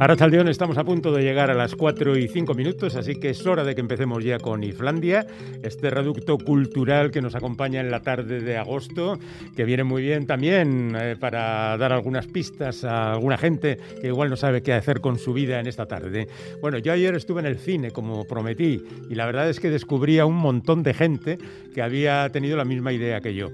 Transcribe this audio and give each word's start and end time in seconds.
Arrachaldeón, 0.00 0.46
estamos 0.46 0.78
a 0.78 0.84
punto 0.84 1.10
de 1.10 1.24
llegar 1.24 1.50
a 1.50 1.54
las 1.54 1.74
4 1.74 2.16
y 2.16 2.28
5 2.28 2.54
minutos, 2.54 2.94
así 2.94 3.16
que 3.16 3.30
es 3.30 3.44
hora 3.44 3.64
de 3.64 3.74
que 3.74 3.80
empecemos 3.80 4.22
ya 4.22 4.38
con 4.38 4.62
Islandia, 4.62 5.26
este 5.64 5.90
reducto 5.90 6.38
cultural 6.38 7.10
que 7.10 7.20
nos 7.20 7.34
acompaña 7.34 7.80
en 7.80 7.90
la 7.90 8.00
tarde 8.00 8.40
de 8.40 8.56
agosto, 8.56 9.18
que 9.56 9.64
viene 9.64 9.82
muy 9.82 10.02
bien 10.02 10.24
también 10.24 10.96
eh, 10.96 11.16
para 11.18 11.76
dar 11.78 11.92
algunas 11.92 12.28
pistas 12.28 12.84
a 12.84 13.14
alguna 13.14 13.36
gente 13.38 13.76
que 14.00 14.06
igual 14.06 14.30
no 14.30 14.36
sabe 14.36 14.62
qué 14.62 14.72
hacer 14.72 15.00
con 15.00 15.18
su 15.18 15.32
vida 15.32 15.58
en 15.58 15.66
esta 15.66 15.86
tarde. 15.86 16.28
Bueno, 16.60 16.78
yo 16.78 16.92
ayer 16.92 17.16
estuve 17.16 17.40
en 17.40 17.46
el 17.46 17.58
cine, 17.58 17.90
como 17.90 18.24
prometí, 18.24 18.80
y 19.10 19.14
la 19.16 19.26
verdad 19.26 19.50
es 19.50 19.58
que 19.58 19.68
descubrí 19.68 20.20
a 20.20 20.26
un 20.26 20.36
montón 20.36 20.84
de 20.84 20.94
gente 20.94 21.38
que 21.74 21.82
había 21.82 22.30
tenido 22.30 22.56
la 22.56 22.64
misma 22.64 22.92
idea 22.92 23.20
que 23.20 23.34
yo. 23.34 23.48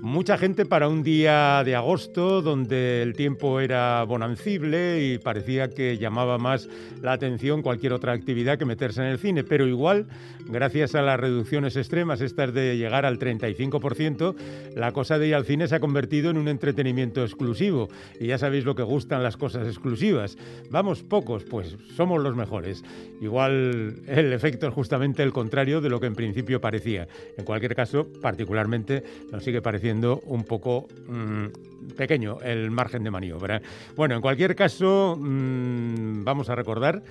Mucha 0.00 0.38
gente 0.38 0.64
para 0.64 0.86
un 0.86 1.02
día 1.02 1.62
de 1.64 1.74
agosto 1.74 2.40
donde 2.40 3.02
el 3.02 3.14
tiempo 3.14 3.58
era 3.58 4.04
bonancible 4.04 5.04
y 5.04 5.18
parecía 5.18 5.70
que 5.70 5.98
llamaba 5.98 6.38
más 6.38 6.68
la 7.02 7.12
atención 7.12 7.62
cualquier 7.62 7.92
otra 7.92 8.12
actividad 8.12 8.58
que 8.58 8.64
meterse 8.64 9.00
en 9.00 9.08
el 9.08 9.18
cine, 9.18 9.42
pero 9.42 9.66
igual, 9.66 10.06
gracias 10.46 10.94
a 10.94 11.02
las 11.02 11.18
reducciones 11.18 11.74
extremas, 11.74 12.20
estas 12.20 12.54
de 12.54 12.76
llegar 12.76 13.06
al 13.06 13.18
35%, 13.18 14.36
la 14.76 14.92
cosa 14.92 15.18
de 15.18 15.28
ir 15.28 15.34
al 15.34 15.44
cine 15.44 15.66
se 15.66 15.74
ha 15.74 15.80
convertido 15.80 16.30
en 16.30 16.38
un 16.38 16.46
entretenimiento 16.46 17.24
exclusivo 17.24 17.88
y 18.20 18.28
ya 18.28 18.38
sabéis 18.38 18.64
lo 18.64 18.76
que 18.76 18.84
gustan 18.84 19.24
las 19.24 19.36
cosas 19.36 19.66
exclusivas. 19.66 20.38
Vamos 20.70 21.02
pocos, 21.02 21.42
pues 21.42 21.76
somos 21.96 22.22
los 22.22 22.36
mejores. 22.36 22.84
Igual 23.20 23.96
el 24.06 24.32
efecto 24.32 24.68
es 24.68 24.74
justamente 24.74 25.24
el 25.24 25.32
contrario 25.32 25.80
de 25.80 25.90
lo 25.90 25.98
que 25.98 26.06
en 26.06 26.14
principio 26.14 26.60
parecía. 26.60 27.08
En 27.36 27.44
cualquier 27.44 27.74
caso, 27.74 28.06
particularmente 28.22 29.02
nos 29.32 29.42
sigue 29.42 29.60
pareciendo 29.60 29.87
un 29.90 30.44
poco 30.44 30.86
mm, 31.08 31.94
pequeño 31.96 32.38
el 32.42 32.70
margen 32.70 33.02
de 33.04 33.10
maniobra. 33.10 33.60
Bueno, 33.96 34.14
en 34.14 34.20
cualquier 34.20 34.54
caso, 34.54 35.16
mm, 35.18 36.24
vamos 36.24 36.50
a 36.50 36.54
recordar 36.54 37.02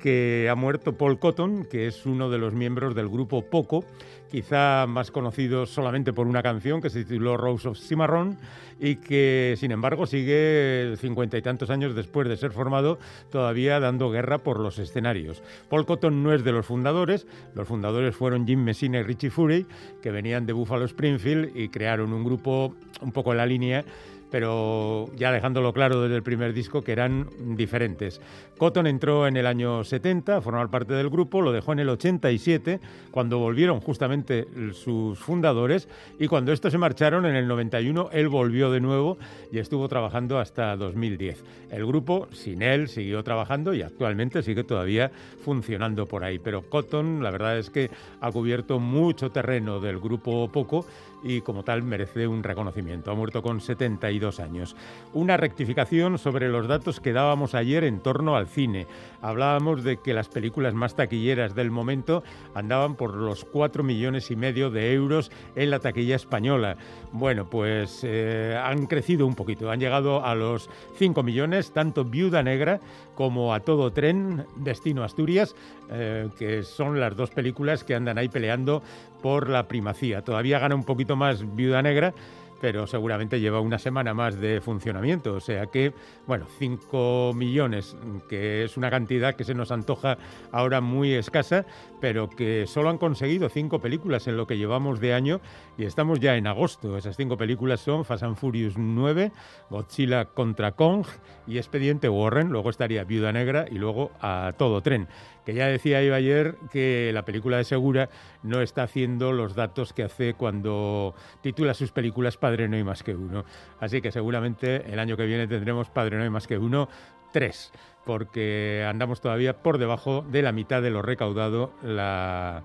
que 0.00 0.48
ha 0.50 0.54
muerto 0.54 0.94
Paul 0.94 1.18
Cotton, 1.18 1.64
que 1.64 1.86
es 1.86 2.06
uno 2.06 2.30
de 2.30 2.38
los 2.38 2.54
miembros 2.54 2.94
del 2.94 3.08
grupo 3.08 3.42
Poco, 3.42 3.84
quizá 4.30 4.86
más 4.88 5.10
conocido 5.10 5.66
solamente 5.66 6.12
por 6.12 6.26
una 6.26 6.42
canción 6.42 6.80
que 6.80 6.90
se 6.90 7.04
tituló 7.04 7.36
Rose 7.36 7.68
of 7.68 7.78
Cimarron 7.78 8.38
y 8.78 8.96
que, 8.96 9.54
sin 9.58 9.72
embargo, 9.72 10.06
sigue 10.06 10.94
cincuenta 10.98 11.36
y 11.36 11.42
tantos 11.42 11.70
años 11.70 11.94
después 11.94 12.28
de 12.28 12.36
ser 12.36 12.52
formado, 12.52 12.98
todavía 13.30 13.78
dando 13.80 14.10
guerra 14.10 14.38
por 14.38 14.58
los 14.58 14.78
escenarios. 14.78 15.42
Paul 15.68 15.84
Cotton 15.84 16.22
no 16.22 16.32
es 16.32 16.44
de 16.44 16.52
los 16.52 16.66
fundadores, 16.66 17.26
los 17.54 17.68
fundadores 17.68 18.16
fueron 18.16 18.46
Jim 18.46 18.62
Messina 18.62 19.00
y 19.00 19.02
Richie 19.02 19.30
Fury, 19.30 19.66
que 20.00 20.10
venían 20.10 20.46
de 20.46 20.52
Buffalo 20.52 20.84
Springfield 20.86 21.56
y 21.56 21.68
crearon 21.68 22.12
un 22.12 22.24
grupo 22.24 22.74
un 23.02 23.12
poco 23.12 23.32
en 23.32 23.38
la 23.38 23.46
línea 23.46 23.84
pero 24.30 25.08
ya 25.16 25.32
dejándolo 25.32 25.72
claro 25.72 26.02
desde 26.02 26.16
el 26.16 26.22
primer 26.22 26.52
disco 26.52 26.82
que 26.82 26.92
eran 26.92 27.28
diferentes. 27.56 28.20
Cotton 28.58 28.86
entró 28.86 29.26
en 29.26 29.36
el 29.36 29.46
año 29.46 29.84
70 29.84 30.36
a 30.36 30.40
formar 30.40 30.70
parte 30.70 30.94
del 30.94 31.08
grupo, 31.08 31.40
lo 31.40 31.52
dejó 31.52 31.72
en 31.72 31.80
el 31.80 31.88
87, 31.88 32.80
cuando 33.10 33.38
volvieron 33.38 33.80
justamente 33.80 34.46
sus 34.72 35.18
fundadores, 35.18 35.88
y 36.18 36.26
cuando 36.26 36.52
estos 36.52 36.72
se 36.72 36.78
marcharon 36.78 37.26
en 37.26 37.36
el 37.36 37.48
91, 37.48 38.10
él 38.12 38.28
volvió 38.28 38.70
de 38.70 38.80
nuevo 38.80 39.18
y 39.50 39.58
estuvo 39.58 39.88
trabajando 39.88 40.38
hasta 40.38 40.76
2010. 40.76 41.42
El 41.70 41.86
grupo, 41.86 42.28
sin 42.32 42.62
él, 42.62 42.88
siguió 42.88 43.22
trabajando 43.22 43.74
y 43.74 43.82
actualmente 43.82 44.42
sigue 44.42 44.64
todavía 44.64 45.10
funcionando 45.44 46.06
por 46.06 46.24
ahí. 46.24 46.38
Pero 46.38 46.62
Cotton, 46.68 47.22
la 47.22 47.30
verdad 47.30 47.58
es 47.58 47.70
que 47.70 47.90
ha 48.20 48.30
cubierto 48.30 48.78
mucho 48.78 49.30
terreno 49.30 49.80
del 49.80 49.98
grupo 49.98 50.48
Poco 50.48 50.84
y 51.22 51.40
como 51.40 51.62
tal 51.62 51.82
merece 51.82 52.26
un 52.26 52.42
reconocimiento. 52.42 53.10
Ha 53.10 53.14
muerto 53.14 53.42
con 53.42 53.60
72 53.60 54.40
años. 54.40 54.76
Una 55.12 55.36
rectificación 55.36 56.18
sobre 56.18 56.48
los 56.48 56.68
datos 56.68 57.00
que 57.00 57.12
dábamos 57.12 57.54
ayer 57.54 57.84
en 57.84 58.00
torno 58.00 58.36
al 58.36 58.46
cine. 58.46 58.86
Hablábamos 59.22 59.84
de 59.84 59.98
que 59.98 60.14
las 60.14 60.28
películas 60.28 60.74
más 60.74 60.94
taquilleras 60.94 61.54
del 61.54 61.70
momento 61.70 62.22
andaban 62.54 62.94
por 62.94 63.14
los 63.14 63.44
4 63.44 63.82
millones 63.82 64.30
y 64.30 64.36
medio 64.36 64.70
de 64.70 64.92
euros 64.92 65.30
en 65.56 65.70
la 65.70 65.80
taquilla 65.80 66.16
española. 66.16 66.76
Bueno, 67.12 67.48
pues 67.48 68.00
eh, 68.02 68.58
han 68.62 68.86
crecido 68.86 69.26
un 69.26 69.34
poquito, 69.34 69.70
han 69.70 69.80
llegado 69.80 70.24
a 70.24 70.34
los 70.34 70.70
5 70.96 71.22
millones, 71.22 71.72
tanto 71.72 72.04
Viuda 72.04 72.42
Negra 72.42 72.80
como 73.14 73.52
A 73.52 73.60
Todo 73.60 73.92
Tren, 73.92 74.46
Destino 74.56 75.04
Asturias, 75.04 75.54
eh, 75.90 76.28
que 76.38 76.62
son 76.62 77.00
las 77.00 77.16
dos 77.16 77.30
películas 77.30 77.84
que 77.84 77.94
andan 77.94 78.16
ahí 78.16 78.28
peleando 78.28 78.82
por 79.22 79.48
la 79.48 79.68
primacía. 79.68 80.22
Todavía 80.22 80.58
gana 80.58 80.74
un 80.74 80.84
poquito 80.84 81.16
más 81.16 81.54
Viuda 81.54 81.82
Negra, 81.82 82.14
pero 82.60 82.86
seguramente 82.86 83.40
lleva 83.40 83.60
una 83.60 83.78
semana 83.78 84.14
más 84.14 84.38
de 84.38 84.60
funcionamiento. 84.60 85.34
O 85.34 85.40
sea 85.40 85.66
que, 85.66 85.92
bueno, 86.26 86.46
5 86.58 87.32
millones, 87.34 87.96
que 88.28 88.64
es 88.64 88.76
una 88.76 88.90
cantidad 88.90 89.34
que 89.34 89.44
se 89.44 89.54
nos 89.54 89.72
antoja 89.72 90.18
ahora 90.52 90.80
muy 90.80 91.12
escasa, 91.12 91.64
pero 92.00 92.28
que 92.28 92.66
solo 92.66 92.90
han 92.90 92.98
conseguido 92.98 93.48
cinco 93.48 93.80
películas 93.80 94.26
en 94.26 94.36
lo 94.36 94.46
que 94.46 94.58
llevamos 94.58 95.00
de 95.00 95.14
año 95.14 95.40
y 95.78 95.84
estamos 95.84 96.20
ya 96.20 96.36
en 96.36 96.46
agosto. 96.46 96.96
Esas 96.96 97.16
cinco 97.16 97.36
películas 97.36 97.80
son 97.80 98.04
Fast 98.04 98.22
and 98.22 98.36
Furious 98.36 98.76
9, 98.76 99.32
Godzilla 99.70 100.26
contra 100.26 100.72
Kong 100.72 101.06
y 101.46 101.58
Expediente 101.58 102.08
Warren, 102.08 102.48
luego 102.48 102.70
estaría 102.70 103.04
Viuda 103.04 103.32
Negra 103.32 103.66
y 103.70 103.76
luego 103.76 104.10
a 104.20 104.52
todo 104.56 104.82
tren 104.82 105.08
que 105.44 105.54
ya 105.54 105.66
decía 105.66 106.02
yo 106.02 106.14
ayer 106.14 106.56
que 106.70 107.10
la 107.12 107.24
película 107.24 107.56
de 107.56 107.64
Segura 107.64 108.08
no 108.42 108.60
está 108.60 108.82
haciendo 108.82 109.32
los 109.32 109.54
datos 109.54 109.92
que 109.92 110.04
hace 110.04 110.34
cuando 110.34 111.14
titula 111.40 111.74
sus 111.74 111.92
películas 111.92 112.36
Padre 112.36 112.68
no 112.68 112.76
hay 112.76 112.84
más 112.84 113.02
que 113.02 113.14
uno. 113.14 113.44
Así 113.80 114.00
que 114.00 114.12
seguramente 114.12 114.92
el 114.92 114.98
año 114.98 115.16
que 115.16 115.26
viene 115.26 115.46
tendremos 115.46 115.90
Padre 115.90 116.16
no 116.16 116.22
hay 116.22 116.30
más 116.30 116.46
que 116.46 116.58
uno, 116.58 116.88
tres, 117.32 117.72
porque 118.04 118.86
andamos 118.88 119.20
todavía 119.20 119.62
por 119.62 119.78
debajo 119.78 120.24
de 120.28 120.42
la 120.42 120.52
mitad 120.52 120.82
de 120.82 120.90
lo 120.90 121.02
recaudado 121.02 121.72
la 121.82 122.62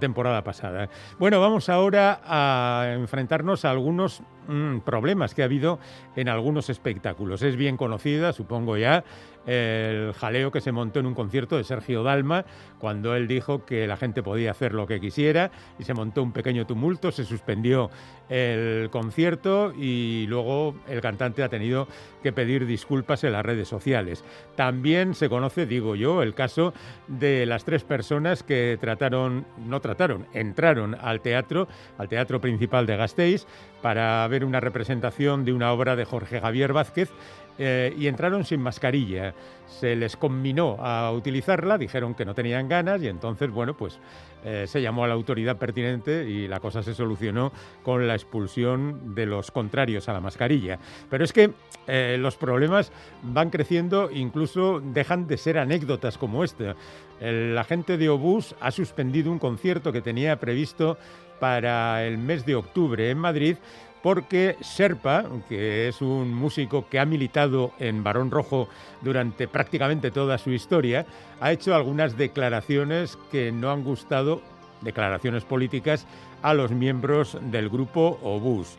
temporada 0.00 0.42
pasada. 0.42 0.88
Bueno, 1.18 1.40
vamos 1.40 1.68
ahora 1.68 2.20
a 2.24 2.94
enfrentarnos 2.94 3.64
a 3.64 3.70
algunos 3.70 4.22
mm, 4.48 4.78
problemas 4.78 5.34
que 5.34 5.42
ha 5.42 5.44
habido 5.44 5.78
en 6.16 6.28
algunos 6.28 6.70
espectáculos. 6.70 7.42
Es 7.42 7.56
bien 7.56 7.76
conocida, 7.76 8.32
supongo 8.32 8.76
ya, 8.76 9.04
el 9.46 10.12
jaleo 10.14 10.50
que 10.50 10.60
se 10.60 10.72
montó 10.72 11.00
en 11.00 11.06
un 11.06 11.14
concierto 11.14 11.56
de 11.56 11.64
Sergio 11.64 12.02
Dalma 12.02 12.44
cuando 12.78 13.14
él 13.14 13.28
dijo 13.28 13.64
que 13.64 13.86
la 13.86 13.96
gente 13.96 14.22
podía 14.22 14.50
hacer 14.50 14.74
lo 14.74 14.86
que 14.86 15.00
quisiera 15.00 15.50
y 15.78 15.84
se 15.84 15.94
montó 15.94 16.22
un 16.22 16.32
pequeño 16.32 16.66
tumulto, 16.66 17.12
se 17.12 17.24
suspendió 17.24 17.90
el 18.28 18.88
concierto 18.90 19.72
y 19.76 20.26
luego 20.28 20.74
el 20.88 21.00
cantante 21.00 21.42
ha 21.42 21.48
tenido 21.48 21.88
que 22.22 22.32
pedir 22.32 22.66
disculpas 22.66 23.24
en 23.24 23.32
las 23.32 23.44
redes 23.44 23.68
sociales. 23.68 24.24
También 24.56 25.14
se 25.14 25.28
conoce, 25.28 25.66
digo 25.66 25.94
yo, 25.94 26.22
el 26.22 26.34
caso 26.34 26.72
de 27.06 27.46
las 27.46 27.64
tres 27.64 27.84
personas 27.84 28.42
que 28.42 28.78
trataron, 28.80 29.46
no 29.66 29.80
trataron, 29.80 30.26
entraron 30.32 30.96
al 31.00 31.20
teatro, 31.20 31.68
al 31.98 32.08
teatro 32.08 32.40
principal 32.40 32.86
de 32.86 32.96
Gasteiz, 32.96 33.46
para 33.82 34.26
ver 34.28 34.44
una 34.44 34.60
representación 34.60 35.44
de 35.44 35.52
una 35.52 35.70
obra 35.70 35.94
de 35.96 36.06
Jorge 36.06 36.40
Javier 36.40 36.72
Vázquez 36.72 37.10
eh, 37.58 37.94
y 37.96 38.06
entraron 38.06 38.44
sin 38.44 38.60
mascarilla. 38.60 39.34
Se 39.66 39.96
les 39.96 40.16
combinó 40.16 40.76
a 40.80 41.10
utilizarla, 41.12 41.78
dijeron 41.78 42.14
que 42.14 42.24
no 42.24 42.34
tenían 42.34 42.68
ganas 42.68 43.02
y 43.02 43.08
entonces, 43.08 43.50
bueno, 43.50 43.76
pues 43.76 43.98
eh, 44.44 44.66
se 44.66 44.82
llamó 44.82 45.04
a 45.04 45.08
la 45.08 45.14
autoridad 45.14 45.56
pertinente 45.56 46.28
y 46.28 46.46
la 46.46 46.60
cosa 46.60 46.82
se 46.82 46.94
solucionó 46.94 47.52
con 47.82 48.06
la 48.06 48.14
expulsión 48.14 49.14
de 49.14 49.26
los 49.26 49.50
contrarios 49.50 50.08
a 50.08 50.12
la 50.12 50.20
mascarilla. 50.20 50.78
Pero 51.08 51.24
es 51.24 51.32
que 51.32 51.52
eh, 51.86 52.16
los 52.18 52.36
problemas 52.36 52.92
van 53.22 53.50
creciendo, 53.50 54.10
incluso 54.12 54.80
dejan 54.80 55.26
de 55.26 55.38
ser 55.38 55.58
anécdotas 55.58 56.18
como 56.18 56.44
esta. 56.44 56.76
El 57.20 57.56
agente 57.56 57.96
de 57.96 58.10
Obús 58.10 58.54
ha 58.60 58.70
suspendido 58.70 59.32
un 59.32 59.38
concierto 59.38 59.92
que 59.92 60.02
tenía 60.02 60.38
previsto 60.38 60.98
para 61.40 62.04
el 62.04 62.18
mes 62.18 62.44
de 62.44 62.54
octubre 62.54 63.10
en 63.10 63.18
Madrid 63.18 63.56
porque 64.04 64.58
Serpa, 64.60 65.24
que 65.48 65.88
es 65.88 66.02
un 66.02 66.34
músico 66.34 66.86
que 66.90 66.98
ha 66.98 67.06
militado 67.06 67.72
en 67.78 68.04
Barón 68.04 68.30
Rojo 68.30 68.68
durante 69.00 69.48
prácticamente 69.48 70.10
toda 70.10 70.36
su 70.36 70.50
historia, 70.50 71.06
ha 71.40 71.52
hecho 71.52 71.74
algunas 71.74 72.18
declaraciones 72.18 73.16
que 73.32 73.50
no 73.50 73.70
han 73.70 73.82
gustado, 73.82 74.42
declaraciones 74.82 75.44
políticas, 75.44 76.06
a 76.42 76.52
los 76.52 76.70
miembros 76.70 77.38
del 77.50 77.70
grupo 77.70 78.18
Obús. 78.22 78.76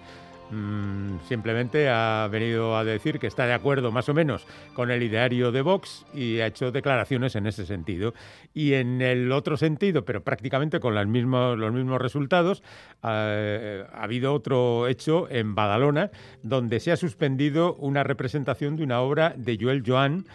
Mm, 0.51 1.19
simplemente 1.27 1.89
ha 1.89 2.27
venido 2.31 2.77
a 2.77 2.83
decir 2.83 3.19
que 3.19 3.27
está 3.27 3.47
de 3.47 3.53
acuerdo 3.53 3.91
más 3.91 4.09
o 4.09 4.13
menos 4.13 4.45
con 4.73 4.91
el 4.91 5.01
ideario 5.01 5.51
de 5.51 5.61
Vox 5.61 6.05
y 6.13 6.39
ha 6.39 6.47
hecho 6.47 6.71
declaraciones 6.71 7.35
en 7.35 7.47
ese 7.47 7.65
sentido. 7.65 8.13
Y 8.53 8.73
en 8.73 9.01
el 9.01 9.31
otro 9.31 9.57
sentido, 9.57 10.05
pero 10.05 10.23
prácticamente 10.23 10.79
con 10.79 10.93
los 10.93 11.07
mismos, 11.07 11.57
los 11.57 11.73
mismos 11.73 11.99
resultados, 11.99 12.61
ha 13.01 13.85
habido 13.93 14.33
otro 14.33 14.87
hecho 14.87 15.27
en 15.29 15.55
Badalona 15.55 16.11
donde 16.43 16.79
se 16.79 16.91
ha 16.91 16.97
suspendido 16.97 17.75
una 17.75 18.03
representación 18.03 18.75
de 18.75 18.83
una 18.83 19.01
obra 19.01 19.33
de 19.35 19.57
Joel 19.59 19.83
Joan 19.85 20.25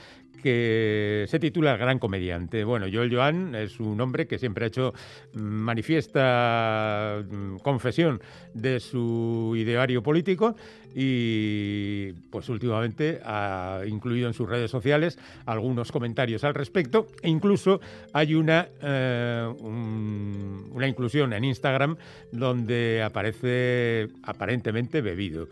que 0.41 1.27
se 1.29 1.39
titula 1.39 1.77
Gran 1.77 1.99
Comediante. 1.99 2.65
Bueno, 2.65 2.87
Joel 2.93 3.15
Joan 3.15 3.55
es 3.55 3.81
un 3.81 4.01
hombre 4.01 4.27
que 4.27 4.39
siempre 4.39 4.65
ha 4.65 4.69
hecho 4.69 4.93
mm, 5.35 5.39
manifiesta 5.41 7.23
mm, 7.29 7.57
confesión 7.59 8.21
de 8.55 8.81
su 8.81 9.55
ideario 9.57 10.03
político 10.03 10.57
y 10.95 12.13
pues 12.31 12.49
últimamente 12.49 13.21
ha 13.25 13.83
incluido 13.87 14.27
en 14.27 14.35
sus 14.35 14.49
redes 14.49 14.71
sociales 14.71 15.19
algunos 15.47 15.93
comentarios 15.93 16.43
al 16.43 16.55
respecto 16.55 17.07
e 17.23 17.29
incluso 17.29 17.81
hay 18.13 18.35
una, 18.35 18.69
eh, 18.83 19.49
una 19.61 20.89
inclusión 20.89 21.33
en 21.33 21.45
Instagram 21.45 21.97
donde 22.33 23.03
aparece 23.05 24.09
aparentemente 24.25 25.01
bebido 25.01 25.49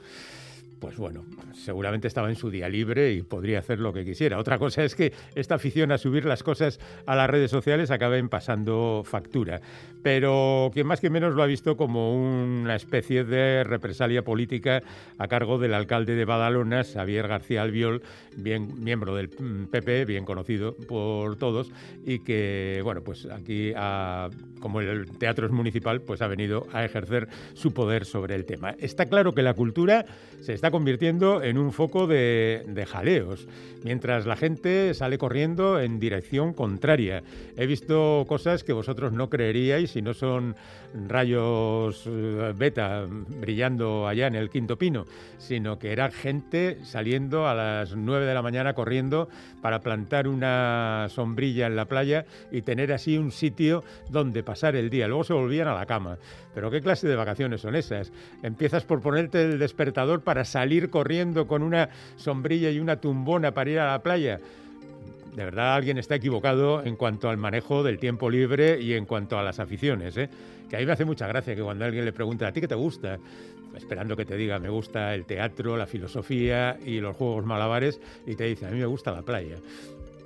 pues 0.81 0.97
bueno, 0.97 1.25
seguramente 1.55 2.09
estaba 2.09 2.29
en 2.29 2.37
su 2.37 2.51
día 2.51 2.69
libre 2.69 3.13
y 3.13 3.23
podría 3.23 3.59
hacer 3.59 3.81
lo 3.81 3.93
que 3.93 4.05
quisiera. 4.05 4.39
Otra 4.39 4.59
cosa 4.59 4.85
es 4.85 4.95
que 4.95 5.13
esta 5.35 5.57
afición 5.57 5.93
a 5.93 5.99
subir 5.99 6.25
las 6.25 6.43
cosas 6.43 6.79
a 7.07 7.17
las 7.17 7.29
redes 7.29 7.51
sociales 7.51 7.91
acaben 7.91 8.29
pasando 8.29 9.03
factura. 9.05 9.61
Pero 10.03 10.71
quien 10.73 10.87
más 10.87 11.01
que 11.01 11.11
menos 11.11 11.35
lo 11.35 11.43
ha 11.43 11.47
visto 11.47 11.77
como 11.77 12.15
una 12.15 12.77
especie 12.77 13.25
de 13.25 13.65
represalia 13.65 14.23
política 14.23 14.83
a 15.19 15.29
cargo 15.29 15.59
del 15.59 15.75
alcalde 15.75 16.15
de 16.15 16.25
Badalona, 16.25 16.85
Xavier 16.85 17.27
García 17.27 17.63
Albiol, 17.63 18.03
bien 18.37 18.83
miembro 18.83 19.15
del 19.15 19.29
PP, 19.29 20.05
bien 20.05 20.25
conocido 20.25 20.77
por 20.77 21.37
todos, 21.37 21.71
y 22.05 22.21
que, 22.21 22.81
bueno, 22.85 23.03
pues 23.03 23.27
aquí, 23.27 23.73
como 24.61 24.81
el 24.81 25.19
teatro 25.19 25.47
es 25.47 25.53
municipal, 25.53 26.01
pues 26.01 26.23
ha 26.23 26.29
venido 26.29 26.67
a 26.73 26.85
ejercer 26.85 27.29
su 27.55 27.73
poder 27.73 28.05
sobre 28.05 28.35
el 28.35 28.45
tema. 28.45 28.77
Está 28.79 29.07
claro 29.07 29.35
que 29.35 29.43
la 29.43 29.55
cultura 29.55 30.05
se 30.41 30.53
está 30.55 30.68
convirtiendo 30.71 31.43
en 31.43 31.59
un 31.59 31.73
foco 31.73 32.07
de, 32.07 32.87
jaleos, 32.89 33.47
mientras 33.85 34.27
la 34.27 34.37
gente 34.37 34.95
sale 34.95 35.19
corriendo 35.19 35.81
en 35.81 35.99
dirección 35.99 36.53
contraria. 36.53 37.23
He 37.57 37.67
visto 37.67 38.25
cosas 38.29 38.65
que 38.65 38.73
vosotros 38.73 39.13
no 39.13 39.29
creeríais 39.29 39.91
si 39.91 40.03
no 40.03 40.15
son 40.15 40.57
rayos 41.07 42.05
eh, 42.07 42.53
beta 42.57 43.07
brillando 43.09 44.07
allá 44.07 44.27
en 44.27 44.35
el 44.35 44.51
quinto 44.51 44.79
pino, 44.79 45.05
sino 45.39 45.79
que 45.79 45.93
era 45.93 46.11
gente 46.11 46.79
saliendo 46.85 47.47
a 47.47 47.55
las 47.55 47.95
9 47.95 48.27
de 48.27 48.35
la 48.35 48.43
mañana 48.43 48.75
corriendo 48.75 49.29
para 49.61 49.81
plantar 49.81 50.29
una 50.29 51.07
sombrilla 51.11 51.67
en 51.67 51.77
la 51.77 51.85
playa 51.85 52.25
y 52.51 52.63
tener 52.63 52.93
así 52.93 53.19
un 53.19 53.33
sitio 53.33 53.85
donde 54.09 54.43
pasar 54.43 54.77
el 54.77 54.91
día. 54.91 55.09
Luego 55.09 55.25
se 55.25 55.35
volvían 55.35 55.69
a 55.69 55.75
la 55.75 55.87
cama. 55.87 56.19
Pero 56.55 56.71
¿qué 56.71 56.81
clase 56.81 57.07
de 57.07 57.15
vacaciones 57.15 57.61
son 57.61 57.77
esas? 57.77 58.13
Empiezas 58.43 58.85
por 58.85 59.01
ponerte 59.01 59.45
el 59.45 59.59
despertador 59.59 60.23
para 60.23 60.45
salir 60.45 60.58
corriendo 60.91 61.47
con 61.47 61.63
una 61.63 61.91
sombrilla 62.17 62.71
y 62.71 62.81
una 62.81 63.01
tumbona 63.01 63.53
para 63.53 63.71
ir 63.71 63.79
a 63.79 63.93
la 63.93 64.03
playa. 64.03 64.41
De 65.35 65.45
verdad, 65.45 65.75
alguien 65.75 65.99
está 65.99 66.17
equivocado 66.17 66.83
en 66.85 66.97
cuanto 66.97 67.31
al 67.31 67.37
manejo 67.37 67.83
del 67.83 67.99
tiempo 67.99 68.29
libre 68.29 68.81
y 68.81 68.95
en 68.95 69.05
cuanto 69.05 69.39
a 69.39 69.43
las 69.43 69.61
aficiones. 69.61 70.17
¿eh? 70.17 70.29
Que 70.69 70.77
a 70.77 70.81
mí 70.81 70.87
me 70.87 70.93
hace 70.93 71.05
mucha 71.05 71.27
gracia 71.29 71.55
que 71.55 71.63
cuando 71.63 71.85
alguien 71.85 72.05
le 72.05 72.13
pregunta, 72.13 72.49
¿a 72.49 72.53
ti 72.53 72.61
qué 72.61 72.69
te 72.69 72.75
gusta? 72.75 73.19
Esperando 73.77 74.17
que 74.17 74.25
te 74.25 74.37
diga, 74.37 74.59
me 74.59 74.69
gusta 74.69 75.15
el 75.15 75.27
teatro, 75.27 75.77
la 75.77 75.87
filosofía 75.87 76.77
y 76.85 77.01
los 77.01 77.17
juegos 77.17 77.45
malabares, 77.45 78.01
y 78.27 78.35
te 78.35 78.45
dice, 78.45 78.67
a 78.67 78.71
mí 78.71 78.79
me 78.79 78.87
gusta 78.87 79.13
la 79.13 79.23
playa 79.23 79.57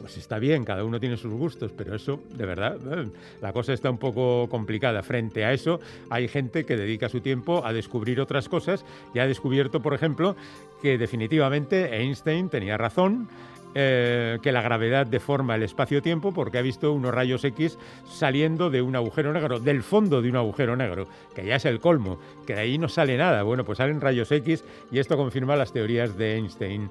pues 0.02 0.16
está 0.16 0.40
bien, 0.40 0.64
cada 0.64 0.84
uno 0.84 0.98
tiene 0.98 1.16
sus 1.16 1.32
gustos, 1.32 1.70
pero 1.76 1.94
eso, 1.94 2.20
de 2.34 2.44
verdad, 2.44 2.76
eh, 2.90 3.08
la 3.40 3.52
cosa 3.52 3.72
está 3.72 3.88
un 3.88 3.98
poco 3.98 4.48
complicada. 4.48 5.02
Frente 5.04 5.44
a 5.44 5.52
eso, 5.52 5.80
hay 6.10 6.26
gente 6.26 6.64
que 6.64 6.76
dedica 6.76 7.08
su 7.08 7.20
tiempo 7.20 7.64
a 7.64 7.72
descubrir 7.72 8.20
otras 8.20 8.48
cosas 8.48 8.84
y 9.14 9.20
ha 9.20 9.28
descubierto, 9.28 9.80
por 9.80 9.94
ejemplo, 9.94 10.34
que 10.82 10.98
definitivamente 10.98 11.96
Einstein 11.96 12.48
tenía 12.48 12.76
razón. 12.76 13.28
Eh, 13.74 14.38
que 14.42 14.52
la 14.52 14.60
gravedad 14.60 15.06
deforma 15.06 15.54
el 15.54 15.62
espacio-tiempo 15.62 16.34
porque 16.34 16.58
ha 16.58 16.60
visto 16.60 16.92
unos 16.92 17.14
rayos 17.14 17.42
X 17.42 17.78
saliendo 18.06 18.68
de 18.68 18.82
un 18.82 18.94
agujero 18.94 19.32
negro, 19.32 19.60
del 19.60 19.82
fondo 19.82 20.20
de 20.20 20.28
un 20.28 20.36
agujero 20.36 20.76
negro, 20.76 21.08
que 21.34 21.46
ya 21.46 21.56
es 21.56 21.64
el 21.64 21.80
colmo, 21.80 22.18
que 22.46 22.54
de 22.54 22.60
ahí 22.60 22.76
no 22.76 22.90
sale 22.90 23.16
nada. 23.16 23.42
Bueno, 23.44 23.64
pues 23.64 23.78
salen 23.78 24.02
rayos 24.02 24.30
X 24.30 24.62
y 24.90 24.98
esto 24.98 25.16
confirma 25.16 25.56
las 25.56 25.72
teorías 25.72 26.18
de 26.18 26.34
Einstein 26.34 26.90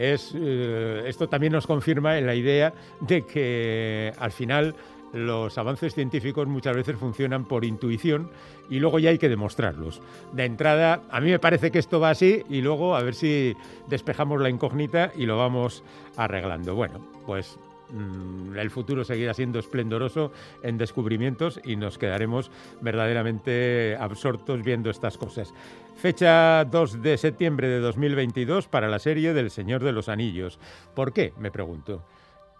es, 0.00 0.32
eh, 0.34 1.04
esto 1.06 1.28
también 1.28 1.52
nos 1.52 1.66
confirma 1.66 2.18
en 2.18 2.26
la 2.26 2.34
idea 2.34 2.72
de 3.00 3.22
que 3.22 4.12
al 4.18 4.32
final 4.32 4.74
los 5.12 5.58
avances 5.58 5.94
científicos 5.94 6.46
muchas 6.48 6.74
veces 6.74 6.96
funcionan 6.96 7.44
por 7.44 7.64
intuición 7.64 8.30
y 8.70 8.78
luego 8.78 8.98
ya 8.98 9.10
hay 9.10 9.18
que 9.18 9.28
demostrarlos. 9.28 10.00
De 10.32 10.44
entrada, 10.44 11.02
a 11.10 11.20
mí 11.20 11.30
me 11.30 11.38
parece 11.38 11.70
que 11.70 11.78
esto 11.78 12.00
va 12.00 12.10
así 12.10 12.44
y 12.48 12.62
luego 12.62 12.96
a 12.96 13.02
ver 13.02 13.14
si 13.14 13.54
despejamos 13.88 14.40
la 14.40 14.48
incógnita 14.48 15.12
y 15.14 15.26
lo 15.26 15.36
vamos 15.36 15.84
arreglando. 16.16 16.74
Bueno, 16.74 17.00
pues 17.26 17.58
mm, 17.92 18.56
el 18.56 18.70
futuro 18.70 19.04
seguirá 19.04 19.34
siendo 19.34 19.58
esplendoroso 19.58 20.32
en 20.62 20.78
descubrimientos 20.78 21.60
y 21.64 21.76
nos 21.76 21.98
quedaremos 21.98 22.50
verdaderamente 22.80 23.96
absortos 23.98 24.62
viendo 24.62 24.90
estas 24.90 25.18
cosas. 25.18 25.52
Fecha 25.96 26.64
2 26.64 27.02
de 27.02 27.18
septiembre 27.18 27.68
de 27.68 27.80
2022 27.80 28.68
para 28.68 28.88
la 28.88 28.98
serie 28.98 29.34
del 29.34 29.50
Señor 29.50 29.84
de 29.84 29.92
los 29.92 30.08
Anillos. 30.08 30.58
¿Por 30.94 31.12
qué? 31.12 31.32
Me 31.38 31.50
pregunto 31.50 32.02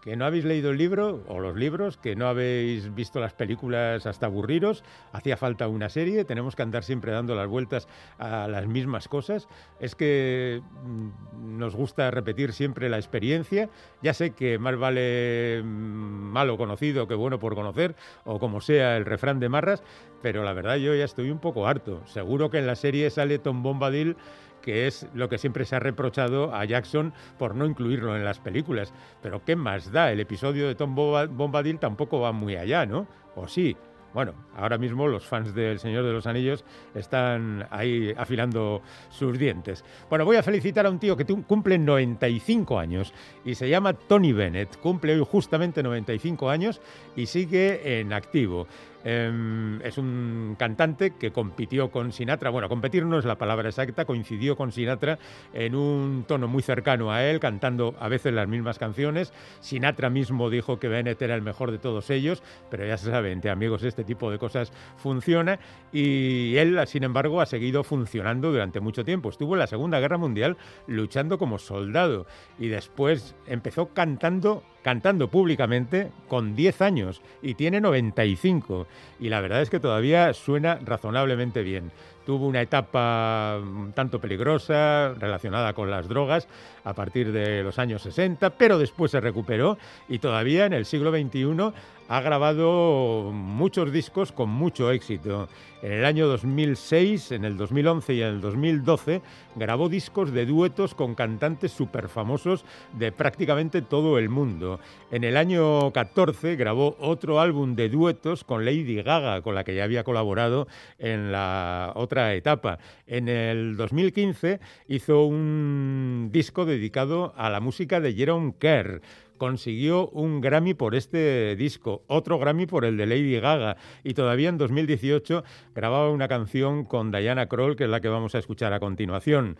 que 0.00 0.16
no 0.16 0.24
habéis 0.24 0.44
leído 0.44 0.70
el 0.70 0.78
libro 0.78 1.22
o 1.28 1.40
los 1.40 1.56
libros, 1.56 1.96
que 1.96 2.16
no 2.16 2.26
habéis 2.26 2.94
visto 2.94 3.20
las 3.20 3.34
películas 3.34 4.06
hasta 4.06 4.26
aburriros, 4.26 4.82
hacía 5.12 5.36
falta 5.36 5.68
una 5.68 5.88
serie, 5.88 6.24
tenemos 6.24 6.56
que 6.56 6.62
andar 6.62 6.84
siempre 6.84 7.12
dando 7.12 7.34
las 7.34 7.48
vueltas 7.48 7.86
a 8.18 8.48
las 8.48 8.66
mismas 8.66 9.08
cosas, 9.08 9.48
es 9.78 9.94
que 9.94 10.62
mm, 10.84 11.58
nos 11.58 11.76
gusta 11.76 12.10
repetir 12.10 12.52
siempre 12.52 12.88
la 12.88 12.96
experiencia, 12.96 13.68
ya 14.02 14.14
sé 14.14 14.30
que 14.30 14.58
más 14.58 14.78
vale 14.78 15.62
mm, 15.62 15.66
malo 15.66 16.56
conocido 16.56 17.06
que 17.06 17.14
bueno 17.14 17.38
por 17.38 17.54
conocer, 17.54 17.94
o 18.24 18.38
como 18.38 18.60
sea 18.60 18.96
el 18.96 19.04
refrán 19.04 19.40
de 19.40 19.48
Marras, 19.48 19.82
pero 20.22 20.44
la 20.44 20.52
verdad 20.52 20.76
yo 20.76 20.94
ya 20.94 21.04
estoy 21.04 21.30
un 21.30 21.38
poco 21.38 21.66
harto, 21.66 22.06
seguro 22.06 22.50
que 22.50 22.58
en 22.58 22.66
la 22.66 22.76
serie 22.76 23.10
sale 23.10 23.38
Tom 23.38 23.62
Bombadil 23.62 24.16
que 24.60 24.86
es 24.86 25.06
lo 25.14 25.28
que 25.28 25.38
siempre 25.38 25.64
se 25.64 25.76
ha 25.76 25.80
reprochado 25.80 26.54
a 26.54 26.64
Jackson 26.64 27.12
por 27.38 27.54
no 27.54 27.66
incluirlo 27.66 28.16
en 28.16 28.24
las 28.24 28.38
películas. 28.38 28.92
Pero 29.22 29.44
¿qué 29.44 29.56
más 29.56 29.92
da? 29.92 30.12
El 30.12 30.20
episodio 30.20 30.66
de 30.68 30.74
Tom 30.74 30.94
Bombadil 30.94 31.78
tampoco 31.78 32.20
va 32.20 32.32
muy 32.32 32.56
allá, 32.56 32.86
¿no? 32.86 33.06
¿O 33.36 33.48
sí? 33.48 33.76
Bueno, 34.12 34.34
ahora 34.56 34.76
mismo 34.76 35.06
los 35.06 35.24
fans 35.24 35.54
del 35.54 35.78
Señor 35.78 36.04
de 36.04 36.12
los 36.12 36.26
Anillos 36.26 36.64
están 36.96 37.66
ahí 37.70 38.12
afilando 38.16 38.82
sus 39.08 39.38
dientes. 39.38 39.84
Bueno, 40.08 40.24
voy 40.24 40.36
a 40.36 40.42
felicitar 40.42 40.84
a 40.84 40.90
un 40.90 40.98
tío 40.98 41.16
que 41.16 41.24
cumple 41.24 41.78
95 41.78 42.78
años 42.78 43.14
y 43.44 43.54
se 43.54 43.68
llama 43.68 43.92
Tony 43.92 44.32
Bennett. 44.32 44.78
Cumple 44.78 45.14
hoy 45.14 45.24
justamente 45.28 45.82
95 45.82 46.50
años 46.50 46.80
y 47.14 47.26
sigue 47.26 48.00
en 48.00 48.12
activo. 48.12 48.66
Em, 49.02 49.80
es 49.82 49.96
un 49.96 50.56
cantante 50.58 51.12
que 51.18 51.32
compitió 51.32 51.90
con 51.90 52.12
Sinatra. 52.12 52.50
Bueno, 52.50 52.68
competir 52.68 53.06
no 53.06 53.18
es 53.18 53.24
la 53.24 53.38
palabra 53.38 53.68
exacta, 53.68 54.04
coincidió 54.04 54.56
con 54.56 54.72
Sinatra 54.72 55.18
en 55.54 55.74
un 55.74 56.24
tono 56.26 56.48
muy 56.48 56.62
cercano 56.62 57.10
a 57.10 57.24
él, 57.24 57.40
cantando 57.40 57.94
a 57.98 58.08
veces 58.08 58.34
las 58.34 58.46
mismas 58.46 58.78
canciones. 58.78 59.32
Sinatra 59.60 60.10
mismo 60.10 60.50
dijo 60.50 60.78
que 60.78 60.88
Bennett 60.88 61.22
era 61.22 61.34
el 61.34 61.42
mejor 61.42 61.70
de 61.70 61.78
todos 61.78 62.10
ellos, 62.10 62.42
pero 62.70 62.86
ya 62.86 62.98
se 62.98 63.10
sabe, 63.10 63.32
entre 63.32 63.50
amigos 63.50 63.82
este 63.82 64.04
tipo 64.04 64.30
de 64.30 64.38
cosas 64.38 64.72
funciona. 64.96 65.58
Y 65.92 66.56
él, 66.56 66.78
sin 66.86 67.04
embargo, 67.04 67.40
ha 67.40 67.46
seguido 67.46 67.82
funcionando 67.84 68.52
durante 68.52 68.80
mucho 68.80 69.04
tiempo. 69.04 69.30
Estuvo 69.30 69.54
en 69.54 69.60
la 69.60 69.66
Segunda 69.66 69.98
Guerra 70.00 70.18
Mundial 70.18 70.58
luchando 70.86 71.38
como 71.38 71.58
soldado 71.58 72.26
y 72.58 72.68
después 72.68 73.34
empezó 73.46 73.88
cantando 73.94 74.62
cantando 74.82 75.30
públicamente 75.30 76.10
con 76.28 76.54
10 76.56 76.80
años 76.82 77.22
y 77.42 77.54
tiene 77.54 77.80
95 77.80 78.86
y 79.18 79.28
la 79.28 79.40
verdad 79.40 79.62
es 79.62 79.70
que 79.70 79.80
todavía 79.80 80.32
suena 80.34 80.78
razonablemente 80.84 81.62
bien. 81.62 81.90
Tuvo 82.24 82.46
una 82.46 82.62
etapa 82.62 83.58
un 83.60 83.92
tanto 83.92 84.20
peligrosa 84.20 85.14
relacionada 85.14 85.72
con 85.72 85.90
las 85.90 86.08
drogas 86.08 86.48
a 86.84 86.94
partir 86.94 87.32
de 87.32 87.62
los 87.62 87.78
años 87.78 88.02
60, 88.02 88.50
pero 88.50 88.78
después 88.78 89.10
se 89.10 89.20
recuperó 89.20 89.78
y 90.08 90.18
todavía 90.18 90.66
en 90.66 90.72
el 90.72 90.84
siglo 90.84 91.10
XXI 91.10 91.72
ha 92.10 92.20
grabado 92.22 93.30
muchos 93.32 93.92
discos 93.92 94.32
con 94.32 94.48
mucho 94.50 94.90
éxito. 94.90 95.48
En 95.80 95.92
el 95.92 96.04
año 96.04 96.26
2006, 96.26 97.30
en 97.30 97.44
el 97.44 97.56
2011 97.56 98.14
y 98.14 98.22
en 98.22 98.28
el 98.28 98.40
2012 98.40 99.22
grabó 99.54 99.88
discos 99.88 100.32
de 100.32 100.44
duetos 100.44 100.96
con 100.96 101.14
cantantes 101.14 101.70
súper 101.70 102.08
famosos 102.08 102.64
de 102.98 103.12
prácticamente 103.12 103.80
todo 103.80 104.18
el 104.18 104.28
mundo. 104.28 104.80
En 105.12 105.22
el 105.22 105.36
año 105.36 105.92
14 105.92 106.56
grabó 106.56 106.96
otro 106.98 107.40
álbum 107.40 107.76
de 107.76 107.88
duetos 107.88 108.42
con 108.42 108.64
Lady 108.64 109.00
Gaga, 109.02 109.40
con 109.42 109.54
la 109.54 109.62
que 109.62 109.76
ya 109.76 109.84
había 109.84 110.02
colaborado 110.02 110.66
en 110.98 111.30
la 111.30 111.92
otra 111.94 112.09
etapa. 112.34 112.78
En 113.06 113.28
el 113.28 113.76
2015 113.76 114.60
hizo 114.88 115.24
un 115.24 116.30
disco 116.32 116.64
dedicado 116.64 117.32
a 117.36 117.50
la 117.50 117.60
música 117.60 118.00
de 118.00 118.14
Jerome 118.14 118.54
Kerr 118.58 119.00
consiguió 119.40 120.10
un 120.10 120.42
Grammy 120.42 120.74
por 120.74 120.94
este 120.94 121.56
disco, 121.56 122.04
otro 122.08 122.38
Grammy 122.38 122.66
por 122.66 122.84
el 122.84 122.98
de 122.98 123.06
Lady 123.06 123.40
Gaga 123.40 123.78
y 124.04 124.12
todavía 124.12 124.50
en 124.50 124.58
2018 124.58 125.44
grababa 125.74 126.10
una 126.10 126.28
canción 126.28 126.84
con 126.84 127.10
Diana 127.10 127.46
Kroll, 127.46 127.74
que 127.74 127.84
es 127.84 127.90
la 127.90 128.02
que 128.02 128.08
vamos 128.08 128.34
a 128.34 128.38
escuchar 128.38 128.74
a 128.74 128.80
continuación. 128.80 129.56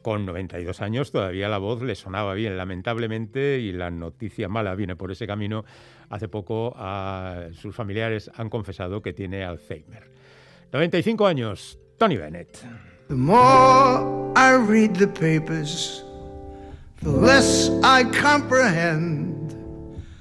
con 0.00 0.24
92 0.24 0.80
años 0.80 1.12
todavía 1.12 1.50
la 1.50 1.58
voz 1.58 1.82
le 1.82 1.94
sonaba 1.94 2.32
bien, 2.32 2.56
lamentablemente, 2.56 3.58
y 3.58 3.72
la 3.72 3.90
noticia 3.90 4.48
mala 4.48 4.74
viene 4.74 4.96
por 4.96 5.10
ese 5.10 5.26
camino. 5.26 5.66
Hace 6.08 6.28
poco 6.28 6.74
sus 7.52 7.74
familiares 7.74 8.30
han 8.34 8.48
confesado 8.48 9.02
que 9.02 9.12
tiene 9.12 9.44
Alzheimer. 9.44 10.13
95 10.74 11.20
años, 11.20 11.76
Tony 12.00 12.16
Bennett. 12.16 12.60
The 13.06 13.14
more 13.14 14.32
I 14.36 14.54
read 14.54 14.96
the 14.96 15.06
papers, 15.06 16.02
the 17.00 17.10
less 17.10 17.70
I 17.84 18.02
comprehend 18.02 19.52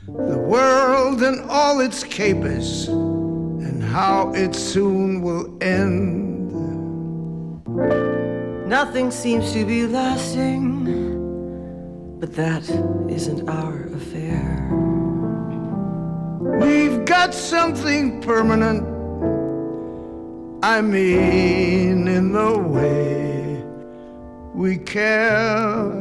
the 0.05 0.38
world 0.38 1.24
and 1.24 1.41
all 1.50 1.79
its 1.79 2.03
capers 2.03 2.88
and 2.88 3.81
how 3.81 4.31
it 4.36 4.53
soon 4.53 5.24
will 5.24 5.57
end. 5.60 6.53
Nothing 8.67 9.10
seems 9.10 9.53
to 9.53 9.65
be 9.65 9.88
lasting, 9.88 10.86
but 12.19 12.36
that 12.36 12.62
isn't 13.10 13.50
our 13.50 13.86
affair. 13.86 14.69
We've 16.62 17.03
got 17.05 17.33
something 17.33 18.22
permanent. 18.22 18.92
I 20.65 20.82
mean, 20.82 22.08
in 22.08 22.32
the 22.32 22.58
way 22.58 23.62
we 24.55 24.77
care. 24.77 25.91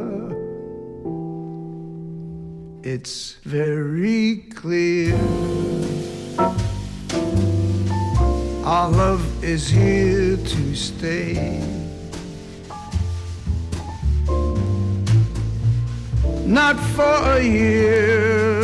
It's 2.84 3.38
very 3.42 4.36
clear. 4.54 5.16
Our 8.64 8.88
love 8.88 9.24
is 9.42 9.68
here 9.68 10.36
to 10.36 10.74
stay. 10.76 11.72
not 16.52 16.78
for 16.94 17.38
a 17.38 17.42
year, 17.42 18.61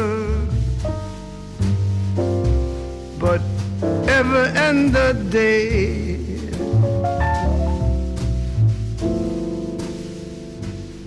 ever 4.18 4.46
end 4.68 4.92
the 4.92 5.12
day. 5.30 6.16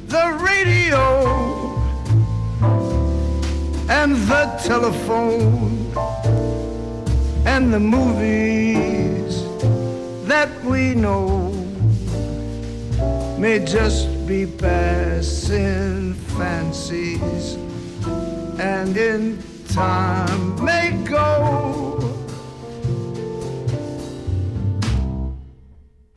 The 0.07 0.27
radio 0.49 1.05
and 3.89 4.15
the 4.31 4.45
telephone 4.63 5.91
and 7.45 7.73
the 7.73 7.81
movies 7.81 9.43
that 10.25 10.49
we 10.63 10.95
know 10.95 11.51
may 13.37 13.59
just 13.59 14.07
be 14.25 14.45
passing 14.45 16.13
fancies 16.37 17.55
and 18.57 18.95
in 18.95 19.37
time 19.67 20.63
may 20.63 20.91
go. 21.03 22.00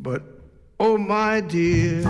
But 0.04 0.22
oh, 0.78 0.98
my 0.98 1.40
dear, 1.40 2.06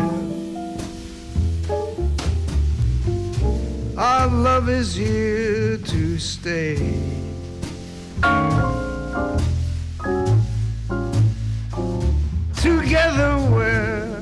our 3.96 4.26
love 4.26 4.68
is 4.68 4.96
here 4.96 5.76
to 5.76 6.18
stay. 6.18 6.74
Together 12.56 13.38
we're 13.52 14.13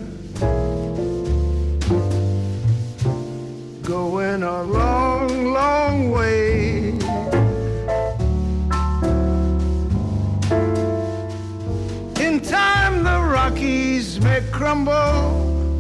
may 14.33 14.41
crumble, 14.51 15.77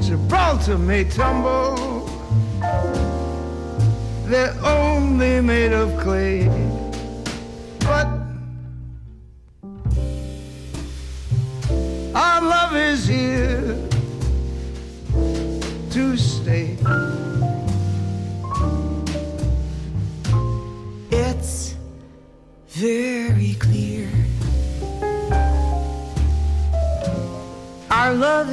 Gibraltar 0.00 0.78
may 0.78 1.04
tumble. 1.04 2.08
They're 4.24 4.56
only 4.64 5.42
made 5.42 5.74
of 5.74 5.94
clay, 5.98 6.48
but 7.80 8.08
our 12.14 12.40
love 12.54 12.74
is 12.76 12.85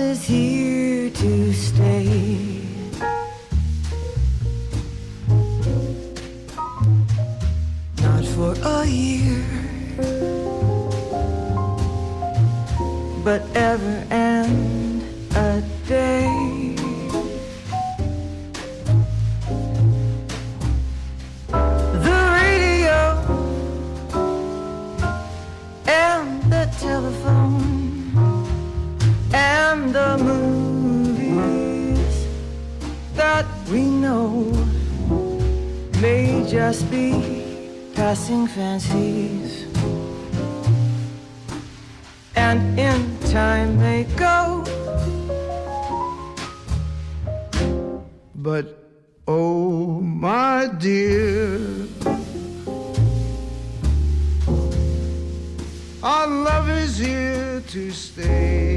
is 0.03 0.25
here 0.25 1.09
to 1.09 1.53
stay. 1.53 2.61
Not 8.01 8.25
for 8.35 8.53
a 8.63 8.85
year, 8.85 9.45
but 13.23 13.41
ever 13.55 13.95
and 14.09 14.22
just 36.73 36.89
be 36.89 37.11
passing 37.93 38.47
fancies. 38.47 39.67
And 42.35 42.79
in 42.79 42.99
time 43.29 43.77
they 43.77 44.05
go. 44.15 44.63
But 48.33 48.65
oh, 49.27 50.01
my 50.01 50.67
dear, 50.79 51.59
our 56.01 56.27
love 56.27 56.69
is 56.69 56.97
here 56.97 57.61
to 57.67 57.91
stay. 57.91 58.72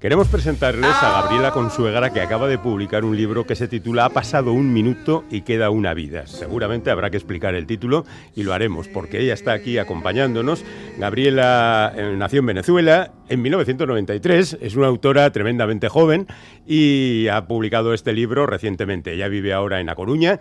Queremos 0.00 0.28
presentarles 0.28 0.96
a 1.02 1.20
Gabriela 1.20 1.50
Consuegra 1.50 2.10
que 2.10 2.22
acaba 2.22 2.48
de 2.48 2.56
publicar 2.56 3.04
un 3.04 3.14
libro 3.14 3.44
que 3.44 3.54
se 3.54 3.68
titula 3.68 4.06
Ha 4.06 4.08
pasado 4.08 4.54
un 4.54 4.72
minuto 4.72 5.24
y 5.30 5.42
queda 5.42 5.68
una 5.68 5.92
vida. 5.92 6.26
Seguramente 6.26 6.90
habrá 6.90 7.10
que 7.10 7.18
explicar 7.18 7.54
el 7.54 7.66
título 7.66 8.06
y 8.34 8.42
lo 8.42 8.54
haremos 8.54 8.88
porque 8.88 9.20
ella 9.20 9.34
está 9.34 9.52
aquí 9.52 9.76
acompañándonos. 9.76 10.64
Gabriela 10.98 11.92
eh, 11.94 12.14
nació 12.16 12.40
en 12.40 12.46
Venezuela 12.46 13.12
en 13.28 13.42
1993, 13.42 14.56
es 14.62 14.74
una 14.74 14.86
autora 14.86 15.30
tremendamente 15.32 15.90
joven 15.90 16.26
y 16.66 17.28
ha 17.28 17.46
publicado 17.46 17.92
este 17.92 18.14
libro 18.14 18.46
recientemente. 18.46 19.12
Ella 19.12 19.28
vive 19.28 19.52
ahora 19.52 19.80
en 19.80 19.90
A 19.90 19.94
Coruña 19.96 20.40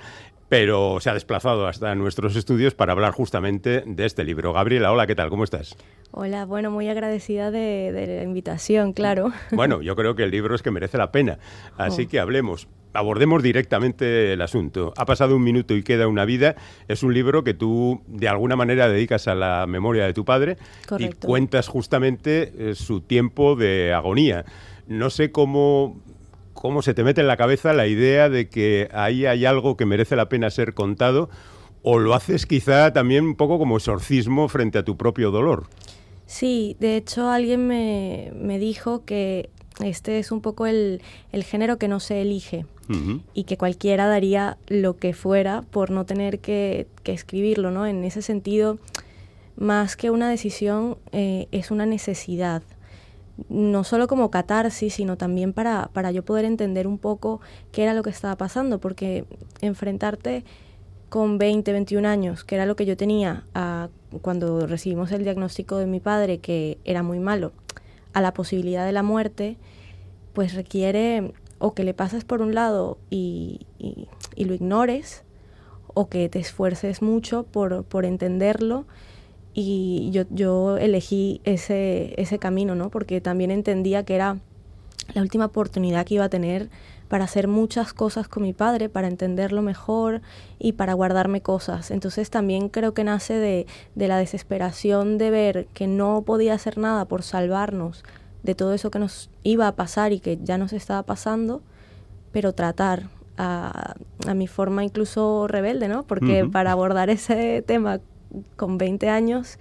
pero 0.49 0.99
se 0.99 1.11
ha 1.11 1.13
desplazado 1.13 1.67
hasta 1.67 1.93
nuestros 1.95 2.35
estudios 2.35 2.73
para 2.73 2.91
hablar 2.91 3.13
justamente 3.13 3.83
de 3.85 4.05
este 4.05 4.23
libro. 4.23 4.51
Gabriela, 4.51 4.91
hola, 4.91 5.05
¿qué 5.05 5.15
tal? 5.15 5.29
¿Cómo 5.29 5.43
estás? 5.43 5.77
Hola, 6.11 6.45
bueno, 6.45 6.71
muy 6.71 6.89
agradecida 6.89 7.51
de, 7.51 8.17
la 8.17 8.23
invitación, 8.23 8.93
claro. 8.93 9.31
Bueno, 9.51 9.81
yo 9.83 9.95
creo 9.95 10.15
que 10.15 10.23
el 10.23 10.31
libro 10.31 10.55
es 10.55 10.63
que 10.63 10.71
merece 10.71 10.97
la 10.97 11.11
pena, 11.11 11.37
así 11.77 12.03
oh. 12.03 12.07
que 12.09 12.19
hablemos. 12.19 12.67
abordemos 12.93 13.43
directamente 13.43 14.33
el 14.33 14.41
asunto. 14.41 14.91
Ha 14.97 15.05
pasado 15.05 15.35
un 15.35 15.43
minuto 15.43 15.75
y 15.75 15.83
queda 15.83 16.07
una 16.07 16.25
vida. 16.25 16.55
Es 16.87 17.03
un 17.03 17.13
libro 17.13 17.43
que 17.43 17.53
tú 17.53 18.01
de 18.07 18.27
alguna 18.27 18.55
manera 18.55 18.89
dedicas 18.89 19.27
a 19.27 19.35
la 19.35 19.67
memoria 19.67 20.05
de 20.05 20.13
tu 20.13 20.25
padre 20.25 20.57
y 20.97 21.09
cuentas 21.09 21.67
justamente 21.67 22.53
eh, 22.57 22.75
su 22.75 23.01
tiempo 23.01 23.55
de 23.55 23.93
agonía. 23.93 24.45
No 24.87 25.11
sé 25.11 25.31
cómo 25.31 26.01
cómo 26.59 26.81
se 26.81 26.93
te 26.93 27.05
mete 27.05 27.21
en 27.21 27.27
la 27.27 27.37
cabeza 27.37 27.71
la 27.71 27.87
idea 27.87 28.27
de 28.27 28.49
que 28.49 28.89
ahí 28.91 29.25
hay 29.25 29.45
algo 29.45 29.77
que 29.77 29.85
merece 29.85 30.17
la 30.17 30.27
pena 30.27 30.49
ser 30.49 30.73
contado 30.73 31.29
o 31.83 31.99
lo 31.99 32.13
haces 32.13 32.45
quizá 32.45 32.91
también 32.91 33.23
un 33.23 33.35
poco 33.35 33.57
como 33.57 33.77
exorcismo 33.77 34.49
frente 34.49 34.77
a 34.77 34.83
tu 34.83 34.97
propio 34.97 35.31
dolor. 35.31 35.67
Sí, 36.25 36.75
de 36.81 36.97
hecho 36.97 37.29
alguien 37.29 37.65
me, 37.65 38.33
me 38.35 38.59
dijo 38.59 39.05
que 39.05 39.49
este 39.81 40.19
es 40.19 40.33
un 40.33 40.41
poco 40.41 40.67
el, 40.67 41.01
el 41.31 41.45
género 41.45 41.77
que 41.77 41.87
no 41.87 42.01
se 42.01 42.21
elige 42.21 42.65
y 43.33 43.45
que 43.45 43.55
cualquiera 43.55 44.07
daría 44.07 44.57
lo 44.67 44.97
que 44.97 45.13
fuera 45.13 45.63
por 45.71 45.91
no 45.91 46.05
tener 46.05 46.39
que, 46.39 46.87
que 47.03 47.13
escribirlo, 47.13 47.71
¿no? 47.71 47.85
En 47.85 48.03
ese 48.03 48.21
sentido, 48.21 48.79
más 49.55 49.95
que 49.95 50.09
una 50.09 50.29
decisión, 50.29 50.97
eh, 51.13 51.47
es 51.51 51.71
una 51.71 51.85
necesidad 51.85 52.63
no 53.47 53.83
solo 53.83 54.07
como 54.07 54.31
catarsis, 54.31 54.93
sino 54.93 55.17
también 55.17 55.53
para, 55.53 55.89
para 55.93 56.11
yo 56.11 56.25
poder 56.25 56.45
entender 56.45 56.87
un 56.87 56.97
poco 56.97 57.39
qué 57.71 57.83
era 57.83 57.93
lo 57.93 58.03
que 58.03 58.09
estaba 58.09 58.35
pasando, 58.35 58.79
porque 58.79 59.25
enfrentarte 59.61 60.43
con 61.09 61.37
20, 61.37 61.71
21 61.71 62.07
años, 62.07 62.43
que 62.43 62.55
era 62.55 62.65
lo 62.65 62.75
que 62.75 62.85
yo 62.85 62.95
tenía 62.97 63.45
cuando 64.21 64.65
recibimos 64.67 65.11
el 65.11 65.23
diagnóstico 65.23 65.77
de 65.77 65.87
mi 65.87 65.99
padre, 65.99 66.39
que 66.39 66.77
era 66.85 67.03
muy 67.03 67.19
malo, 67.19 67.51
a 68.13 68.21
la 68.21 68.33
posibilidad 68.33 68.85
de 68.85 68.91
la 68.91 69.03
muerte, 69.03 69.57
pues 70.33 70.53
requiere 70.53 71.33
o 71.59 71.73
que 71.73 71.83
le 71.83 71.93
pases 71.93 72.23
por 72.23 72.41
un 72.41 72.55
lado 72.55 72.97
y, 73.09 73.67
y, 73.77 74.45
lo 74.45 74.53
ignores, 74.53 75.23
o 75.93 76.07
que 76.07 76.29
te 76.29 76.39
esfuerces 76.39 77.01
mucho 77.01 77.43
por, 77.43 77.83
por 77.83 78.05
entenderlo 78.05 78.85
y 79.59 80.11
yo, 80.11 80.23
yo 80.29 80.77
elegí 80.77 81.41
ese, 81.43 82.13
ese 82.21 82.39
camino, 82.39 82.75
¿no? 82.75 82.89
Porque 82.89 83.21
también 83.21 83.51
entendía 83.51 84.03
que 84.03 84.15
era 84.15 84.37
la 85.13 85.21
última 85.21 85.45
oportunidad 85.45 86.05
que 86.05 86.15
iba 86.15 86.25
a 86.25 86.29
tener 86.29 86.69
para 87.07 87.23
hacer 87.23 87.47
muchas 87.47 87.91
cosas 87.91 88.27
con 88.27 88.43
mi 88.43 88.53
padre, 88.53 88.87
para 88.87 89.07
entenderlo 89.07 89.63
mejor 89.63 90.21
y 90.59 90.73
para 90.73 90.93
guardarme 90.93 91.41
cosas. 91.41 91.89
Entonces 91.89 92.29
también 92.29 92.69
creo 92.69 92.93
que 92.93 93.03
nace 93.03 93.33
de, 93.33 93.65
de, 93.95 94.07
la 94.07 94.17
desesperación 94.17 95.17
de 95.17 95.31
ver 95.31 95.67
que 95.73 95.87
no 95.87 96.21
podía 96.21 96.53
hacer 96.53 96.77
nada 96.77 97.05
por 97.05 97.23
salvarnos 97.23 98.03
de 98.43 98.53
todo 98.53 98.73
eso 98.73 98.91
que 98.91 98.99
nos 98.99 99.29
iba 99.43 99.67
a 99.67 99.75
pasar 99.75 100.13
y 100.13 100.19
que 100.19 100.37
ya 100.43 100.59
nos 100.59 100.71
estaba 100.71 101.01
pasando, 101.03 101.63
pero 102.31 102.53
tratar 102.53 103.09
a, 103.37 103.95
a 104.27 104.33
mi 104.35 104.47
forma 104.47 104.83
incluso 104.83 105.47
rebelde, 105.47 105.87
¿no? 105.87 106.03
Porque 106.03 106.45
para 106.45 106.71
abordar 106.73 107.09
ese 107.09 107.63
tema 107.65 107.99
con 108.55 108.77
20 108.77 109.09
años 109.09 109.59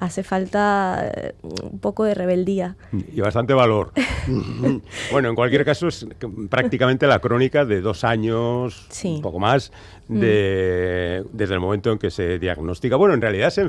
hace 0.00 0.22
falta 0.22 1.12
eh, 1.14 1.34
un 1.42 1.78
poco 1.78 2.04
de 2.04 2.14
rebeldía. 2.14 2.74
Y 3.12 3.20
bastante 3.20 3.52
valor. 3.52 3.92
bueno, 5.12 5.28
en 5.28 5.34
cualquier 5.34 5.64
caso 5.64 5.88
es 5.88 6.06
prácticamente 6.48 7.06
la 7.06 7.18
crónica 7.18 7.66
de 7.66 7.82
dos 7.82 8.02
años, 8.02 8.88
un 9.04 9.20
poco 9.20 9.38
más, 9.38 9.70
mm. 10.08 10.18
de, 10.18 11.24
desde 11.32 11.54
el 11.54 11.60
momento 11.60 11.92
en 11.92 11.98
que 11.98 12.10
se 12.10 12.38
diagnostica. 12.38 12.96
Bueno, 12.96 13.14
en 13.14 13.20
realidad 13.20 13.50
se, 13.50 13.66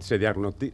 se 0.00 0.18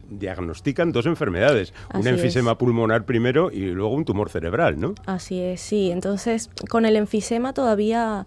diagnostican 0.09 0.91
dos 0.91 1.05
enfermedades, 1.05 1.71
un 1.93 2.07
enfisema 2.07 2.57
pulmonar 2.57 3.05
primero 3.05 3.51
y 3.51 3.67
luego 3.67 3.93
un 3.93 4.05
tumor 4.05 4.29
cerebral, 4.29 4.79
¿no? 4.79 4.95
Así 5.05 5.39
es, 5.39 5.61
sí. 5.61 5.91
Entonces, 5.91 6.49
con 6.67 6.83
el 6.83 6.95
enfisema 6.95 7.53
todavía 7.53 8.25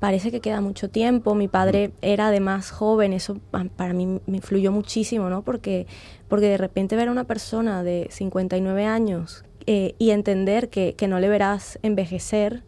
parece 0.00 0.32
que 0.32 0.40
queda 0.40 0.60
mucho 0.60 0.90
tiempo. 0.90 1.34
Mi 1.34 1.46
padre 1.46 1.92
era 2.02 2.28
además 2.28 2.70
joven, 2.72 3.12
eso 3.12 3.38
para 3.76 3.92
mí 3.92 4.20
me 4.26 4.38
influyó 4.38 4.72
muchísimo, 4.72 5.28
¿no? 5.28 5.42
Porque, 5.42 5.86
porque 6.28 6.46
de 6.46 6.56
repente 6.56 6.96
ver 6.96 7.08
a 7.08 7.12
una 7.12 7.24
persona 7.24 7.84
de 7.84 8.08
59 8.10 8.86
años 8.86 9.44
eh, 9.66 9.94
y 9.98 10.10
entender 10.10 10.70
que, 10.70 10.94
que, 10.94 11.06
no 11.06 11.20
le 11.20 11.28
verás 11.28 11.78
envejecer, 11.82 12.64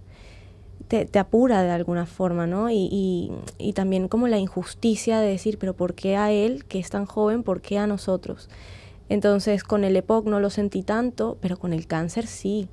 te, 0.88 1.06
te, 1.06 1.18
apura 1.18 1.62
de 1.62 1.70
alguna 1.70 2.04
forma, 2.04 2.46
¿no? 2.46 2.68
Y, 2.68 2.88
y, 2.92 3.32
y 3.58 3.72
también 3.72 4.08
como 4.08 4.28
la 4.28 4.38
injusticia 4.38 5.18
de 5.18 5.28
decir, 5.28 5.56
pero 5.58 5.74
¿por 5.74 5.94
qué 5.94 6.16
a 6.16 6.30
él, 6.30 6.66
que 6.66 6.78
es 6.78 6.90
tan 6.90 7.06
joven, 7.06 7.42
por 7.42 7.62
qué 7.62 7.78
a 7.78 7.86
nosotros? 7.86 8.50
Entonces 9.12 9.62
con 9.62 9.84
el 9.84 9.94
EPOC 9.94 10.26
no 10.26 10.40
lo 10.40 10.48
sentí 10.48 10.82
tanto, 10.82 11.36
pero 11.42 11.58
con 11.58 11.74
el 11.74 11.86
cáncer 11.86 12.26
sí. 12.26 12.68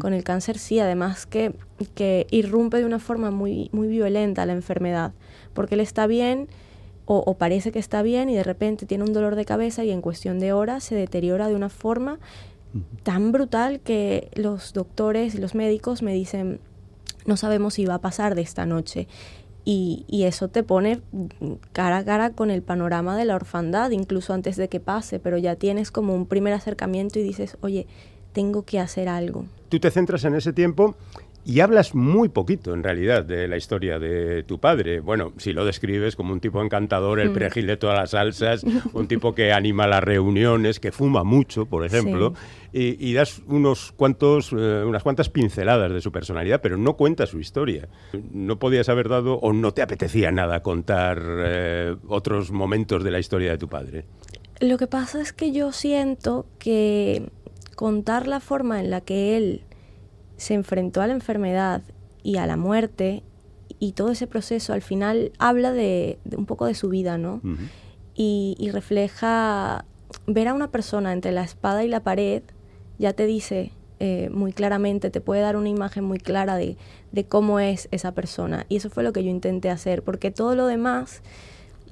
Con 0.00 0.14
el 0.14 0.24
cáncer 0.24 0.56
sí, 0.56 0.78
además 0.78 1.26
que, 1.26 1.54
que 1.94 2.26
irrumpe 2.30 2.78
de 2.78 2.86
una 2.86 2.98
forma 2.98 3.30
muy, 3.30 3.68
muy 3.72 3.88
violenta 3.88 4.46
la 4.46 4.54
enfermedad, 4.54 5.12
porque 5.52 5.74
él 5.74 5.82
está 5.82 6.06
bien 6.06 6.48
o, 7.04 7.34
parece 7.34 7.72
que 7.72 7.78
está 7.78 8.00
bien 8.00 8.30
y 8.30 8.34
de 8.34 8.42
repente 8.42 8.86
tiene 8.86 9.04
un 9.04 9.12
dolor 9.12 9.36
de 9.36 9.44
cabeza 9.44 9.84
y 9.84 9.90
en 9.90 10.00
cuestión 10.00 10.38
de 10.38 10.54
horas 10.54 10.82
se 10.82 10.94
deteriora 10.94 11.48
de 11.48 11.56
una 11.56 11.68
forma 11.68 12.18
tan 13.02 13.30
brutal 13.30 13.80
que 13.80 14.30
los 14.34 14.72
doctores 14.72 15.34
y 15.34 15.38
los 15.38 15.54
médicos 15.54 16.00
me 16.00 16.14
dicen, 16.14 16.58
no 17.26 17.36
sabemos 17.36 17.74
si 17.74 17.84
va 17.84 17.96
a 17.96 18.00
pasar 18.00 18.34
de 18.34 18.40
esta 18.40 18.64
noche. 18.64 19.08
Y, 19.64 20.04
y, 20.08 20.24
eso 20.24 20.48
te 20.48 20.64
pone 20.64 21.00
cara 21.72 21.98
a 21.98 22.04
cara 22.04 22.30
con 22.30 22.50
el 22.50 22.62
panorama 22.62 23.16
de 23.16 23.24
la 23.24 23.36
orfandad, 23.36 23.92
incluso 23.92 24.34
antes 24.34 24.56
de 24.56 24.68
que 24.68 24.80
pase, 24.80 25.20
pero 25.20 25.38
ya 25.38 25.54
tienes 25.54 25.92
como 25.92 26.16
un 26.16 26.26
primer 26.26 26.52
acercamiento 26.52 27.20
y 27.20 27.22
dices, 27.22 27.56
oye, 27.60 27.86
tengo 28.32 28.64
que 28.64 28.80
hacer 28.80 29.08
algo. 29.08 29.44
Tú 29.68 29.78
te 29.78 29.90
centras 29.90 30.24
en 30.24 30.34
ese 30.34 30.52
tiempo 30.52 30.96
y 31.44 31.60
hablas 31.60 31.94
muy 31.94 32.28
poquito, 32.28 32.72
en 32.72 32.84
realidad, 32.84 33.24
de 33.24 33.48
la 33.48 33.56
historia 33.56 33.98
de 33.98 34.44
tu 34.44 34.60
padre. 34.60 35.00
Bueno, 35.00 35.32
si 35.38 35.52
lo 35.52 35.64
describes 35.64 36.14
como 36.14 36.32
un 36.32 36.40
tipo 36.40 36.62
encantador, 36.62 37.18
el 37.18 37.30
mm. 37.30 37.34
perejil 37.34 37.66
de 37.66 37.76
todas 37.76 37.98
las 37.98 38.10
salsas, 38.10 38.64
un 38.92 39.08
tipo 39.08 39.34
que 39.34 39.52
anima 39.52 39.88
las 39.88 40.04
reuniones, 40.04 40.78
que 40.78 40.92
fuma 40.92 41.24
mucho, 41.24 41.66
por 41.66 41.84
ejemplo, 41.84 42.34
y, 42.72 43.12
das 43.12 43.42
unos 43.48 43.92
cuantos, 43.92 44.52
eh, 44.52 44.84
unas 44.86 45.02
cuantas 45.02 45.28
pinceladas 45.28 45.92
de 45.92 46.00
su 46.00 46.12
personalidad, 46.12 46.60
pero 46.62 46.76
no 46.76 46.96
cuenta 46.96 47.26
su 47.26 47.40
historia. 47.40 47.88
No 48.32 48.58
podías 48.58 48.88
haber 48.88 49.08
dado 49.08 49.34
o 49.34 49.52
no 49.52 49.72
te 49.72 49.82
apetecía 49.82 50.30
nada 50.30 50.62
contar 50.62 51.22
eh, 51.44 51.96
otros 52.08 52.52
momentos 52.52 53.02
de 53.02 53.10
la 53.10 53.18
historia 53.18 53.50
de 53.50 53.58
tu 53.58 53.68
padre. 53.68 54.04
Lo 54.60 54.78
que 54.78 54.86
pasa 54.86 55.20
es 55.20 55.32
que 55.32 55.50
yo 55.50 55.72
siento 55.72 56.46
que 56.58 57.28
contar 57.74 58.28
la 58.28 58.38
forma 58.38 58.78
en 58.80 58.90
la 58.90 59.00
que 59.00 59.36
él 59.36 59.62
se 60.42 60.54
enfrentó 60.54 61.00
a 61.02 61.06
la 61.06 61.12
enfermedad 61.12 61.82
y 62.24 62.38
a 62.38 62.48
la 62.48 62.56
muerte 62.56 63.22
y 63.78 63.92
todo 63.92 64.10
ese 64.10 64.26
proceso 64.26 64.72
al 64.72 64.82
final 64.82 65.30
habla 65.38 65.70
de, 65.70 66.18
un 66.36 66.46
poco 66.46 66.66
de 66.66 66.74
su 66.74 66.88
vida, 66.88 67.16
¿no? 67.16 67.40
y, 68.16 68.68
refleja 68.72 69.84
ver 70.26 70.48
a 70.48 70.54
una 70.54 70.72
persona 70.72 71.12
entre 71.12 71.30
la 71.30 71.44
espada 71.44 71.84
y 71.84 71.88
la 71.88 72.02
pared, 72.02 72.42
ya 72.98 73.12
te 73.12 73.24
dice 73.24 73.70
eh, 74.00 74.30
muy 74.32 74.52
claramente, 74.52 75.10
te 75.10 75.20
puede 75.20 75.42
dar 75.42 75.56
una 75.56 75.68
imagen 75.68 76.02
muy 76.02 76.18
clara 76.18 76.56
de, 76.56 76.76
de, 77.12 77.24
cómo 77.24 77.60
es 77.60 77.86
esa 77.92 78.12
persona. 78.12 78.66
Y 78.68 78.76
eso 78.76 78.90
fue 78.90 79.04
lo 79.04 79.12
que 79.12 79.22
yo 79.22 79.30
intenté 79.30 79.70
hacer, 79.70 80.02
porque 80.02 80.32
todo 80.32 80.56
lo 80.56 80.66
demás 80.66 81.22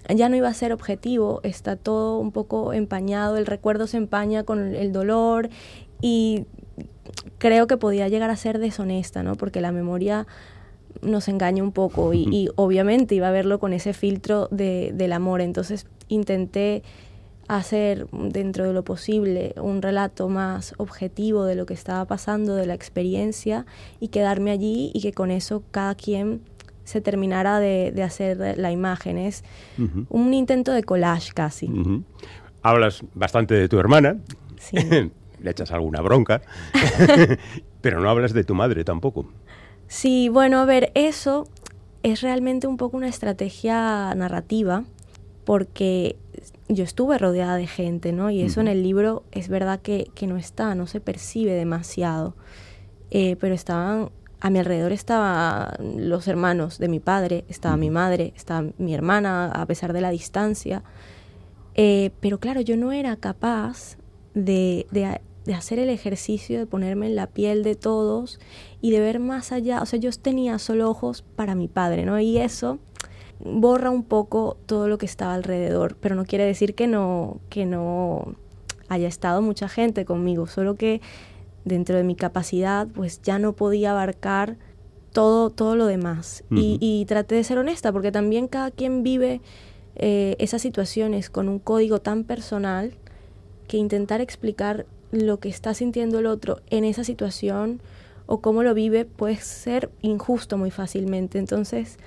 ya 0.08 0.28
no 0.28 0.34
iba 0.34 0.48
a 0.48 0.54
ser 0.54 0.72
objetivo, 0.72 1.40
está 1.44 1.76
todo 1.76 2.18
un 2.18 2.32
poco 2.32 2.72
empañado, 2.72 3.36
el 3.36 3.46
recuerdo 3.46 3.86
se 3.86 3.96
empaña 3.96 4.42
con 4.42 4.74
el 4.74 4.92
dolor 4.92 5.50
y 6.02 6.46
creo 7.38 7.66
que 7.66 7.76
podía 7.76 8.08
llegar 8.08 8.30
a 8.30 8.36
ser 8.36 8.58
deshonesta, 8.58 9.22
¿no? 9.22 9.34
Porque 9.36 9.60
la 9.60 9.72
memoria 9.72 10.26
nos 11.02 11.28
engaña 11.28 11.62
un 11.62 11.72
poco 11.72 12.12
y, 12.14 12.50
obviamente 12.56 13.14
iba 13.14 13.28
a 13.28 13.30
verlo 13.30 13.58
con 13.58 13.72
ese 13.72 13.92
filtro 13.92 14.48
de, 14.50 14.92
del 14.94 15.12
amor. 15.12 15.40
Entonces 15.40 15.86
intenté 16.08 16.82
hacer 17.48 18.06
dentro 18.12 18.64
de 18.64 18.72
lo 18.72 18.84
posible 18.84 19.54
un 19.60 19.82
relato 19.82 20.28
más 20.28 20.74
objetivo 20.76 21.44
de 21.44 21.56
lo 21.56 21.66
que 21.66 21.74
estaba 21.74 22.04
pasando, 22.04 22.54
de 22.54 22.66
la 22.66 22.74
experiencia 22.74 23.66
y 23.98 24.08
quedarme 24.08 24.52
allí 24.52 24.92
y 24.94 25.00
que 25.00 25.12
con 25.12 25.30
eso 25.30 25.64
cada 25.72 25.94
quien 25.96 26.42
se 26.84 27.00
terminara 27.00 27.58
de, 27.58 28.02
hacer 28.02 28.58
la 28.58 28.70
imagen. 28.70 29.18
Es 29.18 29.44
un 30.08 30.34
intento 30.34 30.72
de 30.72 30.82
collage 30.82 31.32
casi. 31.32 31.70
Hablas 32.62 33.02
bastante 33.14 33.54
de 33.54 33.68
tu 33.68 33.78
hermana. 33.78 34.18
Sí. 34.58 34.76
le 35.42 35.50
echas 35.50 35.72
alguna 35.72 36.00
bronca, 36.00 36.42
pero 37.80 38.00
no 38.00 38.10
hablas 38.10 38.32
de 38.32 38.44
tu 38.44 38.54
madre 38.54 38.84
tampoco. 38.84 39.26
Sí, 39.88 40.28
bueno, 40.28 40.60
a 40.60 40.64
ver, 40.64 40.92
eso 40.94 41.48
es 42.02 42.20
realmente 42.20 42.66
un 42.66 42.76
poco 42.76 42.96
una 42.96 43.08
estrategia 43.08 44.14
narrativa, 44.14 44.84
porque 45.44 46.16
yo 46.68 46.84
estuve 46.84 47.18
rodeada 47.18 47.56
de 47.56 47.66
gente, 47.66 48.12
¿no? 48.12 48.30
Y 48.30 48.42
eso 48.42 48.60
en 48.60 48.68
el 48.68 48.82
libro 48.82 49.24
es 49.32 49.48
verdad 49.48 49.80
que, 49.80 50.10
no 50.26 50.36
está, 50.36 50.74
no 50.74 50.86
se 50.86 51.00
percibe 51.00 51.52
demasiado. 51.52 52.34
Eh, 53.10 53.36
pero 53.40 53.54
estaban, 53.54 54.10
a 54.40 54.50
mi 54.50 54.60
alrededor 54.60 54.92
estaban 54.92 55.74
los 56.08 56.28
hermanos 56.28 56.78
de 56.78 56.88
mi 56.88 57.00
padre, 57.00 57.44
estaba 57.48 57.76
mi 57.76 57.90
madre, 57.90 58.32
estaba 58.36 58.68
mi 58.78 58.94
hermana, 58.94 59.50
a 59.50 59.66
pesar 59.66 59.92
de 59.92 60.00
la 60.00 60.10
distancia. 60.10 60.84
Eh, 61.74 62.12
pero 62.20 62.38
claro, 62.38 62.60
yo 62.60 62.76
no 62.76 62.92
era 62.92 63.16
capaz 63.16 63.96
de, 64.34 64.86
de 64.92 65.20
hacer 65.54 65.78
el 65.78 65.88
ejercicio 65.88 66.58
de 66.58 66.66
ponerme 66.66 67.06
en 67.06 67.16
la 67.16 67.26
piel 67.26 67.62
de 67.62 67.74
todos 67.74 68.38
y 68.80 68.90
de 68.90 69.00
ver 69.00 69.18
más 69.18 69.52
allá. 69.52 69.82
O 69.82 69.86
sea, 69.86 69.98
yo 69.98 70.10
tenía 70.12 70.58
solo 70.58 70.88
ojos 70.88 71.22
para 71.36 71.54
mi 71.54 71.68
padre, 71.68 72.04
¿no? 72.04 72.20
Y 72.20 72.38
eso 72.38 72.78
borra 73.42 73.90
un 73.90 74.04
poco 74.04 74.58
todo 74.66 74.88
lo 74.88 74.98
que 74.98 75.06
estaba 75.06 75.34
alrededor, 75.34 75.96
pero 75.98 76.14
no 76.14 76.24
quiere 76.24 76.44
decir 76.44 76.74
que 76.74 76.86
no, 76.86 77.40
que 77.48 77.66
no 77.66 78.34
haya 78.88 79.08
estado 79.08 79.40
mucha 79.40 79.68
gente 79.68 80.04
conmigo, 80.04 80.46
solo 80.46 80.74
que 80.74 81.00
dentro 81.64 81.96
de 81.96 82.04
mi 82.04 82.16
capacidad 82.16 82.86
pues 82.88 83.22
ya 83.22 83.38
no 83.38 83.54
podía 83.54 83.92
abarcar 83.92 84.56
todo, 85.12 85.50
todo 85.50 85.74
lo 85.74 85.86
demás. 85.86 86.44
y, 86.50 87.04
traté 87.06 87.34
de 87.34 87.44
ser 87.44 87.58
honesta, 87.58 87.92
porque 87.92 88.12
también 88.12 88.46
cada 88.46 88.70
quien 88.70 89.02
vive 89.02 89.40
eh, 89.96 90.36
esas 90.38 90.62
situaciones 90.62 91.30
con 91.30 91.48
un 91.48 91.58
código 91.58 92.00
tan 92.00 92.24
personal 92.24 92.94
que 93.66 93.76
intentar 93.76 94.20
explicar 94.20 94.86
lo 95.10 95.40
que 95.40 95.48
está 95.48 95.74
sintiendo 95.74 96.18
el 96.18 96.26
otro 96.26 96.60
en 96.70 96.84
esa 96.84 97.04
situación 97.04 97.80
o 98.26 98.40
cómo 98.40 98.62
lo 98.62 98.74
vive 98.74 99.04
puede 99.04 99.36
ser 99.36 99.90
injusto 100.02 100.56
muy 100.56 100.70
fácilmente. 100.70 101.38
Entonces, 101.38 101.98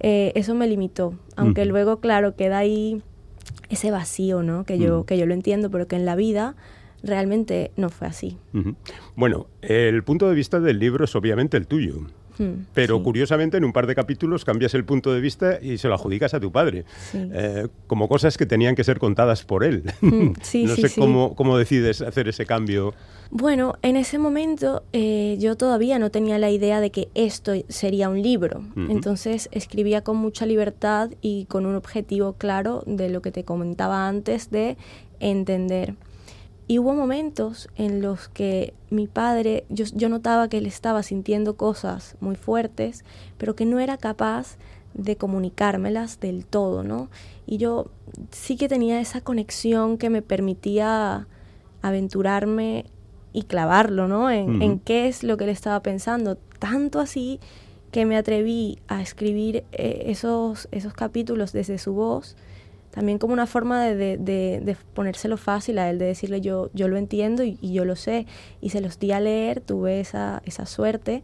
eh, 0.00 0.32
eso 0.34 0.54
me 0.54 0.66
limitó. 0.66 1.14
Aunque 1.36 1.64
luego, 1.66 2.00
claro, 2.00 2.36
queda 2.36 2.58
ahí 2.58 3.02
ese 3.68 3.90
vacío, 3.90 4.42
¿no? 4.42 4.64
Que 4.64 4.78
yo, 4.78 5.04
que 5.04 5.18
yo 5.18 5.26
lo 5.26 5.34
entiendo, 5.34 5.70
pero 5.70 5.86
que 5.86 5.96
en 5.96 6.06
la 6.06 6.16
vida 6.16 6.56
realmente 7.02 7.70
no 7.76 7.90
fue 7.90 8.06
así. 8.06 8.38
Bueno, 9.14 9.46
el 9.62 10.02
punto 10.04 10.28
de 10.28 10.34
vista 10.34 10.60
del 10.60 10.78
libro 10.78 11.04
es 11.04 11.14
obviamente 11.14 11.56
el 11.56 11.66
tuyo. 11.66 12.06
Hmm, 12.38 12.66
pero 12.74 13.02
curiosamente 13.02 13.56
en 13.56 13.64
un 13.64 13.72
par 13.72 13.86
de 13.86 13.94
capítulos 13.94 14.44
cambias 14.44 14.74
el 14.74 14.84
punto 14.84 15.12
de 15.12 15.20
vista 15.20 15.58
y 15.60 15.78
se 15.78 15.88
lo 15.88 15.94
adjudicas 15.94 16.34
a 16.34 16.40
tu 16.40 16.52
padre, 16.52 16.84
eh, 17.14 17.68
como 17.86 18.08
cosas 18.08 18.36
que 18.36 18.46
tenían 18.46 18.74
que 18.74 18.84
ser 18.84 18.98
contadas 18.98 19.44
por 19.44 19.64
él. 19.64 19.82
Hmm, 20.00 20.32
no 20.64 20.76
sé 20.76 20.90
cómo, 20.94 21.34
cómo 21.34 21.58
decides 21.58 22.00
hacer 22.00 22.28
ese 22.28 22.46
cambio. 22.46 22.94
Bueno, 23.30 23.74
en 23.82 23.96
ese 23.96 24.18
momento 24.18 24.82
eh, 24.92 25.36
yo 25.38 25.56
todavía 25.56 25.98
no 25.98 26.10
tenía 26.10 26.38
la 26.38 26.50
idea 26.50 26.80
de 26.80 26.90
que 26.90 27.08
esto 27.14 27.52
sería 27.68 28.08
un 28.08 28.22
libro, 28.22 28.62
entonces 28.88 29.50
escribía 29.52 30.02
con 30.02 30.16
mucha 30.16 30.46
libertad 30.46 31.10
y 31.20 31.44
con 31.44 31.66
un 31.66 31.74
objetivo 31.74 32.34
claro 32.34 32.82
de 32.86 33.10
lo 33.10 33.20
que 33.20 33.30
te 33.30 33.44
comentaba 33.44 34.08
antes 34.08 34.50
de 34.50 34.78
entender. 35.20 35.94
Y 36.68 36.78
hubo 36.78 36.92
momentos 36.94 37.68
en 37.76 38.02
los 38.02 38.28
que 38.28 38.74
mi 38.90 39.06
padre, 39.06 39.64
yo, 39.70 39.86
yo, 39.94 40.10
notaba 40.10 40.48
que 40.48 40.58
él 40.58 40.66
estaba 40.66 41.02
sintiendo 41.02 41.56
cosas 41.56 42.16
muy 42.20 42.36
fuertes, 42.36 43.04
pero 43.38 43.56
que 43.56 43.64
no 43.64 43.80
era 43.80 43.96
capaz 43.96 44.58
de 44.92 45.16
comunicármelas 45.16 46.20
del 46.20 46.44
todo, 46.44 46.84
¿no? 46.84 47.08
Y 47.46 47.56
yo 47.56 47.90
sí 48.30 48.56
que 48.56 48.68
tenía 48.68 49.00
esa 49.00 49.22
conexión 49.22 49.96
que 49.96 50.10
me 50.10 50.20
permitía 50.20 51.26
aventurarme 51.80 52.84
y 53.32 53.44
clavarlo, 53.44 54.06
¿no? 54.06 54.30
En, 54.30 54.60
en 54.60 54.78
qué 54.78 55.08
es 55.08 55.22
lo 55.22 55.38
que 55.38 55.44
él 55.44 55.50
estaba 55.50 55.80
pensando. 55.80 56.36
Tanto 56.58 57.00
así 57.00 57.40
que 57.90 58.04
me 58.04 58.16
atreví 58.16 58.78
a 58.88 59.00
escribir 59.00 59.64
eh, 59.72 60.04
esos, 60.06 60.68
esos 60.70 60.92
capítulos 60.92 61.52
desde 61.52 61.78
su 61.78 61.94
voz 61.94 62.36
también 62.90 63.18
como 63.18 63.32
una 63.32 63.46
forma 63.46 63.84
de, 63.84 64.76
ponérselo 64.94 65.36
fácil 65.36 65.78
a 65.78 65.90
él, 65.90 65.98
de 65.98 66.06
decirle 66.06 66.40
yo, 66.40 66.70
yo 66.72 66.88
lo 66.88 66.96
entiendo 66.96 67.44
y, 67.44 67.58
yo 67.60 67.84
lo 67.84 67.96
sé. 67.96 68.26
Y 68.60 68.70
se 68.70 68.80
los 68.80 68.98
di 68.98 69.12
a 69.12 69.20
leer, 69.20 69.60
tuve 69.60 70.00
esa, 70.00 70.42
esa 70.44 70.66
suerte 70.66 71.22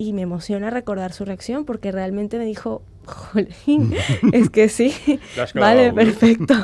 y 0.00 0.14
me 0.14 0.22
emociona 0.22 0.70
recordar 0.70 1.12
su 1.12 1.26
reacción 1.26 1.66
porque 1.66 1.92
realmente 1.92 2.38
me 2.38 2.46
dijo, 2.46 2.82
Jolín, 3.04 3.92
es 4.32 4.48
que 4.48 4.70
sí, 4.70 4.94
vale, 5.54 5.92
perfecto. 5.92 6.54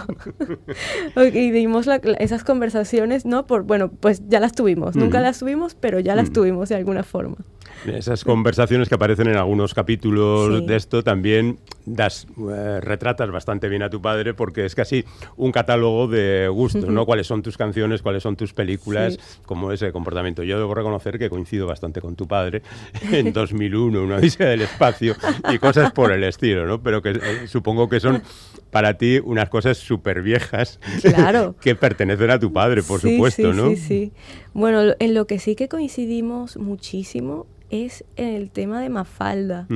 y 1.35 1.51
dimos 1.51 1.87
esas 2.19 2.45
conversaciones, 2.45 3.27
¿no? 3.27 3.47
Por, 3.47 3.65
bueno, 3.65 3.91
pues 3.91 4.23
ya 4.27 4.41
las 4.41 4.53
tuvimos, 4.53 4.97
nunca 4.97 5.21
las 5.21 5.39
tuvimos, 5.39 5.75
pero 5.75 6.01
ya 6.01 6.15
las 6.15 6.33
tuvimos 6.33 6.71
de 6.71 6.77
alguna 6.77 7.03
forma. 7.03 7.37
Esas 7.87 8.25
conversaciones 8.25 8.89
que 8.89 8.95
aparecen 8.95 9.29
en 9.29 9.37
algunos 9.37 9.75
capítulos 9.75 10.67
de 10.67 10.77
esto 10.77 11.03
también 11.03 11.59
das, 11.85 12.27
eh, 12.53 12.81
retratas 12.81 13.31
bastante 13.31 13.69
bien 13.69 13.83
a 13.83 13.91
tu 13.91 14.03
padre 14.03 14.35
porque 14.35 14.65
es 14.65 14.75
casi 14.75 15.05
un 15.37 15.53
catálogo 15.53 16.09
de 16.09 16.49
gustos, 16.49 16.89
¿no? 16.89 17.07
Cuáles 17.07 17.27
son 17.27 17.43
tus 17.43 17.57
canciones, 17.57 18.03
cuáles 18.03 18.23
son 18.23 18.37
tus 18.37 18.53
películas, 18.53 19.19
cómo 19.45 19.73
es 19.73 19.83
el 19.83 19.93
comportamiento. 19.93 20.43
Yo 20.43 20.59
debo 20.59 20.75
reconocer 20.75 21.19
que 21.19 21.31
coincido 21.31 21.67
bastante 21.67 22.01
con 22.01 22.17
tu 22.17 22.27
padre 22.27 22.63
en 23.13 23.33
2001, 23.33 24.03
Una 24.03 24.17
odisea 24.17 24.49
del 24.49 24.63
espacio 24.63 25.15
y 25.53 25.59
cosas 25.59 25.93
por 25.93 26.13
el 26.13 26.25
estilo, 26.25 26.67
¿no? 26.67 26.83
Pero 26.83 27.03
que 27.03 27.11
eh, 27.11 27.47
supongo 27.47 27.89
que 27.89 28.01
son 28.01 28.23
para 28.71 28.95
ti 28.95 29.21
unas 29.23 29.49
cosas 29.49 29.79
súper 29.79 30.23
viejas 30.23 30.81
claro. 31.03 31.55
que 31.61 31.75
pertenecen 31.75 32.31
a 32.31 32.39
tu 32.39 32.53
padre, 32.53 32.83
por 32.83 33.01
supuesto, 33.01 33.53
¿no? 33.53 33.69
Sí, 33.71 33.77
sí. 33.77 34.13
Bueno, 34.53 34.95
en 34.99 35.15
lo 35.15 35.27
que 35.27 35.39
sí 35.39 35.55
que 35.55 35.69
coincidimos 35.69 36.57
muchísimo 36.57 37.47
es 37.71 38.05
el 38.17 38.51
tema 38.51 38.81
de 38.81 38.89
Mafalda. 38.89 39.67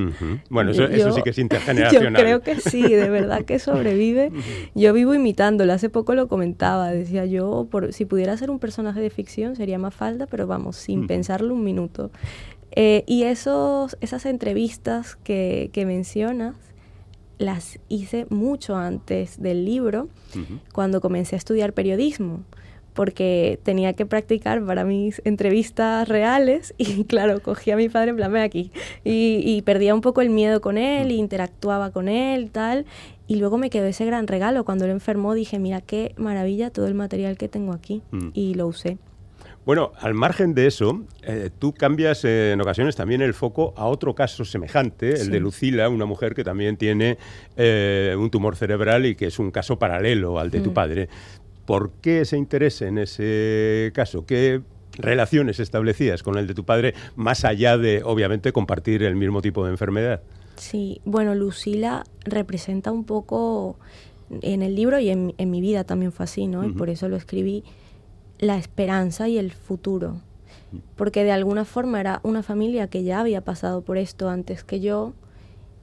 Bueno, 0.48 0.70
eso, 0.70 1.12
sí 1.12 1.22
que 1.22 1.30
es 1.30 1.38
intergeneracional. 1.38 2.14
Yo 2.14 2.20
creo 2.20 2.40
que 2.40 2.60
sí, 2.60 2.82
de 2.82 3.08
verdad 3.08 3.44
que 3.44 3.58
sobrevive. 3.58 4.32
Yo 4.74 4.92
vivo 4.92 5.14
imitándola, 5.14 5.74
hace 5.74 5.88
poco 5.88 6.14
lo 6.14 6.28
comentaba, 6.28 6.90
decía 6.90 7.26
yo, 7.26 7.66
por, 7.70 7.92
si 7.92 8.04
pudiera 8.04 8.36
ser 8.36 8.50
un 8.50 8.58
personaje 8.58 9.00
de 9.00 9.10
ficción 9.10 9.56
sería 9.56 9.78
Mafalda, 9.78 10.26
pero 10.26 10.46
vamos, 10.46 10.76
sin 10.76 11.06
pensarlo 11.06 11.54
un 11.54 11.64
minuto. 11.64 12.10
Eh, 12.72 13.02
y 13.06 13.24
esos, 13.24 13.96
esas 14.00 14.26
entrevistas 14.26 15.16
que, 15.16 15.70
que, 15.72 15.86
mencionas 15.86 16.54
las 17.38 17.80
hice 17.88 18.26
mucho 18.28 18.76
antes 18.76 19.42
del 19.42 19.64
libro, 19.64 20.08
cuando 20.72 21.00
comencé 21.00 21.34
a 21.34 21.38
estudiar 21.38 21.72
periodismo 21.72 22.44
porque 22.94 23.58
tenía 23.62 23.92
que 23.92 24.06
practicar 24.06 24.64
para 24.64 24.84
mis 24.84 25.20
entrevistas 25.24 26.08
reales 26.08 26.74
y 26.78 27.04
claro, 27.04 27.40
cogía 27.40 27.74
a 27.74 27.76
mi 27.76 27.88
padre 27.88 28.10
en 28.10 28.16
plan, 28.16 28.36
aquí 28.36 28.70
y, 29.04 29.62
perdía 29.62 29.94
un 29.94 30.00
poco 30.00 30.20
el 30.20 30.30
miedo 30.30 30.60
con 30.60 30.78
él, 30.78 31.12
y 31.12 31.16
interactuaba 31.16 31.90
con 31.90 32.08
él, 32.08 32.50
tal, 32.50 32.86
y 33.26 33.36
luego 33.36 33.58
me 33.58 33.70
quedó 33.70 33.86
ese 33.86 34.04
gran 34.04 34.26
regalo. 34.26 34.64
Cuando 34.64 34.84
él 34.84 34.90
enfermó 34.90 35.34
dije, 35.34 35.58
mira 35.58 35.80
qué 35.80 36.14
maravilla 36.16 36.70
todo 36.70 36.86
el 36.86 36.94
material 36.94 37.36
que 37.36 37.48
tengo 37.48 37.72
aquí 37.72 38.02
mm. 38.10 38.28
y 38.34 38.54
lo 38.54 38.66
usé. 38.66 38.98
Bueno, 39.66 39.92
al 40.00 40.14
margen 40.14 40.54
de 40.54 40.66
eso, 40.66 41.04
eh, 41.22 41.50
tú 41.58 41.74
cambias 41.74 42.24
en 42.24 42.60
ocasiones 42.60 42.96
también 42.96 43.20
el 43.20 43.34
foco 43.34 43.74
a 43.76 43.86
otro 43.86 44.14
caso 44.14 44.44
semejante, 44.44 45.20
el 45.20 45.30
de 45.30 45.38
Lucila, 45.38 45.88
una 45.90 46.06
mujer 46.06 46.34
que 46.34 46.42
también 46.42 46.78
tiene 46.78 47.18
eh, 47.56 48.16
un 48.18 48.30
tumor 48.30 48.56
cerebral 48.56 49.04
y 49.04 49.14
que 49.14 49.26
es 49.26 49.38
un 49.38 49.50
caso 49.50 49.78
paralelo 49.78 50.38
al 50.38 50.50
de 50.50 50.60
tu 50.60 50.70
mm. 50.70 50.74
padre. 50.74 51.08
¿Por 51.70 51.92
qué 52.02 52.22
ese 52.22 52.36
interés 52.36 52.82
en 52.82 52.98
ese 52.98 53.92
caso? 53.94 54.26
¿Qué 54.26 54.60
relaciones 54.94 55.60
establecías 55.60 56.24
con 56.24 56.36
el 56.36 56.48
de 56.48 56.54
tu 56.54 56.64
padre, 56.64 56.94
más 57.14 57.44
allá 57.44 57.78
de, 57.78 58.02
obviamente, 58.02 58.52
compartir 58.52 59.04
el 59.04 59.14
mismo 59.14 59.40
tipo 59.40 59.64
de 59.64 59.70
enfermedad? 59.70 60.20
Sí, 60.56 61.00
bueno, 61.04 61.32
Lucila 61.36 62.02
representa 62.24 62.90
un 62.90 63.04
poco 63.04 63.78
en 64.30 64.62
el 64.62 64.74
libro 64.74 64.98
y 64.98 65.10
en, 65.10 65.32
mi 65.38 65.60
vida 65.60 65.84
también 65.84 66.10
fue 66.10 66.24
así, 66.24 66.48
¿no? 66.48 66.66
Y 66.66 66.72
por 66.72 66.90
eso 66.90 67.08
lo 67.08 67.14
escribí, 67.14 67.62
la 68.40 68.58
esperanza 68.58 69.28
y 69.28 69.38
el 69.38 69.52
futuro. 69.52 70.22
Porque 70.96 71.22
de 71.22 71.30
alguna 71.30 71.64
forma 71.64 72.00
era 72.00 72.18
una 72.24 72.42
familia 72.42 72.88
que 72.88 73.04
ya 73.04 73.20
había 73.20 73.42
pasado 73.42 73.82
por 73.82 73.96
esto 73.96 74.28
antes 74.28 74.64
que 74.64 74.80
yo, 74.80 75.12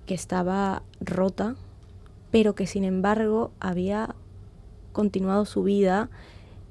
que 0.05 0.15
estaba 0.15 0.83
rota, 0.99 1.55
pero 2.29 2.55
que 2.55 2.67
sin 2.67 2.83
embargo 2.83 3.53
había 3.61 4.15
continuado 4.97 5.45
su 5.45 5.61
vida 5.61 6.09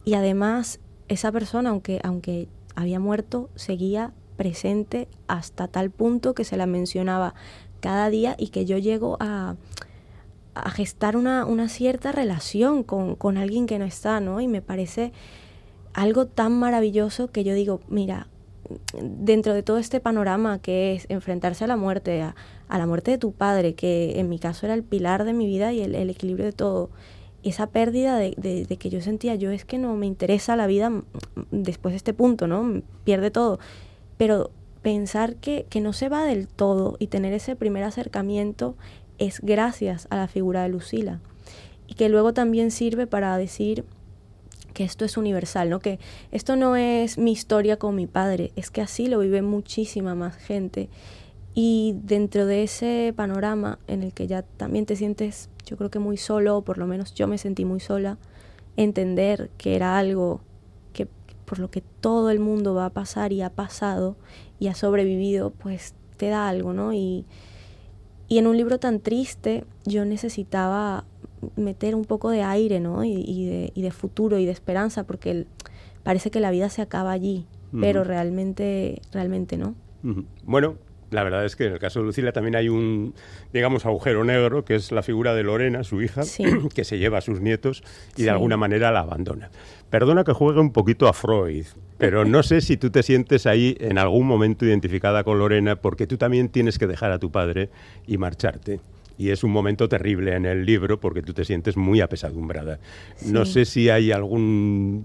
y 0.04 0.14
además 0.14 0.80
esa 1.06 1.30
persona, 1.30 1.70
aunque, 1.70 2.00
aunque 2.02 2.48
había 2.74 2.98
muerto, 2.98 3.50
seguía 3.54 4.12
presente 4.36 5.06
hasta 5.28 5.68
tal 5.68 5.90
punto 5.92 6.34
que 6.34 6.42
se 6.42 6.56
la 6.56 6.66
mencionaba 6.66 7.34
cada 7.78 8.10
día 8.10 8.34
y 8.36 8.48
que 8.48 8.64
yo 8.64 8.78
llego 8.78 9.16
a, 9.20 9.54
a 10.54 10.70
gestar 10.70 11.16
una, 11.16 11.46
una, 11.46 11.68
cierta 11.68 12.10
relación 12.10 12.82
con, 12.82 13.14
con, 13.14 13.36
alguien 13.36 13.66
que 13.66 13.78
no 13.78 13.84
está, 13.84 14.18
¿no? 14.18 14.40
Y 14.40 14.48
me 14.48 14.60
parece 14.60 15.12
algo 15.94 16.26
tan 16.26 16.58
maravilloso 16.58 17.30
que 17.30 17.44
yo 17.44 17.54
digo, 17.54 17.80
mira, 17.88 18.26
dentro 19.00 19.54
de 19.54 19.62
todo 19.62 19.78
este 19.78 20.00
panorama 20.00 20.58
que 20.58 20.96
es 20.96 21.06
enfrentarse 21.10 21.62
a 21.62 21.68
la 21.68 21.76
muerte, 21.76 22.22
a, 22.22 22.34
la 22.68 22.86
muerte 22.86 23.12
de 23.12 23.18
tu 23.18 23.30
padre, 23.30 23.76
que 23.76 24.18
en 24.18 24.28
mi 24.28 24.40
caso 24.40 24.66
era 24.66 24.74
el 24.74 24.82
pilar 24.82 25.22
de 25.22 25.32
mi 25.32 25.46
vida 25.46 25.72
y 25.72 25.80
el, 25.80 25.94
el 25.94 26.10
equilibrio 26.10 26.44
de 26.44 26.52
todo, 26.52 26.90
esa 27.50 27.68
pérdida 27.68 28.18
de, 28.18 28.76
que 28.78 28.90
yo 28.90 29.00
sentía, 29.00 29.34
yo 29.34 29.50
es 29.50 29.64
que 29.64 29.78
no 29.78 29.94
me 29.96 30.06
interesa 30.06 30.56
la 30.56 30.66
vida 30.66 30.92
después 31.50 31.92
de 31.92 31.96
este 31.96 32.14
punto, 32.14 32.46
¿no? 32.46 32.82
Pierde 33.04 33.30
todo. 33.30 33.58
Pero 34.16 34.50
pensar 34.82 35.36
que 35.36 35.66
no 35.80 35.92
se 35.92 36.08
va 36.08 36.24
del 36.24 36.48
todo 36.48 36.96
y 36.98 37.08
tener 37.08 37.32
ese 37.32 37.56
primer 37.56 37.84
acercamiento 37.84 38.76
es 39.18 39.40
gracias 39.40 40.06
a 40.10 40.16
la 40.16 40.28
figura 40.28 40.62
de 40.62 40.68
Lucila. 40.68 41.20
Y 41.86 41.94
que 41.94 42.08
luego 42.08 42.32
también 42.34 42.70
sirve 42.70 43.06
para 43.06 43.36
decir 43.36 43.84
que 44.76 44.84
esto 44.84 45.06
es 45.06 45.16
universal, 45.16 45.70
¿no? 45.70 45.80
Que 45.80 45.98
esto 46.32 46.54
no 46.54 46.76
es 46.76 47.16
mi 47.16 47.32
historia 47.32 47.78
con 47.78 47.94
mi 47.94 48.06
padre, 48.06 48.52
es 48.56 48.70
que 48.70 48.82
así 48.82 49.06
lo 49.06 49.20
vive 49.20 49.40
muchísima 49.40 50.14
más 50.14 50.36
gente. 50.36 50.90
Y 51.58 51.96
dentro 52.04 52.44
de 52.44 52.64
ese 52.64 53.14
panorama 53.16 53.78
en 53.86 54.02
el 54.02 54.12
que 54.12 54.26
ya 54.26 54.42
también 54.42 54.84
te 54.84 54.94
sientes 54.94 55.48
yo 55.64 55.76
creo 55.76 55.90
que 55.90 55.98
muy 55.98 56.16
solo, 56.16 56.58
o 56.58 56.62
por 56.62 56.78
lo 56.78 56.86
menos 56.86 57.14
yo 57.14 57.26
me 57.26 57.38
sentí 57.38 57.64
muy 57.64 57.80
sola, 57.80 58.18
entender 58.76 59.50
que 59.58 59.74
era 59.74 59.98
algo 59.98 60.40
que 60.92 61.08
por 61.44 61.58
lo 61.58 61.70
que 61.70 61.82
todo 62.00 62.30
el 62.30 62.40
mundo 62.40 62.74
va 62.74 62.86
a 62.86 62.90
pasar 62.90 63.32
y 63.32 63.42
ha 63.42 63.50
pasado 63.50 64.16
y 64.60 64.68
ha 64.68 64.74
sobrevivido, 64.74 65.50
pues 65.50 65.94
te 66.16 66.28
da 66.28 66.46
algo, 66.46 66.72
¿no? 66.72 66.92
Y, 66.92 67.24
y 68.28 68.38
en 68.38 68.46
un 68.46 68.56
libro 68.56 68.78
tan 68.78 69.00
triste 69.00 69.64
yo 69.84 70.04
necesitaba 70.04 71.04
meter 71.56 71.94
un 71.94 72.04
poco 72.04 72.30
de 72.30 72.42
aire, 72.42 72.80
¿no? 72.80 73.02
Y, 73.02 73.46
de, 73.46 73.72
y 73.74 73.82
de, 73.82 73.90
futuro 73.90 74.38
y 74.38 74.46
de 74.46 74.52
esperanza, 74.52 75.04
porque 75.04 75.46
parece 76.02 76.30
que 76.30 76.40
la 76.40 76.50
vida 76.50 76.68
se 76.70 76.82
acaba 76.82 77.12
allí, 77.12 77.46
pero 77.80 78.04
realmente, 78.04 79.02
realmente 79.12 79.56
no. 79.56 79.74
Bueno, 80.44 80.76
la 81.16 81.24
verdad 81.24 81.46
es 81.46 81.56
que 81.56 81.64
en 81.64 81.72
el 81.72 81.78
caso 81.78 82.00
de 82.00 82.04
Lucila 82.04 82.30
también 82.30 82.56
hay 82.56 82.68
un, 82.68 83.14
digamos, 83.50 83.86
agujero 83.86 84.22
negro, 84.22 84.66
que 84.66 84.74
es 84.74 84.92
la 84.92 85.02
figura 85.02 85.34
de 85.34 85.42
Lorena, 85.44 85.82
su 85.82 86.02
hija, 86.02 86.20
que 86.74 86.84
se 86.84 86.98
lleva 86.98 87.16
a 87.18 87.20
sus 87.22 87.40
nietos 87.40 87.82
y 88.16 88.24
de 88.24 88.30
alguna 88.30 88.58
manera 88.58 88.92
la 88.92 89.00
abandona. 89.00 89.50
Perdona 89.88 90.24
que 90.24 90.32
juegue 90.32 90.60
un 90.60 90.72
poquito 90.72 91.08
a 91.08 91.14
Freud, 91.14 91.64
pero 91.96 92.26
no 92.26 92.42
sé 92.42 92.60
si 92.60 92.76
tú 92.76 92.90
te 92.90 93.02
sientes 93.02 93.46
ahí 93.46 93.78
en 93.80 93.96
algún 93.96 94.26
momento 94.26 94.66
identificada 94.66 95.24
con 95.24 95.38
Lorena, 95.38 95.76
porque 95.76 96.06
tú 96.06 96.18
también 96.18 96.50
tienes 96.50 96.78
que 96.78 96.86
dejar 96.86 97.12
a 97.12 97.18
tu 97.18 97.30
padre 97.30 97.70
y 98.06 98.18
marcharte. 98.18 98.80
Y 99.16 99.30
es 99.30 99.42
un 99.42 99.52
momento 99.52 99.88
terrible 99.88 100.36
en 100.36 100.44
el 100.44 100.66
libro 100.66 101.00
porque 101.00 101.22
tú 101.22 101.32
te 101.32 101.46
sientes 101.46 101.78
muy 101.78 102.02
apesadumbrada. 102.02 102.78
No 103.24 103.46
sé 103.46 103.64
si 103.64 103.88
hay 103.88 104.12
alguna 104.12 105.00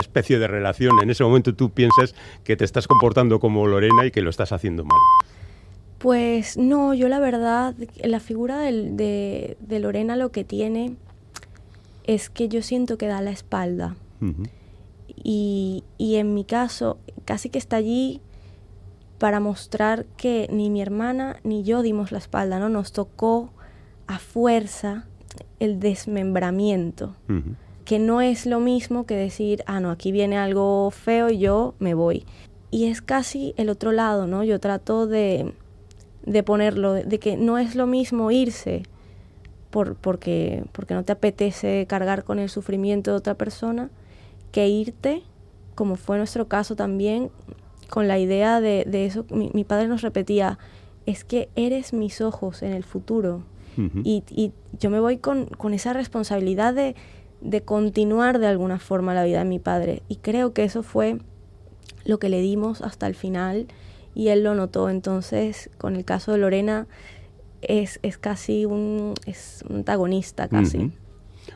especie 0.00 0.38
de 0.38 0.46
relación. 0.46 0.92
En 1.02 1.10
ese 1.10 1.24
momento 1.24 1.56
tú 1.56 1.70
piensas 1.70 2.14
que 2.44 2.56
te 2.56 2.64
estás 2.64 2.86
comportando 2.86 3.40
como 3.40 3.66
Lorena 3.66 4.06
y 4.06 4.12
que 4.12 4.22
lo 4.22 4.30
estás 4.30 4.52
haciendo 4.52 4.84
mal. 4.84 5.00
Pues 5.98 6.56
no, 6.56 6.94
yo 6.94 7.08
la 7.08 7.18
verdad, 7.18 7.74
la 8.02 8.20
figura 8.20 8.58
de, 8.58 9.56
Lorena 9.68 10.16
lo 10.16 10.30
que 10.30 10.44
tiene 10.44 10.96
es 12.04 12.30
que 12.30 12.48
yo 12.48 12.62
siento 12.62 12.98
que 12.98 13.06
da 13.06 13.20
la 13.20 13.30
espalda. 13.30 13.96
y, 15.16 15.84
y, 15.98 16.16
en 16.16 16.34
mi 16.34 16.44
caso, 16.44 16.98
casi 17.24 17.48
que 17.48 17.58
está 17.58 17.76
allí 17.76 18.20
para 19.18 19.40
mostrar 19.40 20.04
que 20.16 20.48
ni 20.52 20.70
mi 20.70 20.82
hermana 20.82 21.36
ni 21.42 21.62
yo 21.62 21.82
dimos 21.82 22.12
la 22.12 22.18
espalda, 22.18 22.58
¿no? 22.58 22.68
Nos 22.68 22.92
tocó 22.92 23.50
a 24.06 24.18
fuerza 24.18 25.06
el 25.58 25.80
desmembramiento, 25.80 27.16
que 27.84 27.98
no 27.98 28.20
es 28.20 28.46
lo 28.46 28.60
mismo 28.60 29.06
que 29.06 29.16
decir, 29.16 29.62
ah, 29.66 29.80
no, 29.80 29.90
aquí 29.90 30.12
viene 30.12 30.38
algo 30.38 30.90
feo 30.90 31.30
y 31.30 31.38
yo 31.38 31.74
me 31.78 31.94
voy. 31.94 32.24
Y 32.70 32.86
es 32.86 33.00
casi 33.00 33.54
el 33.56 33.68
otro 33.70 33.92
lado, 33.92 34.26
¿no? 34.26 34.44
Yo 34.44 34.60
trato 34.60 35.06
de 35.06 35.54
de 36.26 36.42
ponerlo, 36.42 36.92
de, 36.92 37.18
que 37.18 37.36
no 37.36 37.56
es 37.56 37.74
lo 37.74 37.86
mismo 37.86 38.30
irse 38.30 38.82
por, 39.70 39.94
porque, 39.94 40.64
porque 40.72 40.94
no 40.94 41.04
te 41.04 41.12
apetece 41.12 41.86
cargar 41.88 42.24
con 42.24 42.38
el 42.38 42.50
sufrimiento 42.50 43.12
de 43.12 43.16
otra 43.16 43.34
persona, 43.34 43.88
que 44.52 44.68
irte, 44.68 45.22
como 45.74 45.96
fue 45.96 46.18
nuestro 46.18 46.48
caso 46.48 46.76
también, 46.76 47.30
con 47.88 48.08
la 48.08 48.18
idea 48.18 48.60
de, 48.60 48.84
de 48.86 49.06
eso. 49.06 49.24
Mi, 49.30 49.64
padre 49.64 49.86
nos 49.86 50.02
repetía, 50.02 50.58
es 51.06 51.24
que 51.24 51.48
eres 51.54 51.92
mis 51.92 52.20
ojos 52.20 52.62
en 52.62 52.72
el 52.72 52.84
futuro. 52.84 53.42
y, 54.04 54.24
y, 54.30 54.52
yo 54.80 54.88
me 54.90 55.00
voy 55.00 55.18
con, 55.18 55.46
con 55.46 55.74
esa 55.74 55.92
responsabilidad 55.92 56.74
de, 56.74 56.96
de 57.40 57.60
continuar 57.60 58.38
de 58.38 58.46
alguna 58.46 58.78
forma 58.78 59.14
la 59.14 59.24
vida 59.24 59.40
de 59.40 59.44
mi 59.44 59.58
padre. 59.58 60.02
Y 60.08 60.16
creo 60.16 60.52
que 60.52 60.64
eso 60.64 60.82
fue 60.82 61.18
lo 62.04 62.18
que 62.18 62.28
le 62.28 62.40
dimos 62.40 62.82
hasta 62.82 63.06
el 63.06 63.14
final 63.14 63.66
y 64.16 64.28
él 64.28 64.42
lo 64.42 64.54
notó. 64.54 64.88
Entonces, 64.88 65.70
con 65.76 65.94
el 65.94 66.04
caso 66.04 66.32
de 66.32 66.38
Lorena, 66.38 66.86
es, 67.60 68.00
es 68.02 68.16
casi 68.16 68.64
un, 68.64 69.12
es 69.26 69.62
un 69.68 69.76
antagonista, 69.76 70.48
casi. 70.48 70.90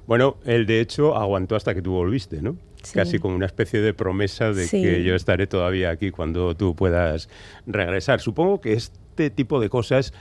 Bueno, 0.06 0.36
él 0.44 0.66
de 0.66 0.80
hecho 0.80 1.16
aguantó 1.16 1.56
hasta 1.56 1.74
que 1.74 1.80
tú 1.80 1.92
volviste, 1.92 2.42
¿no? 2.42 2.56
Casi 2.92 3.18
como 3.18 3.34
una 3.34 3.46
especie 3.46 3.80
de 3.80 3.94
promesa 3.94 4.52
de 4.52 4.68
que 4.68 5.02
yo 5.02 5.14
estaré 5.14 5.46
todavía 5.46 5.90
aquí 5.90 6.10
cuando 6.10 6.54
tú 6.54 6.76
puedas 6.76 7.28
regresar. 7.66 8.20
Supongo 8.20 8.60
que 8.60 8.74
este 8.74 9.30
tipo 9.30 9.58
de 9.58 9.68
cosas 9.68 10.12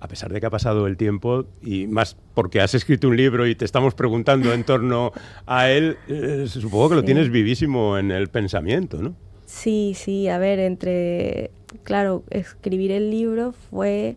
a 0.00 0.06
pesar 0.06 0.32
de 0.32 0.38
que 0.38 0.46
ha 0.46 0.50
pasado 0.50 0.86
el 0.86 0.96
tiempo 0.96 1.46
y 1.60 1.88
más 1.88 2.16
porque 2.34 2.60
has 2.60 2.72
escrito 2.74 3.08
un 3.08 3.16
libro 3.16 3.48
y 3.48 3.56
te 3.56 3.64
estamos 3.64 3.94
preguntando 3.94 4.52
en 4.52 4.62
torno 4.62 5.10
a 5.44 5.70
él, 5.70 5.96
eh, 6.06 6.44
supongo 6.46 6.90
que 6.90 6.94
lo 6.94 7.02
tienes 7.02 7.30
vivísimo 7.30 7.98
en 7.98 8.12
el 8.12 8.28
pensamiento, 8.28 9.02
¿no? 9.02 9.16
Sí, 9.46 9.94
sí, 9.96 10.28
a 10.28 10.38
ver, 10.38 10.60
entre, 10.60 11.50
claro, 11.88 12.22
escribir 12.28 12.92
el 12.92 13.10
libro 13.10 13.52
fue 13.70 14.16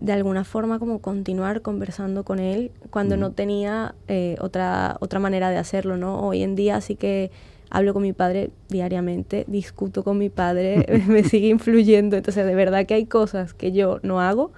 de 0.00 0.12
alguna 0.12 0.42
forma 0.42 0.80
como 0.80 0.98
continuar 0.98 1.62
conversando 1.62 2.24
con 2.24 2.40
él 2.40 2.72
cuando 2.90 3.16
no 3.16 3.30
tenía 3.30 3.94
eh, 4.08 4.34
otra, 4.40 4.96
otra 4.98 5.20
manera 5.20 5.50
de 5.50 5.58
hacerlo, 5.58 5.96
¿no? 5.96 6.18
Hoy 6.26 6.42
en 6.42 6.56
día 6.56 6.80
sí 6.80 6.96
que 6.96 7.30
hablo 7.70 7.94
con 7.94 8.02
mi 8.02 8.12
padre 8.12 8.50
diariamente, 8.68 9.44
discuto 9.46 10.02
con 10.02 10.18
mi 10.18 10.28
padre, 10.28 10.84
me 11.06 11.22
sigue 11.22 11.46
influyendo, 11.46 12.16
entonces 12.16 12.44
de 12.44 12.54
verdad 12.56 12.84
que 12.84 12.94
hay 12.94 13.06
cosas 13.06 13.54
que 13.54 13.70
yo 13.70 14.00
no 14.02 14.20
hago 14.20 14.50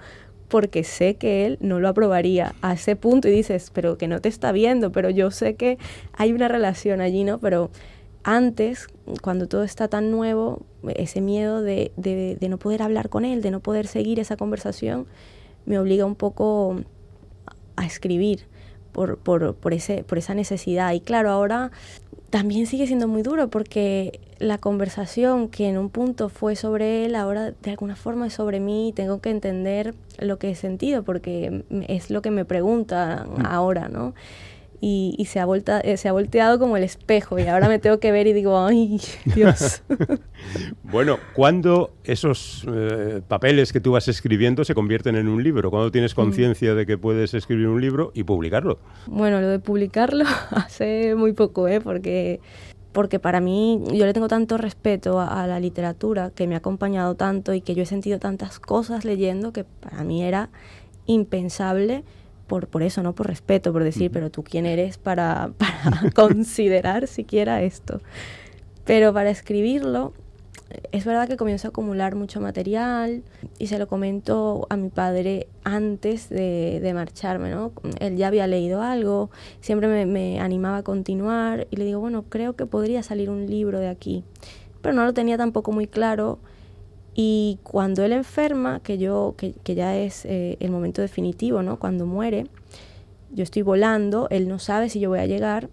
porque 0.47 0.83
sé 0.83 1.17
que 1.17 1.45
él 1.45 1.59
no 1.61 1.79
lo 1.79 1.89
aprobaría 1.89 2.55
a 2.63 2.73
ese 2.73 2.95
punto 2.95 3.27
y 3.27 3.31
dices, 3.31 3.69
pero 3.71 3.99
que 3.99 4.07
no 4.07 4.19
te 4.19 4.29
está 4.29 4.51
viendo, 4.51 4.91
pero 4.91 5.11
yo 5.11 5.29
sé 5.29 5.53
que 5.53 5.77
hay 6.13 6.33
una 6.33 6.47
relación 6.47 7.01
allí, 7.01 7.23
¿no? 7.23 7.37
Pero 7.37 7.69
antes, 8.25 8.87
cuando 9.21 9.47
todo 9.47 9.63
está 9.63 9.87
tan 9.87 10.09
nuevo, 10.09 10.65
ese 10.95 11.21
miedo 11.21 11.61
de, 11.61 11.91
no 12.49 12.57
poder 12.57 12.81
hablar 12.81 13.09
con 13.09 13.23
él, 13.23 13.43
de 13.43 13.51
no 13.51 13.59
poder 13.59 13.85
seguir 13.85 14.19
esa 14.19 14.35
conversación, 14.35 15.05
me 15.67 15.77
obliga 15.77 16.05
un 16.05 16.15
poco 16.15 16.75
a 17.75 17.85
escribir 17.85 18.47
por, 18.91 19.19
por, 19.19 19.73
ese, 19.73 20.03
por 20.03 20.17
esa 20.17 20.33
necesidad. 20.33 20.91
Y 20.93 21.01
claro, 21.01 21.29
ahora 21.29 21.71
también 22.31 22.65
sigue 22.65 22.87
siendo 22.87 23.07
muy 23.07 23.21
duro 23.21 23.49
porque 23.49 24.19
la 24.39 24.57
conversación 24.57 25.47
que 25.47 25.69
en 25.69 25.77
un 25.77 25.91
punto 25.91 26.29
fue 26.29 26.55
sobre 26.55 27.05
él, 27.05 27.15
ahora 27.15 27.51
de 27.51 27.69
alguna 27.69 27.95
forma 27.95 28.25
es 28.25 28.33
sobre 28.33 28.59
mí 28.59 28.89
y 28.89 28.91
tengo 28.91 29.21
que 29.21 29.29
entender 29.29 29.93
lo 30.17 30.39
que 30.39 30.49
he 30.49 30.55
sentido 30.55 31.03
porque 31.03 31.63
es 31.87 32.09
lo 32.09 32.23
que 32.23 32.31
me 32.31 32.43
preguntan 32.43 33.29
mm. 33.37 33.45
ahora, 33.45 33.87
¿no? 33.87 34.15
Y, 34.87 35.25
se, 35.25 35.39
ha 35.39 35.45
volta, 35.47 35.79
eh, 35.79 35.97
se 35.97 36.07
ha 36.09 36.11
volteado 36.11 36.59
como 36.59 36.77
el 36.77 36.83
espejo 36.83 37.39
y 37.39 37.47
ahora 37.47 37.67
me 37.67 37.79
tengo 37.79 37.99
que 37.99 38.11
ver 38.11 38.27
y 38.27 38.33
digo, 38.33 38.59
ay, 38.59 39.01
Dios. 39.33 39.81
bueno, 40.83 41.17
¿cuándo 41.33 41.95
esos 42.03 42.63
eh, 42.71 43.23
papeles 43.27 43.73
que 43.73 43.79
tú 43.79 43.93
vas 43.93 44.07
escribiendo 44.07 44.63
se 44.63 44.75
convierten 44.75 45.15
en 45.15 45.27
un 45.27 45.43
libro? 45.43 45.71
¿Cuándo 45.71 45.89
tienes 45.89 46.13
mm. 46.13 46.15
conciencia 46.15 46.75
de 46.75 46.85
que 46.85 46.99
puedes 46.99 47.33
escribir 47.33 47.67
un 47.67 47.81
libro 47.81 48.11
y 48.13 48.25
publicarlo? 48.25 48.77
Bueno, 49.07 49.41
lo 49.41 49.47
de 49.47 49.57
publicarlo 49.57 50.23
hace 50.51 51.15
muy 51.15 51.33
poco, 51.33 51.67
¿eh? 51.67 51.81
Porque 51.81 52.39
porque 52.91 53.19
para 53.19 53.41
mí 53.41 53.81
yo 53.91 54.05
le 54.05 54.13
tengo 54.13 54.27
tanto 54.27 54.55
respeto 54.55 55.19
a, 55.19 55.47
la 55.47 55.59
literatura 55.59 56.29
que 56.29 56.47
me 56.47 56.53
ha 56.53 56.59
acompañado 56.59 57.15
tanto 57.15 57.53
y 57.53 57.59
que 57.59 57.73
yo 57.73 57.83
he 57.83 57.87
sentido 57.87 58.19
tantas 58.19 58.59
cosas 58.59 59.03
leyendo 59.03 59.51
que 59.51 59.65
para 59.65 60.03
mí 60.03 60.23
era 60.23 60.49
impensable 61.05 62.05
por, 62.47 62.67
por 62.67 62.83
eso, 62.83 63.03
no 63.03 63.13
por 63.13 63.27
respeto, 63.27 63.73
por 63.73 63.83
decir, 63.83 64.11
pero 64.11 64.29
tú 64.29 64.43
quién 64.43 64.65
eres 64.65 64.97
para, 64.97 65.51
para 65.57 66.11
considerar 66.11 67.07
siquiera 67.07 67.61
esto. 67.61 68.01
Pero 68.85 69.13
para 69.13 69.29
escribirlo, 69.29 70.13
es 70.91 71.05
verdad 71.05 71.27
que 71.27 71.37
comienzo 71.37 71.67
a 71.67 71.69
acumular 71.69 72.15
mucho 72.15 72.41
material 72.41 73.23
y 73.59 73.67
se 73.67 73.77
lo 73.79 73.87
comento 73.87 74.67
a 74.69 74.77
mi 74.77 74.89
padre 74.89 75.47
antes 75.63 76.29
de, 76.29 76.79
de 76.81 76.93
marcharme, 76.93 77.51
¿no? 77.51 77.71
Él 77.99 78.17
ya 78.17 78.27
había 78.27 78.47
leído 78.47 78.81
algo, 78.81 79.29
siempre 79.61 79.87
me, 79.87 80.05
me, 80.05 80.39
animaba 80.39 80.77
a 80.77 80.83
continuar 80.83 81.67
y 81.71 81.75
le 81.77 81.85
digo, 81.85 81.99
bueno, 81.99 82.23
creo 82.29 82.55
que 82.55 82.65
podría 82.65 83.03
salir 83.03 83.29
un 83.29 83.47
libro 83.47 83.79
de 83.79 83.87
aquí. 83.87 84.23
Pero 84.81 84.93
no 84.95 85.05
lo 85.05 85.13
tenía 85.13 85.37
tampoco 85.37 85.71
muy 85.71 85.87
claro 85.87 86.39
y 87.17 87.59
cuando 87.63 88.03
él 88.03 88.11
enferma, 88.11 88.81
que, 88.81 88.97
yo, 88.97 89.35
que, 89.37 89.75
ya 89.75 89.97
es 89.97 90.25
eh, 90.25 90.57
el 90.59 90.69
momento 90.69 91.01
definitivo, 91.01 91.63
¿no? 91.63 91.79
Cuando 91.79 92.05
muere, 92.05 92.47
yo 93.31 93.41
estoy 93.41 93.61
volando, 93.61 94.27
él 94.31 94.49
no 94.49 94.59
sabe 94.59 94.89
si 94.89 94.99
yo 94.99 95.09
voy 95.09 95.19
a 95.19 95.25
llegar 95.25 95.69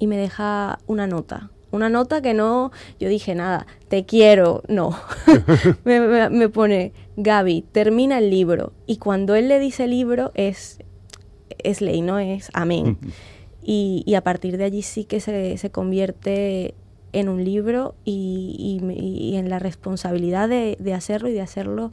y 0.00 0.08
me 0.08 0.16
deja 0.16 0.80
una 0.88 1.06
nota. 1.06 1.50
Una 1.70 1.88
nota 1.88 2.22
que 2.22 2.34
no, 2.34 2.72
yo 2.98 3.08
dije 3.08 3.36
nada, 3.36 3.68
te 3.86 4.04
quiero, 4.04 4.62
no. 4.66 4.98
me, 5.84 6.48
pone, 6.48 6.92
Gaby, 7.16 7.62
termina 7.70 8.18
el 8.18 8.28
libro. 8.28 8.72
Y 8.84 8.96
cuando 8.96 9.36
él 9.36 9.46
le 9.46 9.60
dice 9.60 9.86
libro 9.86 10.32
es, 10.34 10.80
es 11.58 11.80
ley, 11.80 12.00
no 12.02 12.18
es 12.18 12.50
amén. 12.52 12.98
y, 13.62 14.02
y, 14.06 14.14
a 14.14 14.24
partir 14.24 14.56
de 14.56 14.64
allí 14.64 14.82
sí 14.82 15.04
que 15.04 15.20
se, 15.20 15.56
se 15.56 15.70
convierte 15.70 16.74
en 17.12 17.28
un 17.28 17.44
libro 17.44 17.94
y, 18.04 18.80
y, 18.80 19.36
en 19.36 19.48
la 19.48 19.58
responsabilidad 19.58 20.48
de, 20.48 20.76
de, 20.78 20.94
hacerlo 20.94 21.28
y 21.28 21.32
de 21.32 21.40
hacerlo 21.40 21.92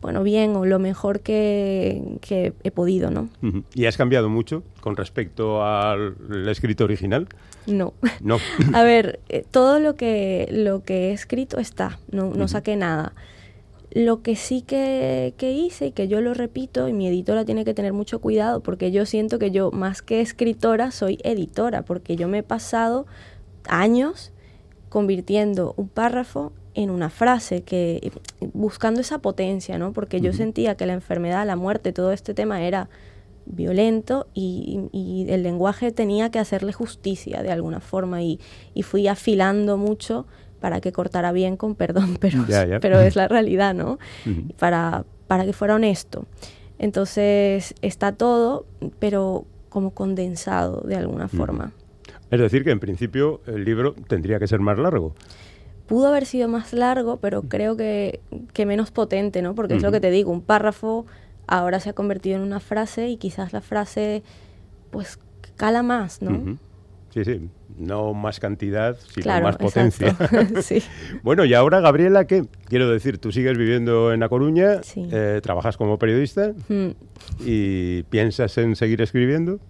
bueno 0.00 0.22
bien 0.22 0.56
o 0.56 0.66
lo 0.66 0.78
mejor 0.78 1.20
que, 1.20 2.18
que 2.20 2.52
he 2.64 2.70
podido 2.70 3.10
no 3.10 3.28
y 3.72 3.86
has 3.86 3.96
cambiado 3.96 4.28
mucho 4.28 4.64
con 4.80 4.96
respecto 4.96 5.64
al 5.64 6.16
escrito 6.48 6.84
original 6.84 7.28
no. 7.66 7.94
No. 8.20 8.38
A 8.74 8.82
ver 8.82 9.20
eh, 9.28 9.44
todo 9.50 9.78
lo 9.78 9.96
que 9.96 10.48
lo 10.50 10.82
que 10.82 11.08
he 11.08 11.12
escrito 11.12 11.58
está 11.58 11.98
no, 12.10 12.32
no 12.32 12.48
saqué 12.48 12.76
nada. 12.76 13.12
Lo 13.92 14.22
que 14.22 14.36
sí 14.36 14.62
que, 14.62 15.32
que, 15.38 15.52
hice 15.52 15.86
y 15.86 15.92
que 15.92 16.06
yo 16.06 16.20
lo 16.20 16.34
repito 16.34 16.86
y 16.86 16.92
mi 16.92 17.08
editora 17.08 17.46
tiene 17.46 17.64
que 17.64 17.72
tener 17.72 17.94
mucho 17.94 18.20
cuidado 18.20 18.60
porque 18.60 18.90
yo 18.90 19.06
siento 19.06 19.38
que 19.38 19.50
yo 19.50 19.70
más 19.70 20.02
que 20.02 20.20
escritora 20.20 20.90
soy 20.90 21.18
editora 21.24 21.82
porque 21.82 22.14
yo 22.16 22.28
me 22.28 22.38
he 22.38 22.42
pasado 22.42 23.06
años 23.68 24.32
convirtiendo 24.88 25.74
un 25.76 25.88
párrafo 25.88 26.52
en 26.74 26.90
una 26.90 27.08
frase, 27.10 27.62
que 27.62 28.12
buscando 28.52 29.00
esa 29.00 29.18
potencia, 29.18 29.78
¿no? 29.78 29.92
Porque 29.92 30.20
yo 30.20 30.32
sentía 30.32 30.76
que 30.76 30.86
la 30.86 30.92
enfermedad, 30.92 31.46
la 31.46 31.56
muerte, 31.56 31.92
todo 31.92 32.12
este 32.12 32.34
tema 32.34 32.62
era 32.62 32.88
violento 33.46 34.26
y, 34.34 35.26
el 35.28 35.42
lenguaje 35.42 35.90
tenía 35.92 36.30
que 36.30 36.38
hacerle 36.38 36.72
justicia 36.72 37.42
de 37.42 37.50
alguna 37.50 37.80
forma 37.80 38.22
y, 38.22 38.38
fui 38.82 39.08
afilando 39.08 39.76
mucho 39.76 40.26
para 40.60 40.80
que 40.80 40.92
cortara 40.92 41.32
bien 41.32 41.56
con 41.56 41.74
perdón, 41.74 42.16
pero, 42.20 42.44
pero 42.80 43.00
es 43.00 43.16
la 43.16 43.26
realidad, 43.28 43.74
¿no? 43.74 43.98
para, 44.58 45.04
para 45.26 45.44
que 45.44 45.52
fuera 45.52 45.76
honesto. 45.76 46.26
Entonces 46.78 47.74
está 47.80 48.12
todo, 48.12 48.66
pero 48.98 49.46
como 49.70 49.92
condensado 49.92 50.82
de 50.82 50.96
alguna 50.96 51.28
forma. 51.28 51.72
Es 52.30 52.40
decir, 52.40 52.64
que 52.64 52.70
en 52.70 52.80
principio 52.80 53.40
el 53.46 53.64
libro 53.64 53.94
tendría 53.94 54.38
que 54.38 54.46
ser 54.46 54.60
más 54.60 54.78
largo. 54.78 55.14
Pudo 55.86 56.08
haber 56.08 56.26
sido 56.26 56.48
más 56.48 56.72
largo, 56.72 57.18
pero 57.18 57.42
creo 57.42 57.76
que, 57.76 58.20
menos 58.66 58.90
potente, 58.90 59.42
¿no? 59.42 59.54
Porque 59.54 59.76
es 59.76 59.82
lo 59.82 59.92
que 59.92 60.00
te 60.00 60.10
digo, 60.10 60.32
un 60.32 60.42
párrafo 60.42 61.06
ahora 61.46 61.78
se 61.78 61.90
ha 61.90 61.92
convertido 61.92 62.36
en 62.36 62.42
una 62.42 62.58
frase 62.58 63.08
y 63.08 63.16
quizás 63.18 63.52
la 63.52 63.60
frase, 63.60 64.24
pues, 64.90 65.20
cala 65.56 65.84
más, 65.84 66.22
¿no? 66.22 66.58
Sí, 67.16 67.24
sí, 67.24 67.48
no 67.78 68.12
más 68.12 68.40
cantidad, 68.40 68.96
sino 69.14 69.40
más 69.40 69.56
potencia. 69.56 70.14
sí. 70.62 70.82
bueno, 71.22 71.44
y 71.44 71.54
ahora, 71.54 71.80
Gabriela, 71.80 72.26
¿qué? 72.26 72.44
Quiero 72.66 72.90
decir, 72.90 73.18
tú 73.18 73.32
sigues 73.32 73.56
viviendo 73.56 74.12
en 74.12 74.20
La 74.20 74.28
Coruña, 74.28 74.80
eh, 74.96 75.40
trabajas 75.42 75.76
como 75.76 75.98
periodista 75.98 76.52
y 77.40 78.02
piensas 78.04 78.58
en 78.58 78.76
seguir 78.76 79.00
escribiendo. 79.00 79.60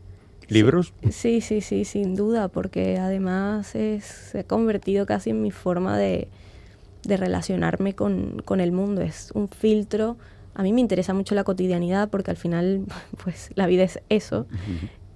¿Libros? 0.48 0.94
Sí, 1.10 1.40
sí, 1.40 1.60
sí, 1.60 1.84
sin 1.84 2.14
duda, 2.14 2.48
porque 2.48 2.98
además 2.98 3.66
se 3.66 4.38
ha 4.38 4.44
convertido 4.44 5.04
casi 5.04 5.30
en 5.30 5.42
mi 5.42 5.50
forma 5.50 5.98
de, 5.98 6.28
relacionarme 7.04 7.94
con, 7.94 8.42
el 8.60 8.72
mundo. 8.72 9.02
Es 9.02 9.30
un 9.34 9.48
filtro. 9.48 10.16
A 10.54 10.62
mí 10.62 10.72
me 10.72 10.80
interesa 10.80 11.14
mucho 11.14 11.34
la 11.34 11.44
cotidianidad 11.44 12.08
porque 12.10 12.30
al 12.30 12.36
final, 12.36 12.84
pues 13.24 13.50
la 13.54 13.66
vida 13.66 13.82
es 13.82 14.00
eso. 14.08 14.46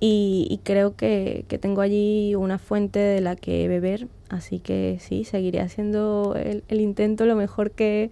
y, 0.01 0.61
creo 0.65 0.97
que, 0.97 1.45
tengo 1.61 1.81
allí 1.81 2.35
una 2.35 2.59
fuente 2.59 2.99
de 2.99 3.21
la 3.21 3.37
que 3.37 3.69
beber. 3.69 4.09
Así 4.29 4.59
que 4.59 4.99
sí, 5.01 5.25
seguiré 5.25 5.61
haciendo 5.61 6.37
el, 6.37 6.81
intento 6.81 7.25
lo 7.25 7.37
mejor 7.37 7.71
que 7.71 8.11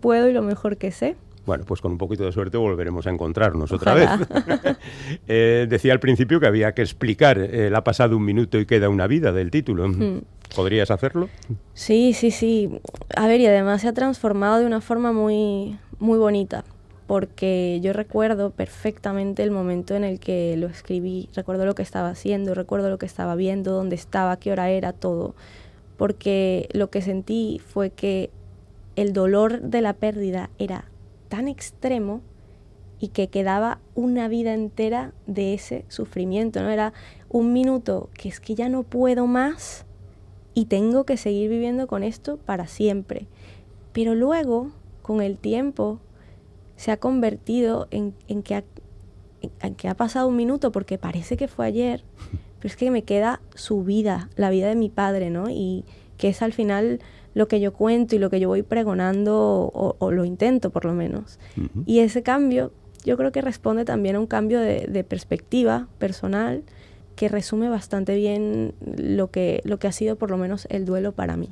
puedo 0.00 0.28
y 0.28 0.32
lo 0.32 0.42
mejor 0.42 0.76
que 0.76 0.90
sé. 0.90 1.16
Bueno, 1.44 1.64
pues 1.66 1.80
con 1.80 1.92
un 1.92 1.98
poquito 1.98 2.24
de 2.24 2.32
suerte 2.32 2.56
volveremos 2.56 3.06
a 3.06 3.10
encontrarnos 3.10 3.72
otra 3.72 3.94
vez. 3.94 4.10
Eh, 5.28 5.66
decía 5.68 5.92
al 5.92 6.00
principio 6.00 6.40
que 6.40 6.46
había 6.46 6.72
que 6.72 6.82
explicar 6.82 7.38
el 7.38 7.74
ha 7.74 7.84
pasado 7.84 8.16
un 8.16 8.24
minuto 8.24 8.58
y 8.58 8.66
queda 8.66 8.88
una 8.88 9.06
vida 9.06 9.32
del 9.32 9.50
título. 9.50 9.88
Hmm. 9.88 10.20
¿Podrías 10.54 10.90
hacerlo? 10.90 11.28
Sí, 11.74 12.12
sí, 12.12 12.30
sí. 12.30 12.80
A 13.16 13.26
ver, 13.26 13.40
y 13.40 13.46
además 13.46 13.82
se 13.82 13.88
ha 13.88 13.92
transformado 13.92 14.60
de 14.60 14.66
una 14.66 14.80
forma 14.80 15.12
muy, 15.12 15.78
muy 15.98 16.18
bonita, 16.18 16.64
porque 17.06 17.80
yo 17.82 17.92
recuerdo 17.92 18.50
perfectamente 18.50 19.42
el 19.42 19.50
momento 19.50 19.94
en 19.94 20.04
el 20.04 20.20
que 20.20 20.56
lo 20.56 20.66
escribí, 20.66 21.28
recuerdo 21.34 21.64
lo 21.64 21.74
que 21.74 21.82
estaba 21.82 22.10
haciendo, 22.10 22.54
recuerdo 22.54 22.90
lo 22.90 22.98
que 22.98 23.06
estaba 23.06 23.34
viendo, 23.34 23.72
dónde 23.72 23.96
estaba, 23.96 24.38
qué 24.38 24.52
hora 24.52 24.70
era, 24.70 24.92
todo, 24.92 25.34
porque 25.96 26.68
lo 26.72 26.90
que 26.90 27.02
sentí 27.02 27.60
fue 27.64 27.90
que 27.90 28.30
el 28.96 29.12
dolor 29.12 29.60
de 29.60 29.80
la 29.80 29.94
pérdida 29.94 30.50
era 30.58 30.84
tan 31.32 31.48
extremo 31.48 32.20
y 33.00 33.08
que 33.08 33.28
quedaba 33.28 33.78
una 33.94 34.28
vida 34.28 34.52
entera 34.52 35.14
de 35.26 35.54
ese 35.54 35.86
sufrimiento, 35.88 36.62
¿no? 36.62 36.68
Era 36.68 36.92
un 37.30 37.54
minuto 37.54 38.10
que 38.12 38.28
es 38.28 38.38
que 38.38 38.54
ya 38.54 38.68
no 38.68 38.82
puedo 38.82 39.26
más 39.26 39.86
y 40.52 40.66
tengo 40.66 41.04
que 41.04 41.16
seguir 41.16 41.48
viviendo 41.48 41.86
con 41.86 42.02
esto 42.02 42.36
para 42.36 42.66
siempre. 42.66 43.28
Pero 43.94 44.14
luego, 44.14 44.72
con 45.00 45.22
el 45.22 45.38
tiempo, 45.38 46.00
se 46.76 46.90
ha 46.90 46.98
convertido 46.98 47.88
en, 47.90 48.12
que, 48.42 48.54
ha, 48.54 48.64
en 49.62 49.74
que 49.74 49.88
ha 49.88 49.94
pasado 49.94 50.28
un 50.28 50.36
minuto 50.36 50.70
porque 50.70 50.98
parece 50.98 51.38
que 51.38 51.48
fue 51.48 51.64
ayer, 51.64 52.04
pero 52.58 52.68
es 52.68 52.76
que 52.76 52.90
me 52.90 53.04
queda 53.04 53.40
su 53.54 53.84
vida, 53.84 54.28
la 54.36 54.50
vida 54.50 54.68
de 54.68 54.76
mi 54.76 54.90
padre, 54.90 55.30
¿no? 55.30 55.48
Y 55.48 55.86
que 56.18 56.28
es 56.28 56.42
al 56.42 56.52
final 56.52 57.00
lo 57.34 57.48
que 57.48 57.60
yo 57.60 57.72
cuento 57.72 58.14
y 58.14 58.18
lo 58.18 58.30
que 58.30 58.40
yo 58.40 58.48
voy 58.48 58.62
pregonando 58.62 59.70
o, 59.72 60.10
lo 60.10 60.24
intento 60.24 60.70
por 60.70 60.84
lo 60.84 60.92
menos. 60.92 61.38
Y 61.86 62.00
ese 62.00 62.22
cambio 62.22 62.72
yo 63.04 63.16
creo 63.16 63.32
que 63.32 63.40
responde 63.40 63.84
también 63.84 64.16
a 64.16 64.20
un 64.20 64.26
cambio 64.26 64.60
de, 64.60 65.04
perspectiva 65.08 65.88
personal 65.98 66.62
que 67.16 67.28
resume 67.28 67.68
bastante 67.68 68.16
bien 68.16 68.74
lo 68.96 69.30
que, 69.30 69.60
lo 69.64 69.78
que 69.78 69.86
ha 69.86 69.92
sido 69.92 70.16
por 70.16 70.30
lo 70.30 70.38
menos 70.38 70.66
el 70.70 70.84
duelo 70.84 71.12
para 71.12 71.36
mí. 71.36 71.50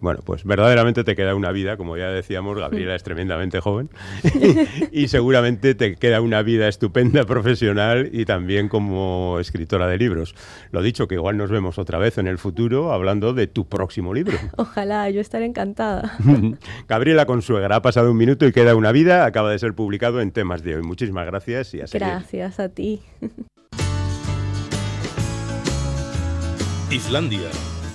Bueno, 0.00 0.20
pues 0.24 0.44
verdaderamente 0.44 1.04
te 1.04 1.16
queda 1.16 1.34
una 1.34 1.52
vida, 1.52 1.76
como 1.76 1.96
ya 1.96 2.10
decíamos, 2.10 2.58
Gabriela 2.58 2.94
es 2.94 3.02
tremendamente 3.02 3.60
joven 3.60 3.88
y 4.92 5.08
seguramente 5.08 5.74
te 5.74 5.96
queda 5.96 6.20
una 6.20 6.42
vida 6.42 6.68
estupenda 6.68 7.24
profesional 7.24 8.10
y 8.12 8.24
también 8.24 8.68
como 8.68 9.38
escritora 9.40 9.86
de 9.86 9.96
libros. 9.96 10.34
Lo 10.70 10.82
dicho, 10.82 11.08
que 11.08 11.14
igual 11.14 11.36
nos 11.36 11.50
vemos 11.50 11.78
otra 11.78 11.98
vez 11.98 12.18
en 12.18 12.26
el 12.26 12.38
futuro 12.38 12.92
hablando 12.92 13.32
de 13.32 13.46
tu 13.46 13.66
próximo 13.66 14.12
libro. 14.12 14.36
Ojalá, 14.56 15.08
yo 15.10 15.20
estaré 15.20 15.46
encantada. 15.46 16.16
Gabriela 16.88 17.26
Consuegra, 17.26 17.76
ha 17.76 17.82
pasado 17.82 18.10
un 18.10 18.16
minuto 18.16 18.46
y 18.46 18.52
queda 18.52 18.74
una 18.74 18.92
vida, 18.92 19.24
acaba 19.24 19.50
de 19.50 19.58
ser 19.58 19.74
publicado 19.74 20.20
en 20.20 20.30
temas 20.30 20.62
de 20.62 20.76
hoy. 20.76 20.82
Muchísimas 20.82 21.26
gracias 21.26 21.72
y 21.74 21.80
a 21.80 21.86
Gracias 21.90 22.60
a 22.60 22.68
ti. 22.68 23.00
Islandia 26.90 27.50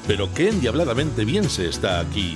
pero 0.07 0.29
qué 0.33 0.49
endiabladamente 0.49 1.25
bien 1.25 1.45
se 1.45 1.67
está 1.67 1.99
aquí. 1.99 2.33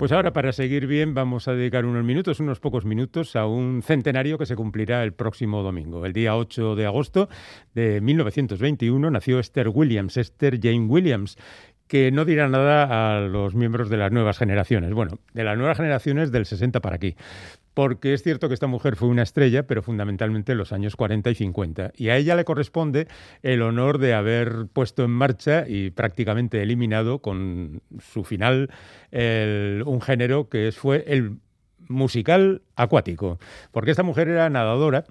Pues 0.00 0.12
ahora 0.12 0.32
para 0.32 0.52
seguir 0.52 0.86
bien 0.86 1.12
vamos 1.12 1.46
a 1.46 1.52
dedicar 1.52 1.84
unos 1.84 2.02
minutos, 2.04 2.40
unos 2.40 2.58
pocos 2.58 2.86
minutos, 2.86 3.36
a 3.36 3.44
un 3.44 3.82
centenario 3.82 4.38
que 4.38 4.46
se 4.46 4.56
cumplirá 4.56 5.04
el 5.04 5.12
próximo 5.12 5.62
domingo. 5.62 6.06
El 6.06 6.14
día 6.14 6.36
8 6.36 6.74
de 6.74 6.86
agosto 6.86 7.28
de 7.74 8.00
1921 8.00 9.10
nació 9.10 9.38
Esther 9.38 9.68
Williams, 9.68 10.16
Esther 10.16 10.58
Jane 10.58 10.86
Williams, 10.86 11.36
que 11.86 12.10
no 12.12 12.24
dirá 12.24 12.48
nada 12.48 13.18
a 13.18 13.20
los 13.20 13.54
miembros 13.54 13.90
de 13.90 13.98
las 13.98 14.10
nuevas 14.10 14.38
generaciones. 14.38 14.94
Bueno, 14.94 15.18
de 15.34 15.44
las 15.44 15.58
nuevas 15.58 15.76
generaciones 15.76 16.32
del 16.32 16.46
60 16.46 16.80
para 16.80 16.96
aquí 16.96 17.14
porque 17.74 18.14
es 18.14 18.22
cierto 18.22 18.48
que 18.48 18.54
esta 18.54 18.66
mujer 18.66 18.96
fue 18.96 19.08
una 19.08 19.22
estrella, 19.22 19.66
pero 19.66 19.82
fundamentalmente 19.82 20.52
en 20.52 20.58
los 20.58 20.72
años 20.72 20.96
40 20.96 21.30
y 21.30 21.34
50. 21.34 21.92
Y 21.96 22.08
a 22.08 22.16
ella 22.16 22.34
le 22.34 22.44
corresponde 22.44 23.06
el 23.42 23.62
honor 23.62 23.98
de 23.98 24.14
haber 24.14 24.66
puesto 24.72 25.04
en 25.04 25.10
marcha 25.10 25.64
y 25.68 25.90
prácticamente 25.90 26.62
eliminado 26.62 27.20
con 27.20 27.82
su 28.00 28.24
final 28.24 28.70
un 29.12 30.00
género 30.00 30.48
que 30.48 30.72
fue 30.72 31.04
el 31.06 31.38
musical 31.88 32.62
acuático, 32.76 33.38
porque 33.72 33.90
esta 33.90 34.02
mujer 34.04 34.28
era 34.28 34.48
nadadora 34.48 35.04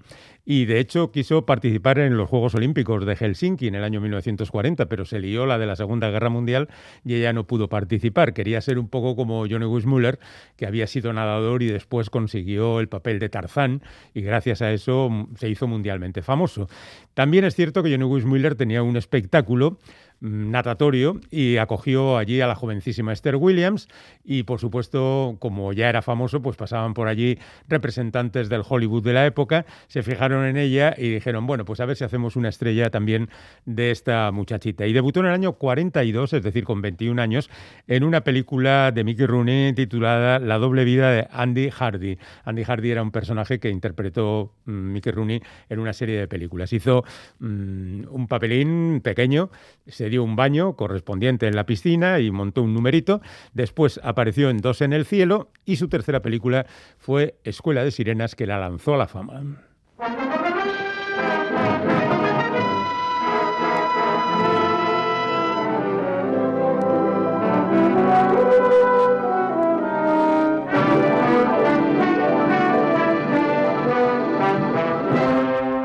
y 0.44 0.64
de 0.64 0.80
hecho 0.80 1.10
quiso 1.10 1.46
participar 1.46 1.98
en 1.98 2.16
los 2.16 2.28
Juegos 2.28 2.54
Olímpicos 2.54 3.04
de 3.04 3.16
Helsinki 3.16 3.68
en 3.68 3.74
el 3.74 3.84
año 3.84 4.00
1940, 4.00 4.86
pero 4.86 5.04
se 5.04 5.20
lió 5.20 5.46
la 5.46 5.58
de 5.58 5.66
la 5.66 5.76
Segunda 5.76 6.10
Guerra 6.10 6.30
Mundial 6.30 6.68
y 7.04 7.14
ella 7.14 7.32
no 7.32 7.46
pudo 7.46 7.68
participar. 7.68 8.32
Quería 8.32 8.60
ser 8.60 8.78
un 8.78 8.88
poco 8.88 9.16
como 9.16 9.46
Johnny 9.48 9.66
Weissmuller, 9.66 10.18
que 10.56 10.66
había 10.66 10.86
sido 10.86 11.12
nadador 11.12 11.62
y 11.62 11.66
después 11.66 12.10
consiguió 12.10 12.80
el 12.80 12.88
papel 12.88 13.18
de 13.18 13.28
Tarzán 13.28 13.82
y 14.14 14.22
gracias 14.22 14.62
a 14.62 14.72
eso 14.72 15.10
se 15.36 15.48
hizo 15.48 15.66
mundialmente 15.66 16.22
famoso. 16.22 16.68
También 17.14 17.44
es 17.44 17.54
cierto 17.54 17.82
que 17.82 17.90
Johnny 17.90 18.04
Weissmuller 18.04 18.54
tenía 18.54 18.82
un 18.82 18.96
espectáculo 18.96 19.78
natatorio 20.20 21.20
y 21.30 21.56
acogió 21.56 22.18
allí 22.18 22.40
a 22.40 22.46
la 22.46 22.54
jovencísima 22.54 23.12
Esther 23.12 23.36
Williams 23.36 23.88
y 24.22 24.42
por 24.42 24.60
supuesto 24.60 25.36
como 25.38 25.72
ya 25.72 25.88
era 25.88 26.02
famoso 26.02 26.42
pues 26.42 26.56
pasaban 26.56 26.92
por 26.94 27.08
allí 27.08 27.38
representantes 27.68 28.48
del 28.48 28.62
Hollywood 28.68 29.02
de 29.02 29.14
la 29.14 29.26
época, 29.26 29.64
se 29.88 30.02
fijaron 30.02 30.29
en 30.32 30.56
ella 30.56 30.94
y 30.96 31.10
dijeron 31.10 31.46
bueno 31.46 31.64
pues 31.64 31.80
a 31.80 31.86
ver 31.86 31.96
si 31.96 32.04
hacemos 32.04 32.36
una 32.36 32.48
estrella 32.48 32.90
también 32.90 33.28
de 33.64 33.90
esta 33.90 34.30
muchachita 34.32 34.86
y 34.86 34.92
debutó 34.92 35.20
en 35.20 35.26
el 35.26 35.32
año 35.32 35.52
42 35.54 36.32
es 36.32 36.42
decir 36.42 36.64
con 36.64 36.80
21 36.82 37.20
años 37.20 37.50
en 37.86 38.04
una 38.04 38.22
película 38.22 38.92
de 38.92 39.04
Mickey 39.04 39.26
Rooney 39.26 39.72
titulada 39.74 40.38
La 40.38 40.58
doble 40.58 40.84
vida 40.84 41.10
de 41.10 41.28
Andy 41.30 41.70
Hardy. 41.70 42.18
Andy 42.44 42.64
Hardy 42.64 42.90
era 42.90 43.02
un 43.02 43.10
personaje 43.10 43.58
que 43.58 43.70
interpretó 43.70 44.54
mm, 44.64 44.92
Mickey 44.92 45.12
Rooney 45.12 45.42
en 45.68 45.78
una 45.78 45.92
serie 45.92 46.18
de 46.18 46.28
películas. 46.28 46.72
Hizo 46.72 47.04
mm, 47.38 48.04
un 48.10 48.26
papelín 48.28 49.00
pequeño, 49.02 49.50
se 49.86 50.08
dio 50.08 50.22
un 50.22 50.36
baño 50.36 50.76
correspondiente 50.76 51.46
en 51.46 51.56
la 51.56 51.66
piscina 51.66 52.20
y 52.20 52.30
montó 52.30 52.62
un 52.62 52.74
numerito. 52.74 53.20
Después 53.52 54.00
apareció 54.02 54.50
en 54.50 54.58
Dos 54.58 54.82
en 54.82 54.92
el 54.92 55.06
cielo 55.06 55.50
y 55.64 55.76
su 55.76 55.88
tercera 55.88 56.20
película 56.20 56.66
fue 56.98 57.38
Escuela 57.44 57.82
de 57.84 57.90
Sirenas 57.90 58.34
que 58.34 58.46
la 58.46 58.58
lanzó 58.58 58.94
a 58.94 58.98
la 58.98 59.08
fama. 59.08 59.69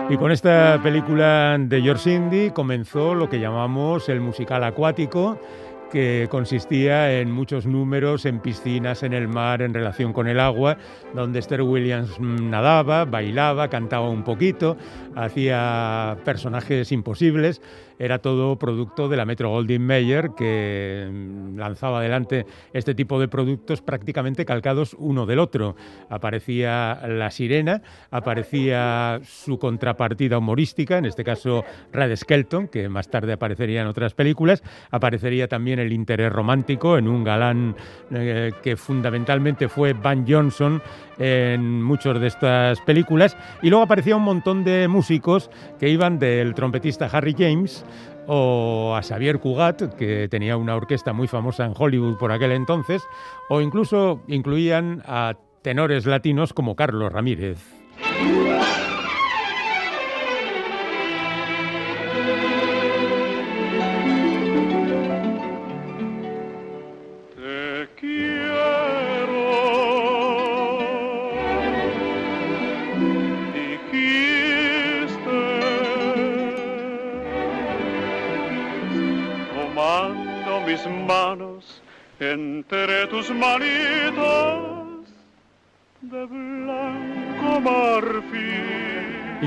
Y 0.07 0.18
con 0.18 0.32
esta 0.32 0.80
película 0.82 1.57
de 1.59 1.82
George 1.82 2.13
Indy 2.13 2.51
comenzó 2.51 3.16
lo 3.16 3.28
que 3.28 3.39
llamamos 3.39 4.07
el 4.07 4.22
musical 4.22 4.63
acuático, 4.63 5.38
que 5.91 6.28
consistía 6.30 7.20
en 7.20 7.32
muchos 7.32 7.66
números 7.66 8.26
en 8.26 8.39
piscinas, 8.39 9.03
en 9.03 9.13
el 9.13 9.28
mar, 9.28 9.61
en 9.61 9.74
relación 9.74 10.13
con 10.13 10.28
el 10.28 10.39
agua, 10.39 10.78
donde 11.13 11.39
Esther 11.39 11.63
Williams 11.63 12.18
nadaba, 12.20 13.03
bailaba, 13.05 13.68
cantaba 13.70 14.09
un 14.09 14.24
poquito, 14.24 14.78
hacía 15.16 16.18
personajes 16.24 16.91
imposibles 16.91 17.61
era 18.00 18.20
todo 18.20 18.58
producto 18.58 19.10
de 19.10 19.18
la 19.18 19.26
Metro 19.26 19.50
Goldwyn 19.50 19.86
Mayer 19.86 20.32
que 20.36 21.08
mm, 21.12 21.58
lanzaba 21.58 22.00
adelante 22.00 22.46
este 22.74 22.96
tipo 22.96 23.20
de 23.20 23.28
productos 23.28 23.82
prácticamente 23.82 24.46
calcados 24.46 24.96
uno 25.00 25.26
del 25.26 25.39
otro. 25.39 25.76
Aparecía 26.10 27.02
La 27.08 27.32
Sirena, 27.32 27.82
aparecía 28.12 29.20
su 29.24 29.58
contrapartida 29.60 30.38
humorística, 30.38 30.98
en 30.98 31.06
este 31.06 31.24
caso 31.24 31.64
Red 31.91 32.16
Skelton, 32.16 32.68
que 32.68 32.89
más 32.89 33.10
tarde 33.10 33.34
aparecería 33.34 33.82
en 33.82 33.88
otras 33.88 34.14
películas, 34.14 34.64
aparecería 34.91 35.48
también 35.48 35.80
el 35.80 35.93
interés 35.93 36.32
romántico 36.32 36.98
en 36.98 37.08
un 37.08 37.24
galán 37.24 37.76
eh, 38.12 38.52
que 38.62 38.76
fundamentalmente 38.76 39.68
fue 39.70 39.93
Van 39.93 40.26
Johnson 40.28 40.82
en 41.18 41.82
muchas 41.82 42.20
de 42.20 42.28
estas 42.28 42.82
películas 42.82 43.38
y 43.62 43.70
luego 43.70 43.84
aparecía 43.84 44.16
un 44.16 44.24
montón 44.24 44.64
de 44.64 44.88
músicos 44.88 45.50
que 45.80 45.89
iban 45.89 46.20
del 46.20 46.54
trompetista 46.54 47.06
Harry 47.06 47.36
James 47.38 47.84
o 48.27 48.95
a 48.95 49.03
Xavier 49.03 49.39
Cugat, 49.39 49.95
que 49.95 50.27
tenía 50.29 50.57
una 50.57 50.75
orquesta 50.75 51.13
muy 51.13 51.27
famosa 51.27 51.65
en 51.65 51.73
Hollywood 51.77 52.17
por 52.17 52.31
aquel 52.31 52.51
entonces, 52.51 53.03
o 53.49 53.61
incluso 53.61 54.21
incluían 54.27 55.03
a 55.05 55.36
tenores 55.61 56.05
latinos 56.05 56.53
como 56.53 56.75
Carlos 56.75 57.11
Ramírez. 57.11 57.59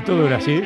Todo 0.09 0.25
era 0.25 0.37
así, 0.37 0.59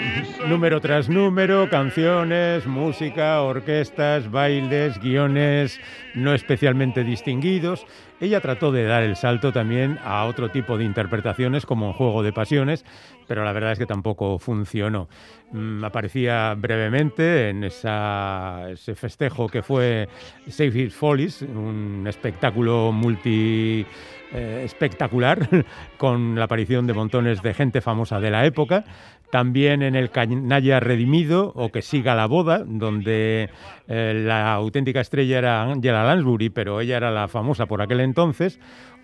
número 0.47 0.79
tras 0.79 1.09
número, 1.09 1.69
canciones, 1.69 2.65
música, 2.65 3.41
orquestas, 3.41 4.31
bailes, 4.31 4.97
guiones 5.01 5.81
no 6.15 6.33
especialmente 6.33 7.03
distinguidos. 7.03 7.85
Ella 8.23 8.39
trató 8.39 8.71
de 8.71 8.85
dar 8.85 9.03
el 9.03 9.17
salto 9.17 9.51
también 9.51 9.99
a 10.01 10.23
otro 10.23 10.49
tipo 10.49 10.77
de 10.77 10.85
interpretaciones 10.85 11.65
como 11.65 11.91
Juego 11.91 12.23
de 12.23 12.31
Pasiones, 12.31 12.85
pero 13.27 13.43
la 13.43 13.51
verdad 13.51 13.73
es 13.73 13.79
que 13.79 13.85
tampoco 13.85 14.39
funcionó. 14.39 15.09
Mm, 15.51 15.83
aparecía 15.83 16.55
brevemente 16.57 17.49
en 17.49 17.65
ese 17.65 18.95
festejo 18.95 19.49
que 19.49 19.61
fue 19.61 20.07
Save 20.47 20.83
It 20.83 20.91
Follies, 20.91 21.41
un 21.41 22.05
espectáculo 22.07 22.93
multi 22.93 23.85
eh, 24.33 24.61
espectacular 24.63 25.47
con 25.97 26.35
la 26.35 26.45
aparición 26.45 26.87
de 26.87 26.93
montones 26.93 27.41
de 27.43 27.53
gente 27.53 27.81
famosa 27.81 28.21
de 28.21 28.31
la 28.31 28.45
época. 28.45 28.85
También 29.33 29.81
en 29.81 29.95
el 29.95 30.11
Canalla 30.11 30.79
Redimido 30.79 31.51
o 31.55 31.71
Que 31.71 31.81
siga 31.81 32.13
la 32.13 32.27
boda, 32.27 32.63
donde 32.63 33.49
eh, 33.87 34.23
la 34.23 34.53
auténtica 34.53 35.01
estrella 35.01 35.39
era 35.39 35.63
Angela 35.63 36.03
Lansbury, 36.03 36.49
pero 36.49 36.79
ella 36.81 36.97
era 36.97 37.09
la 37.09 37.27
famosa 37.27 37.65
por 37.65 37.81
aquel 37.81 38.01
entonces 38.01 38.12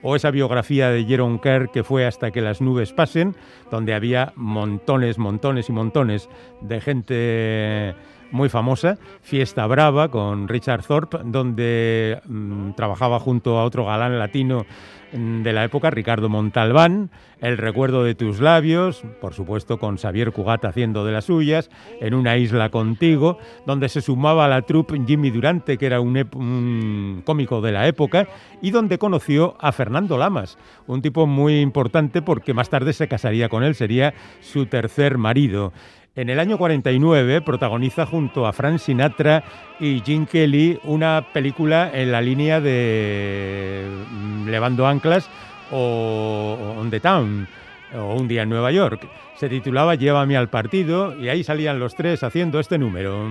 o 0.01 0.15
esa 0.15 0.31
biografía 0.31 0.89
de 0.89 1.05
Jerome 1.05 1.39
Kerr 1.41 1.71
que 1.71 1.83
fue 1.83 2.05
hasta 2.05 2.31
que 2.31 2.41
las 2.41 2.61
nubes 2.61 2.93
pasen, 2.93 3.35
donde 3.69 3.93
había 3.93 4.33
montones, 4.35 5.17
montones 5.17 5.69
y 5.69 5.71
montones 5.73 6.29
de 6.61 6.81
gente 6.81 7.95
muy 8.31 8.49
famosa, 8.49 8.97
Fiesta 9.21 9.65
Brava 9.67 10.09
con 10.09 10.47
Richard 10.47 10.83
Thorpe, 10.83 11.19
donde 11.25 12.21
mm, 12.25 12.71
trabajaba 12.73 13.19
junto 13.19 13.57
a 13.57 13.63
otro 13.63 13.85
galán 13.85 14.19
latino 14.19 14.65
de 15.11 15.53
la 15.53 15.63
época, 15.63 15.89
Ricardo 15.89 16.29
Montalbán, 16.29 17.09
El 17.41 17.57
recuerdo 17.57 18.03
de 18.03 18.15
tus 18.15 18.41
labios, 18.41 19.03
por 19.21 19.33
supuesto 19.33 19.79
con 19.79 19.97
Xavier 19.97 20.31
Cugat 20.31 20.65
haciendo 20.65 21.05
de 21.05 21.13
las 21.13 21.25
suyas, 21.25 21.69
En 21.99 22.13
una 22.13 22.37
isla 22.37 22.69
contigo, 22.69 23.37
donde 23.65 23.89
se 23.89 24.01
sumaba 24.01 24.45
a 24.45 24.47
la 24.47 24.61
troupe 24.63 24.99
Jimmy 25.07 25.31
Durante, 25.31 25.77
que 25.77 25.85
era 25.85 26.01
un, 26.01 27.21
cómico 27.25 27.61
de 27.61 27.71
la 27.71 27.87
época, 27.87 28.27
y 28.61 28.71
donde 28.71 28.97
conoció 28.97 29.55
a 29.59 29.71
Fernando 29.71 30.17
Lamas, 30.17 30.57
un 30.85 31.01
tipo 31.01 31.25
muy 31.25 31.59
importante 31.59 32.21
porque 32.21 32.53
más 32.53 32.69
tarde 32.69 32.93
se 32.93 33.07
casaría 33.07 33.49
con 33.49 33.63
él, 33.63 33.75
sería 33.75 34.13
su 34.41 34.65
tercer 34.65 35.17
marido. 35.17 35.73
En 36.15 36.29
el 36.29 36.39
año 36.39 36.57
49 36.57 37.41
protagoniza 37.41 38.05
junto 38.05 38.45
a 38.45 38.53
Frank 38.53 38.79
Sinatra 38.79 39.43
y 39.79 40.01
Gene 40.01 40.25
Kelly 40.25 40.79
una 40.83 41.27
película 41.33 41.91
en 41.93 42.11
la 42.11 42.21
línea 42.21 42.59
de 42.59 43.87
mm, 44.11 44.47
Levando 44.47 44.87
Anclas 44.87 45.29
o 45.71 46.75
On 46.77 46.89
the 46.89 46.99
Town 46.99 47.47
o 47.95 48.15
Un 48.15 48.27
día 48.27 48.43
en 48.43 48.49
Nueva 48.49 48.71
York. 48.71 49.07
Se 49.35 49.49
titulaba 49.49 49.95
Llévame 49.95 50.35
al 50.35 50.49
partido 50.49 51.17
y 51.17 51.29
ahí 51.29 51.43
salían 51.43 51.79
los 51.79 51.95
tres 51.95 52.23
haciendo 52.23 52.59
este 52.59 52.77
número. 52.77 53.29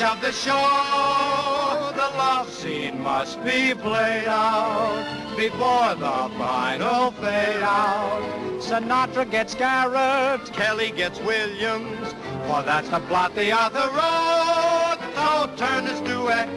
Of 0.00 0.20
the 0.20 0.32
show. 0.32 0.52
The 1.94 2.08
love 2.16 2.50
scene 2.50 3.02
must 3.02 3.42
be 3.44 3.74
played 3.74 4.26
out 4.26 5.36
before 5.36 5.94
the 5.96 6.30
final 6.38 7.10
fade 7.12 7.62
out. 7.62 8.22
Sinatra 8.60 9.30
gets 9.30 9.54
Garrett, 9.54 10.50
Kelly 10.52 10.92
gets 10.92 11.20
Williams, 11.20 12.14
for 12.46 12.62
that's 12.62 12.88
the 12.88 13.00
plot 13.00 13.34
the 13.34 13.52
other 13.52 13.86
wrote. 13.90 15.00
So 15.14 15.50
turn 15.56 15.84
this 15.84 16.00
duet 16.00 16.48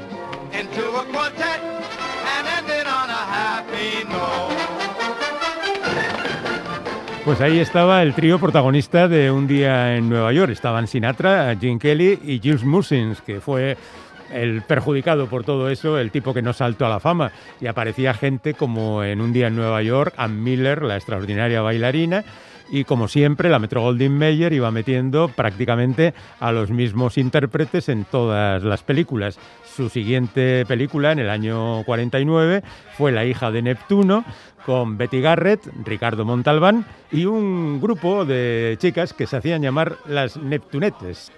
into 0.53 0.87
a 0.87 1.05
quartet 1.11 1.59
and 1.61 2.47
end 2.47 2.69
it 2.69 2.87
on 2.87 3.09
a 3.09 3.23
happy 3.35 4.07
note. 4.07 4.74
Pues 7.25 7.41
ahí 7.41 7.57
estaba 7.57 8.03
el 8.03 8.13
trío 8.13 8.37
protagonista 8.37 9.07
de 9.07 9.31
Un 9.31 9.47
día 9.47 9.95
en 9.97 10.09
Nueva 10.09 10.31
York. 10.31 10.51
Estaban 10.51 10.87
Sinatra, 10.87 11.57
Gene 11.59 11.79
Kelly 11.79 12.19
y 12.23 12.37
Jules 12.37 12.63
Mussins, 12.63 13.19
que 13.21 13.41
fue 13.41 13.77
el 14.31 14.61
perjudicado 14.61 15.25
por 15.25 15.43
todo 15.43 15.71
eso, 15.71 15.97
el 15.97 16.11
tipo 16.11 16.35
que 16.35 16.43
no 16.43 16.53
saltó 16.53 16.85
a 16.85 16.89
la 16.89 16.99
fama. 16.99 17.31
Y 17.59 17.65
aparecía 17.65 18.13
gente 18.13 18.53
como 18.53 19.03
en 19.03 19.21
Un 19.21 19.33
día 19.33 19.47
en 19.47 19.55
Nueva 19.55 19.81
York, 19.81 20.13
Ann 20.17 20.43
Miller, 20.43 20.83
la 20.83 20.97
extraordinaria 20.97 21.63
bailarina, 21.63 22.23
y 22.69 22.83
como 22.83 23.07
siempre 23.07 23.49
la 23.49 23.59
Metro 23.59 23.81
Goldwyn 23.81 24.17
Mayer 24.17 24.53
iba 24.53 24.71
metiendo 24.71 25.27
prácticamente 25.29 26.13
a 26.39 26.51
los 26.51 26.71
mismos 26.71 27.17
intérpretes 27.17 27.89
en 27.89 28.05
todas 28.05 28.63
las 28.63 28.83
películas. 28.83 29.39
Su 29.63 29.89
siguiente 29.89 30.65
película 30.65 31.11
en 31.11 31.19
el 31.19 31.29
año 31.29 31.83
49 31.83 32.63
fue 32.97 33.11
La 33.11 33.25
hija 33.25 33.51
de 33.51 33.61
Neptuno 33.61 34.25
con 34.65 34.97
Betty 34.97 35.21
Garrett, 35.21 35.61
Ricardo 35.85 36.25
Montalbán 36.25 36.85
y 37.11 37.25
un 37.25 37.79
grupo 37.79 38.25
de 38.25 38.77
chicas 38.79 39.13
que 39.13 39.27
se 39.27 39.37
hacían 39.37 39.61
llamar 39.61 39.97
las 40.07 40.37
Neptunetes. 40.37 41.31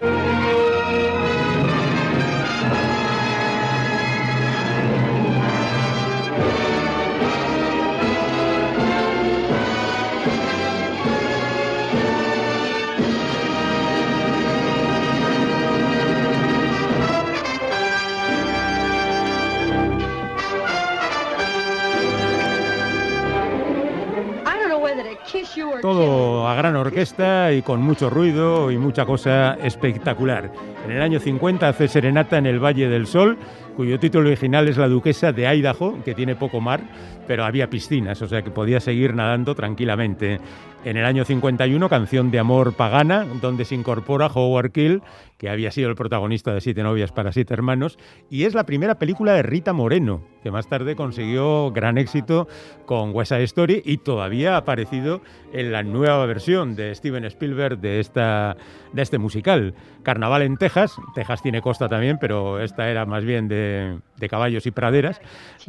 Todo 25.82 26.47
a 26.47 26.55
gran 26.55 26.75
orquesta 26.88 27.53
y 27.53 27.61
con 27.61 27.81
mucho 27.81 28.09
ruido 28.09 28.71
y 28.71 28.77
mucha 28.77 29.05
cosa 29.05 29.55
espectacular. 29.63 30.51
En 30.85 30.91
el 30.91 31.01
año 31.01 31.19
50 31.19 31.67
hace 31.67 31.88
Serenata 31.88 32.38
en 32.38 32.45
el 32.45 32.63
Valle 32.63 32.88
del 32.88 33.07
Sol 33.07 33.38
cuyo 33.77 33.99
título 33.99 34.29
original 34.29 34.67
es 34.67 34.75
La 34.75 34.88
Duquesa 34.88 35.31
de 35.31 35.45
Idaho, 35.45 36.03
que 36.03 36.15
tiene 36.15 36.35
poco 36.35 36.59
mar, 36.59 36.81
pero 37.27 37.45
había 37.45 37.69
piscinas, 37.69 38.19
o 38.23 38.27
sea 38.27 38.41
que 38.41 38.49
podía 38.49 38.79
seguir 38.79 39.13
nadando 39.13 39.53
tranquilamente. 39.53 40.39
En 40.83 40.97
el 40.97 41.05
año 41.05 41.25
51, 41.25 41.88
Canción 41.88 42.31
de 42.31 42.39
Amor 42.39 42.73
Pagana, 42.73 43.23
donde 43.39 43.65
se 43.65 43.75
incorpora 43.75 44.31
Howard 44.33 44.71
Kill, 44.71 45.03
que 45.38 45.49
había 45.49 45.69
sido 45.69 45.89
el 45.89 45.95
protagonista 45.95 46.55
de 46.55 46.61
Siete 46.61 46.81
novias 46.81 47.11
para 47.11 47.31
siete 47.31 47.53
hermanos, 47.53 47.99
y 48.31 48.45
es 48.45 48.55
la 48.55 48.65
primera 48.65 48.95
película 48.95 49.33
de 49.33 49.43
Rita 49.43 49.73
Moreno, 49.73 50.23
que 50.41 50.49
más 50.49 50.67
tarde 50.67 50.95
consiguió 50.95 51.71
gran 51.71 51.99
éxito 51.99 52.47
con 52.88 53.13
West 53.13 53.31
Side 53.31 53.43
Story 53.43 53.83
y 53.85 53.97
todavía 53.97 54.55
ha 54.55 54.57
aparecido 54.57 55.21
en 55.53 55.71
la 55.71 55.83
nueva 55.83 56.25
versión 56.25 56.75
de 56.78 56.95
Steven 56.95 57.25
Spielberg 57.25 57.80
de, 57.80 57.99
esta, 57.99 58.55
de 58.93 59.01
este 59.01 59.17
musical. 59.17 59.73
Carnaval 60.03 60.43
en 60.43 60.55
Texas, 60.55 60.95
Texas 61.13 61.41
tiene 61.41 61.61
costa 61.61 61.89
también, 61.89 62.17
pero 62.19 62.61
esta 62.61 62.89
era 62.89 63.05
más 63.05 63.25
bien 63.25 63.49
de, 63.49 63.99
de 64.15 64.30
caballos 64.30 64.65
y 64.65 64.71
praderas, 64.71 65.19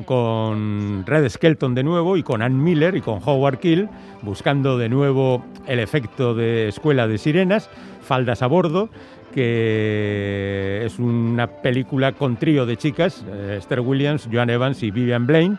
con 0.05 1.05
Red 1.05 1.29
Skelton 1.29 1.75
de 1.75 1.83
nuevo 1.83 2.17
y 2.17 2.23
con 2.23 2.43
Ann 2.43 2.63
Miller 2.63 2.95
y 2.95 3.01
con 3.01 3.21
Howard 3.25 3.59
Kill, 3.59 3.89
buscando 4.23 4.79
de 4.79 4.89
nuevo 4.89 5.45
el 5.67 5.81
efecto 5.81 6.35
de 6.35 6.69
Escuela 6.69 7.09
de 7.09 7.19
Sirenas, 7.19 7.69
Faldas 8.03 8.43
a 8.43 8.47
Bordo, 8.47 8.91
que 9.35 10.83
es 10.85 10.99
una 10.99 11.47
película 11.47 12.13
con 12.13 12.37
trío 12.37 12.67
de 12.67 12.77
chicas, 12.77 13.25
eh, 13.29 13.57
Esther 13.59 13.81
Williams, 13.81 14.29
Joan 14.33 14.51
Evans 14.51 14.83
y 14.83 14.91
Vivian 14.91 15.27
Blaine, 15.27 15.59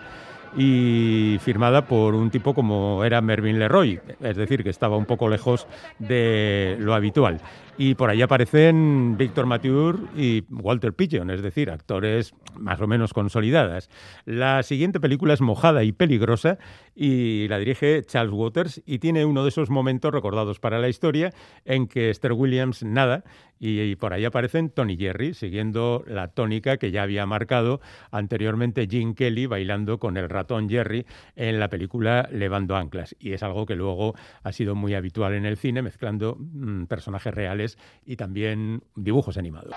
y 0.58 1.38
firmada 1.42 1.86
por 1.86 2.16
un 2.16 2.30
tipo 2.30 2.54
como 2.54 3.04
era 3.04 3.22
Mervyn 3.22 3.60
Leroy, 3.60 4.00
es 4.22 4.38
decir, 4.38 4.64
que 4.64 4.70
estaba 4.70 4.98
un 4.98 5.06
poco 5.06 5.30
lejos 5.30 5.68
de 6.00 6.78
lo 6.80 6.94
habitual. 6.94 7.40
Y 7.78 7.96
por 7.96 8.10
ahí 8.10 8.22
aparecen 8.22 9.16
Víctor 9.18 9.46
Mature 9.46 10.00
y 10.18 10.44
Walter 10.50 10.92
Pigeon, 10.92 11.30
es 11.30 11.42
decir, 11.42 11.72
actores 11.72 12.34
más 12.58 12.82
o 12.82 12.88
menos 12.88 13.14
consolidadas. 13.14 13.90
La 14.26 14.64
siguiente 14.64 15.00
película 15.00 15.34
es 15.34 15.40
Mojada 15.40 15.84
y 15.84 15.94
Peligrosa 15.94 16.58
y 17.02 17.48
la 17.48 17.58
dirige 17.60 18.04
Charles 18.04 18.34
Waters 18.34 18.82
y 18.86 19.00
tiene 19.00 19.24
uno 19.24 19.44
de 19.44 19.50
esos 19.50 19.70
momentos 19.70 20.12
recordados 20.12 20.60
para 20.60 20.80
la 20.80 20.90
historia 20.90 21.32
en 21.64 21.88
que 21.88 22.10
Esther 22.10 22.34
Williams 22.34 22.84
nada 22.84 23.24
y, 23.58 23.96
por 23.96 24.12
ahí 24.12 24.26
aparecen 24.26 24.70
Tony 24.70 24.98
Jerry, 24.98 25.34
siguiendo 25.34 26.04
la 26.08 26.28
tónica 26.28 26.76
que 26.76 26.92
ya 26.92 27.04
había 27.04 27.26
marcado 27.26 27.80
anteriormente 28.12 28.86
Jim 28.90 29.16
Kelly 29.16 29.46
bailando 29.46 29.98
con 29.98 30.18
el 30.18 30.28
ratón 30.28 30.70
Jerry 30.70 31.06
en 31.38 31.60
la 31.60 31.70
película 31.70 32.28
Levando 32.34 32.76
Anclas. 32.76 33.16
Y 33.18 33.32
es 33.32 33.44
algo 33.44 33.66
que 33.66 33.76
luego 33.76 34.16
ha 34.44 34.52
sido 34.52 34.76
muy 34.76 34.94
habitual 34.94 35.34
en 35.34 35.46
el 35.46 35.56
cine, 35.56 35.82
mezclando 35.82 36.36
mm, 36.38 36.86
personajes 36.86 37.34
reales 37.34 37.78
y 38.06 38.18
también 38.18 38.84
dibujos 38.96 39.38
animados. 39.38 39.74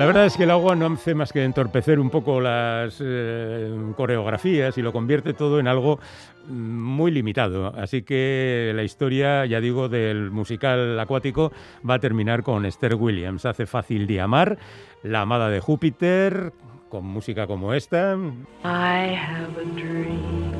La 0.00 0.06
verdad 0.06 0.24
es 0.24 0.38
que 0.38 0.44
el 0.44 0.50
agua 0.50 0.74
no 0.74 0.86
hace 0.86 1.14
más 1.14 1.30
que 1.30 1.44
entorpecer 1.44 2.00
un 2.00 2.08
poco 2.08 2.40
las 2.40 3.02
eh, 3.04 3.70
coreografías 3.98 4.78
y 4.78 4.80
lo 4.80 4.94
convierte 4.94 5.34
todo 5.34 5.60
en 5.60 5.68
algo 5.68 6.00
mm, 6.46 6.52
muy 6.52 7.10
limitado. 7.10 7.66
Así 7.76 8.00
que 8.00 8.72
la 8.74 8.82
historia, 8.82 9.44
ya 9.44 9.60
digo, 9.60 9.90
del 9.90 10.30
musical 10.30 10.98
acuático 10.98 11.52
va 11.86 11.96
a 11.96 11.98
terminar 11.98 12.42
con 12.42 12.64
Esther 12.64 12.94
Williams. 12.94 13.44
Hace 13.44 13.66
fácil 13.66 14.06
de 14.06 14.22
amar, 14.22 14.56
la 15.02 15.20
amada 15.20 15.50
de 15.50 15.60
Júpiter, 15.60 16.54
con 16.88 17.04
música 17.04 17.46
como 17.46 17.74
esta. 17.74 18.16
I 18.64 19.14
have 19.14 19.54
a 19.60 19.64
dream. 19.74 20.50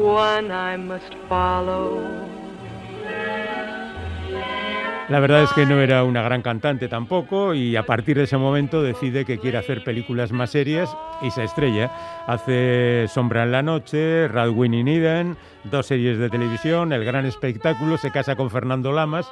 One 0.00 0.52
I 0.52 0.76
must 0.76 1.12
follow. 1.28 2.29
La 5.10 5.18
verdad 5.18 5.42
es 5.42 5.52
que 5.52 5.66
no 5.66 5.80
era 5.80 6.04
una 6.04 6.22
gran 6.22 6.40
cantante 6.40 6.86
tampoco 6.86 7.52
y 7.52 7.74
a 7.74 7.82
partir 7.84 8.16
de 8.16 8.22
ese 8.22 8.36
momento 8.36 8.80
decide 8.80 9.24
que 9.24 9.40
quiere 9.40 9.58
hacer 9.58 9.82
películas 9.82 10.30
más 10.30 10.50
serias 10.50 10.96
y 11.20 11.32
se 11.32 11.42
estrella. 11.42 11.90
Hace 12.28 13.06
Sombra 13.08 13.42
en 13.42 13.50
la 13.50 13.60
Noche, 13.60 14.28
Radwin 14.28 14.72
in 14.72 14.86
Eden, 14.86 15.36
dos 15.64 15.86
series 15.86 16.16
de 16.16 16.30
televisión, 16.30 16.92
El 16.92 17.04
Gran 17.04 17.26
Espectáculo, 17.26 17.98
se 17.98 18.12
casa 18.12 18.36
con 18.36 18.50
Fernando 18.50 18.92
Lamas 18.92 19.28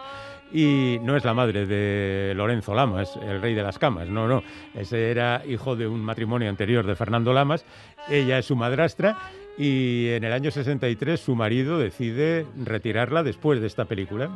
y 0.53 0.99
no 1.03 1.17
es 1.17 1.25
la 1.25 1.33
madre 1.33 1.65
de 1.65 2.35
Lorenzo 2.35 2.75
Lamas, 2.75 3.17
el 3.23 3.41
rey 3.41 3.55
de 3.55 3.63
las 3.63 3.79
camas, 3.79 4.09
no, 4.09 4.27
no, 4.27 4.43
ese 4.75 5.13
era 5.13 5.43
hijo 5.47 5.77
de 5.77 5.87
un 5.87 6.01
matrimonio 6.01 6.49
anterior 6.49 6.85
de 6.87 6.97
Fernando 6.97 7.33
Lamas, 7.33 7.65
ella 8.09 8.39
es 8.39 8.47
su 8.47 8.57
madrastra 8.57 9.17
y 9.57 10.09
en 10.09 10.25
el 10.25 10.33
año 10.33 10.51
63 10.51 11.21
su 11.21 11.37
marido 11.37 11.79
decide 11.79 12.47
retirarla 12.65 13.23
después 13.23 13.61
de 13.61 13.69
esta 13.69 13.85
película. 13.85 14.29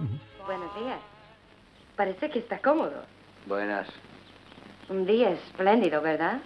Buenos 0.47 0.73
días. 0.77 1.12
Parece 2.03 2.31
que 2.31 2.41
está 2.41 2.59
cómodo. 2.59 3.05
Buenas. 3.47 3.87
Un 4.89 5.07
día 5.07 5.31
espléndido, 5.31 6.03
¿verdad? 6.03 6.41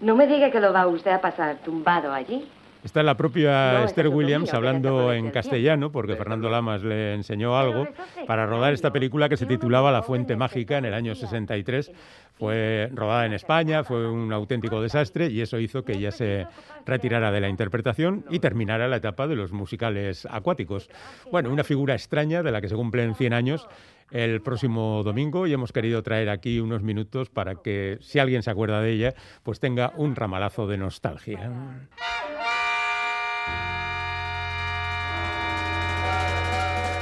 No 0.00 0.16
me 0.16 0.26
diga 0.26 0.50
que 0.50 0.58
lo 0.58 0.72
va 0.72 0.88
usted 0.88 1.12
a 1.12 1.20
pasar 1.20 1.58
tumbado 1.58 2.12
allí. 2.12 2.50
Está 2.82 3.02
la 3.02 3.14
propia 3.14 3.84
Esther 3.84 4.08
Williams 4.08 4.54
hablando 4.54 5.12
en 5.12 5.30
castellano, 5.30 5.92
porque 5.92 6.16
Fernando 6.16 6.48
Lamas 6.48 6.82
le 6.82 7.14
enseñó 7.14 7.58
algo, 7.58 7.86
para 8.26 8.46
rodar 8.46 8.72
esta 8.72 8.90
película 8.90 9.28
que 9.28 9.36
se 9.36 9.44
titulaba 9.44 9.92
La 9.92 10.02
Fuente 10.02 10.34
Mágica 10.34 10.78
en 10.78 10.86
el 10.86 10.94
año 10.94 11.14
63. 11.14 11.92
Fue 12.38 12.90
rodada 12.94 13.26
en 13.26 13.34
España, 13.34 13.84
fue 13.84 14.08
un 14.08 14.32
auténtico 14.32 14.80
desastre 14.80 15.26
y 15.26 15.42
eso 15.42 15.58
hizo 15.58 15.84
que 15.84 15.92
ella 15.92 16.10
se 16.10 16.46
retirara 16.86 17.30
de 17.30 17.40
la 17.42 17.50
interpretación 17.50 18.24
y 18.30 18.38
terminara 18.38 18.88
la 18.88 18.96
etapa 18.96 19.26
de 19.26 19.36
los 19.36 19.52
musicales 19.52 20.26
acuáticos. 20.30 20.88
Bueno, 21.30 21.50
una 21.50 21.64
figura 21.64 21.92
extraña 21.92 22.42
de 22.42 22.50
la 22.50 22.62
que 22.62 22.68
se 22.70 22.76
cumplen 22.76 23.14
100 23.14 23.34
años 23.34 23.68
el 24.10 24.40
próximo 24.40 25.02
domingo 25.04 25.46
y 25.46 25.52
hemos 25.52 25.72
querido 25.72 26.02
traer 26.02 26.30
aquí 26.30 26.60
unos 26.60 26.82
minutos 26.82 27.28
para 27.28 27.56
que 27.56 27.98
si 28.00 28.18
alguien 28.18 28.42
se 28.42 28.50
acuerda 28.50 28.80
de 28.80 28.90
ella, 28.90 29.14
pues 29.42 29.60
tenga 29.60 29.92
un 29.96 30.16
ramalazo 30.16 30.66
de 30.66 30.78
nostalgia. 30.78 31.50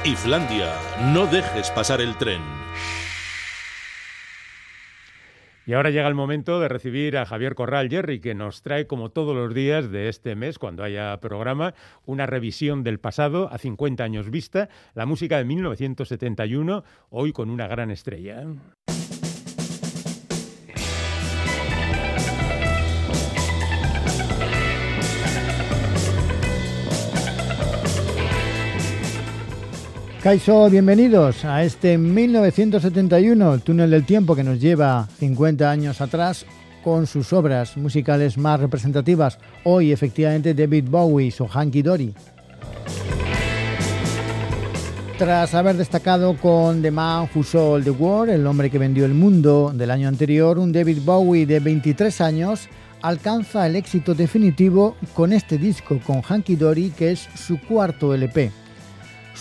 Islandia, 0.09 0.73
no 1.13 1.27
dejes 1.27 1.69
pasar 1.69 2.01
el 2.01 2.17
tren. 2.17 2.41
Y 5.67 5.73
ahora 5.73 5.91
llega 5.91 6.07
el 6.07 6.15
momento 6.15 6.59
de 6.59 6.67
recibir 6.67 7.15
a 7.15 7.27
Javier 7.27 7.53
Corral 7.53 7.89
Jerry, 7.89 8.19
que 8.19 8.33
nos 8.33 8.63
trae, 8.63 8.87
como 8.87 9.11
todos 9.11 9.35
los 9.35 9.53
días 9.53 9.91
de 9.91 10.09
este 10.09 10.35
mes, 10.35 10.57
cuando 10.57 10.83
haya 10.83 11.15
programa, 11.19 11.75
una 12.07 12.25
revisión 12.25 12.83
del 12.83 12.99
pasado 12.99 13.53
a 13.53 13.59
50 13.59 14.03
años 14.03 14.31
vista, 14.31 14.69
la 14.95 15.05
música 15.05 15.37
de 15.37 15.45
1971, 15.45 16.83
hoy 17.11 17.31
con 17.31 17.51
una 17.51 17.67
gran 17.67 17.91
estrella. 17.91 18.47
Kaiso, 30.21 30.69
bienvenidos 30.69 31.45
a 31.45 31.63
este 31.63 31.97
1971, 31.97 33.53
el 33.53 33.61
túnel 33.61 33.89
del 33.89 34.05
tiempo 34.05 34.35
que 34.35 34.43
nos 34.43 34.59
lleva 34.59 35.07
50 35.17 35.71
años 35.71 36.01
atrás 36.01 36.45
con 36.83 37.07
sus 37.07 37.31
obras 37.31 37.77
musicales 37.77 38.37
más 38.37 38.59
representativas. 38.59 39.39
Hoy, 39.63 39.93
efectivamente, 39.93 40.53
David 40.53 40.89
Bowie 40.89 41.33
o 41.39 41.47
Hanky 41.47 41.81
Dory. 41.81 42.13
Tras 45.17 45.53
haber 45.53 45.77
destacado 45.77 46.35
con 46.35 46.81
The 46.81 46.91
Man 46.91 47.29
Who 47.33 47.41
Sold 47.41 47.85
the 47.85 47.91
World, 47.91 48.33
el 48.33 48.45
hombre 48.45 48.69
que 48.69 48.77
vendió 48.77 49.05
el 49.05 49.13
mundo 49.13 49.71
del 49.73 49.89
año 49.89 50.09
anterior, 50.09 50.59
un 50.59 50.73
David 50.73 50.99
Bowie 51.05 51.45
de 51.45 51.61
23 51.61 52.19
años 52.19 52.67
alcanza 53.01 53.65
el 53.65 53.77
éxito 53.77 54.13
definitivo 54.13 54.97
con 55.13 55.31
este 55.31 55.57
disco, 55.57 55.97
con 56.05 56.21
Hanky 56.21 56.57
Dory, 56.57 56.89
que 56.89 57.11
es 57.11 57.29
su 57.35 57.57
cuarto 57.61 58.13
LP. 58.13 58.51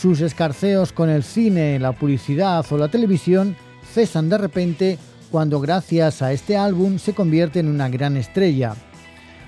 Sus 0.01 0.20
escarceos 0.20 0.92
con 0.92 1.11
el 1.11 1.24
cine, 1.24 1.76
la 1.80 1.90
publicidad 1.90 2.64
o 2.70 2.78
la 2.78 2.86
televisión 2.86 3.57
cesan 3.92 4.28
de 4.28 4.38
repente 4.38 4.96
cuando 5.28 5.61
gracias 5.61 6.22
a 6.22 6.32
este 6.32 6.57
álbum 6.57 7.01
se 7.01 7.14
convierte 7.14 7.59
en 7.59 7.66
una 7.66 7.88
gran 7.88 8.16
estrella. 8.16 8.76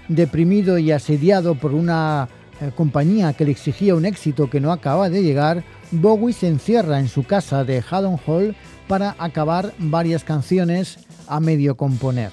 Deprimido 0.08 0.76
y 0.78 0.90
asediado 0.90 1.54
por 1.54 1.72
una 1.72 2.28
eh, 2.60 2.72
compañía 2.74 3.32
que 3.32 3.44
le 3.44 3.52
exigía 3.52 3.94
un 3.94 4.04
éxito 4.04 4.50
que 4.50 4.58
no 4.58 4.72
acaba 4.72 5.08
de 5.08 5.22
llegar, 5.22 5.62
Bowie 5.92 6.32
se 6.32 6.48
encierra 6.48 6.98
en 6.98 7.06
su 7.06 7.22
casa 7.22 7.62
de 7.62 7.84
Haddon 7.88 8.18
Hall 8.26 8.56
para 8.88 9.14
acabar 9.20 9.72
varias 9.78 10.24
canciones 10.24 10.98
a 11.28 11.38
medio 11.38 11.76
componer. 11.76 12.32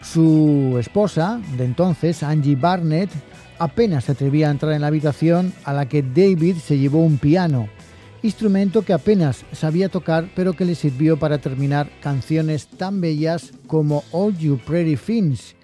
Su 0.00 0.76
esposa, 0.78 1.40
de 1.56 1.64
entonces, 1.64 2.22
Angie 2.22 2.54
Barnett, 2.54 3.10
apenas 3.62 4.04
se 4.04 4.12
atrevía 4.12 4.48
a 4.48 4.50
entrar 4.50 4.72
en 4.72 4.80
la 4.80 4.88
habitación 4.88 5.52
a 5.64 5.72
la 5.72 5.88
que 5.88 6.02
David 6.02 6.56
se 6.56 6.78
llevó 6.78 7.04
un 7.04 7.18
piano 7.18 7.68
instrumento 8.22 8.82
que 8.82 8.92
apenas 8.92 9.44
sabía 9.52 9.88
tocar 9.88 10.28
pero 10.34 10.52
que 10.52 10.64
le 10.64 10.74
sirvió 10.74 11.16
para 11.16 11.38
terminar 11.38 11.90
canciones 12.00 12.66
tan 12.66 13.00
bellas 13.00 13.52
como 13.66 14.04
All 14.12 14.36
You 14.36 14.58
Pretty 14.64 14.96
Things, 14.96 15.56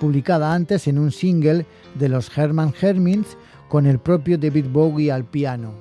publicada 0.00 0.52
antes 0.52 0.86
en 0.86 0.98
un 0.98 1.12
single 1.12 1.66
de 1.94 2.08
los 2.08 2.36
Herman 2.36 2.74
Hermins 2.80 3.36
con 3.68 3.86
el 3.86 3.98
propio 3.98 4.38
David 4.38 4.66
Bowie 4.70 5.10
al 5.10 5.24
piano. 5.24 5.72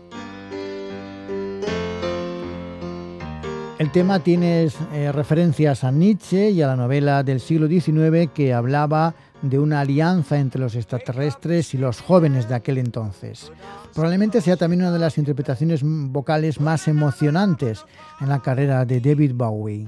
El 3.78 3.92
tema 3.92 4.20
tiene 4.20 4.70
eh, 4.94 5.12
referencias 5.12 5.84
a 5.84 5.92
Nietzsche 5.92 6.50
y 6.50 6.62
a 6.62 6.68
la 6.68 6.78
novela 6.78 7.24
del 7.24 7.42
siglo 7.42 7.68
XIX 7.68 8.32
que 8.34 8.54
hablaba 8.54 9.16
de 9.42 9.60
una 9.60 9.82
alianza 9.82 10.38
entre 10.38 10.62
los 10.62 10.76
extraterrestres 10.76 11.74
y 11.74 11.78
los 11.78 12.02
jóvenes 12.02 12.48
de 12.50 12.56
aquel 12.56 12.78
entonces. 12.78 13.52
Probablemente 13.94 14.42
sea 14.42 14.58
también 14.58 14.82
una 14.82 14.92
de 14.92 15.00
las 15.00 15.18
interpretaciones 15.18 15.82
vocales 15.84 16.60
más 16.60 16.88
emocionantes 16.88 17.86
en 18.20 18.30
la 18.30 18.42
carrera 18.42 18.86
de 18.86 19.00
David 19.00 19.34
Bowie. 19.36 19.88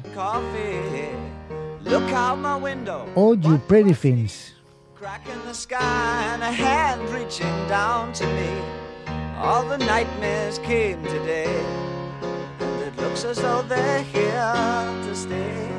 Oh, 3.16 3.34
you 3.34 3.58
pretty 3.68 3.94
things. 3.94 4.54
All 9.40 9.64
the 9.64 9.78
nightmares 9.78 10.58
came 10.60 11.02
today, 11.04 11.64
and 12.60 12.82
it 12.82 12.98
looks 12.98 13.24
as 13.24 13.38
though 13.38 13.62
they're 13.62 14.02
here 14.02 14.32
to 15.04 15.16
stay. 15.16 15.77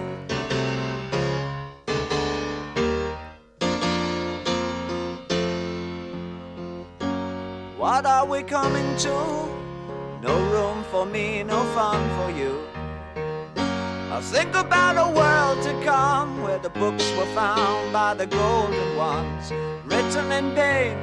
What 7.79 8.07
are 8.07 8.27
we 8.27 8.43
coming 8.43 8.97
to? 8.97 9.49
No 10.21 10.35
room 10.51 10.83
for 10.91 11.07
me, 11.07 11.45
no 11.45 11.63
fun 11.77 12.03
for 12.19 12.37
you. 12.37 12.67
I 14.11 14.21
think 14.21 14.53
about 14.57 14.97
a 14.99 15.09
world 15.13 15.63
to 15.63 15.73
come 15.85 16.43
where 16.43 16.59
the 16.59 16.71
books 16.71 17.09
were 17.17 17.33
found 17.37 17.93
by 17.93 18.15
the 18.15 18.27
golden 18.27 18.97
ones, 18.97 19.53
written 19.85 20.33
in 20.33 20.57
pain, 20.57 20.99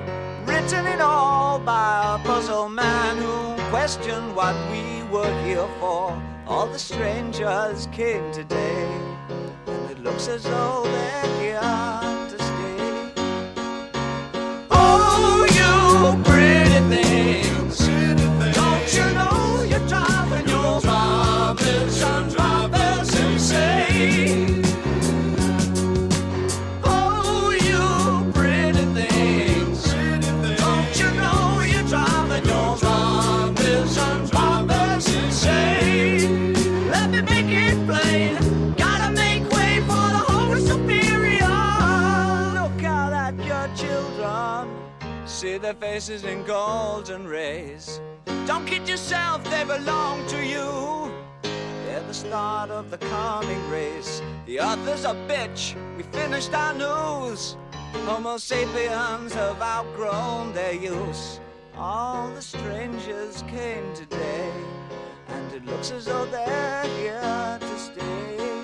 written 0.45 0.85
in 0.85 0.99
all 0.99 1.59
by 1.59 2.15
a 2.15 2.27
puzzle 2.27 2.67
man 2.67 3.19
who 3.19 3.55
questioned 3.69 4.35
what 4.35 4.55
we 4.69 5.03
were 5.03 5.33
here 5.45 5.69
for. 5.79 6.21
All 6.45 6.67
the 6.67 6.77
strangers 6.77 7.87
came 7.93 8.33
today, 8.33 8.85
and 9.65 9.91
it 9.91 9.99
looks 10.03 10.27
as 10.27 10.43
though 10.43 10.83
they're 10.83 11.39
here 11.39 11.61
to 12.31 12.37
stay. 12.37 13.13
Oh, 14.71 15.47
you 15.55 16.21
pretty 16.25 16.64
things, 16.89 17.44
their 45.65 45.73
faces 45.73 46.23
in 46.25 46.43
golden 46.43 47.25
rays. 47.25 47.99
Don't 48.45 48.67
kid 48.67 48.87
yourself, 48.87 49.43
they 49.45 49.63
belong 49.63 50.23
to 50.27 50.45
you. 50.45 51.11
They're 51.41 52.05
the 52.05 52.13
start 52.13 52.69
of 52.69 52.91
the 52.91 52.99
coming 52.99 53.67
race. 53.71 54.21
The 54.45 54.59
author's 54.59 55.05
a 55.05 55.15
bitch, 55.27 55.73
we 55.97 56.03
finished 56.03 56.53
our 56.53 56.75
news. 56.75 57.57
Homo 58.05 58.37
sapiens 58.37 59.33
have 59.33 59.59
outgrown 59.59 60.53
their 60.53 60.73
use. 60.73 61.39
All 61.75 62.29
the 62.29 62.43
strangers 62.43 63.43
came 63.47 63.91
today, 63.95 64.51
and 65.29 65.51
it 65.51 65.65
looks 65.65 65.89
as 65.89 66.05
though 66.05 66.25
they're 66.25 66.83
here 66.99 67.57
to 67.59 67.79
stay. 67.79 68.54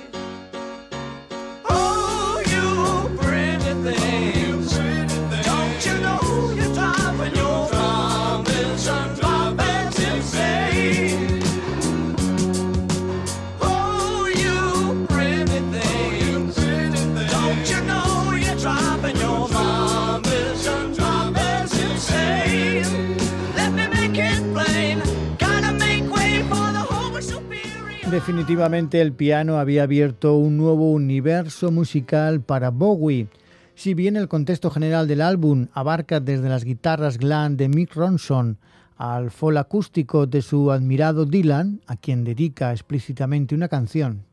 Definitivamente 28.12 29.00
el 29.00 29.14
piano 29.14 29.58
había 29.58 29.84
abierto 29.84 30.36
un 30.36 30.58
nuevo 30.58 30.92
universo 30.92 31.72
musical 31.72 32.42
para 32.42 32.70
Bowie. 32.70 33.30
Si 33.74 33.94
bien 33.94 34.18
el 34.18 34.28
contexto 34.28 34.70
general 34.70 35.08
del 35.08 35.22
álbum 35.22 35.68
abarca 35.72 36.20
desde 36.20 36.50
las 36.50 36.66
guitarras 36.66 37.18
glam 37.18 37.56
de 37.56 37.70
Mick 37.70 37.96
Ronson 37.96 38.58
al 38.98 39.32
folk 39.32 39.56
acústico 39.56 40.28
de 40.28 40.42
su 40.42 40.72
admirado 40.74 41.26
Dylan, 41.26 41.80
a 41.88 41.96
quien 41.96 42.26
dedica 42.26 42.74
explícitamente 42.74 43.56
una 43.56 43.70
canción. 43.70 44.26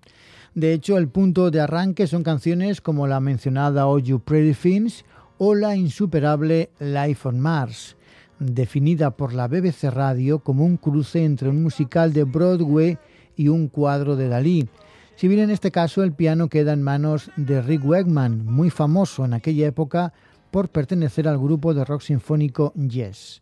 De 0.57 0.73
hecho, 0.73 0.99
el 0.99 1.07
punto 1.07 1.53
de 1.53 1.61
arranque 1.61 2.09
son 2.09 2.25
canciones 2.25 2.81
como 2.81 3.07
la 3.07 3.21
mencionada 3.21 3.87
Oh 3.87 4.01
You 4.01 4.19
Pretty 4.19 4.55
Things 4.55 5.05
o 5.39 5.55
la 5.55 5.77
insuperable 5.77 6.71
Life 6.81 7.29
on 7.29 7.39
Mars, 7.39 7.97
definida 8.41 9.13
por 9.13 9.35
la 9.35 9.47
BBC 9.47 9.85
Radio 9.85 10.41
como 10.41 10.65
un 10.65 10.79
cruce 10.79 11.25
entre 11.25 11.49
un 11.49 11.63
musical 11.63 12.13
de 12.13 12.25
Broadway 12.25 12.99
y 13.39 13.49
un 13.49 13.69
cuadro 13.69 14.17
de 14.17 14.29
Dalí. 14.29 14.69
Si 15.17 15.27
bien 15.27 15.41
en 15.41 15.51
este 15.51 15.71
caso 15.71 16.03
el 16.03 16.13
piano 16.13 16.49
queda 16.49 16.75
en 16.75 16.83
manos 16.83 17.31
de 17.37 17.63
Rick 17.63 17.85
Wegman, 17.85 18.45
muy 18.45 18.69
famoso 18.69 19.25
en 19.25 19.33
aquella 19.33 19.67
época 19.67 20.13
por 20.51 20.69
pertenecer 20.69 21.27
al 21.27 21.39
grupo 21.39 21.73
de 21.73 21.85
rock 21.85 22.03
sinfónico 22.03 22.75
Yes. 22.75 23.41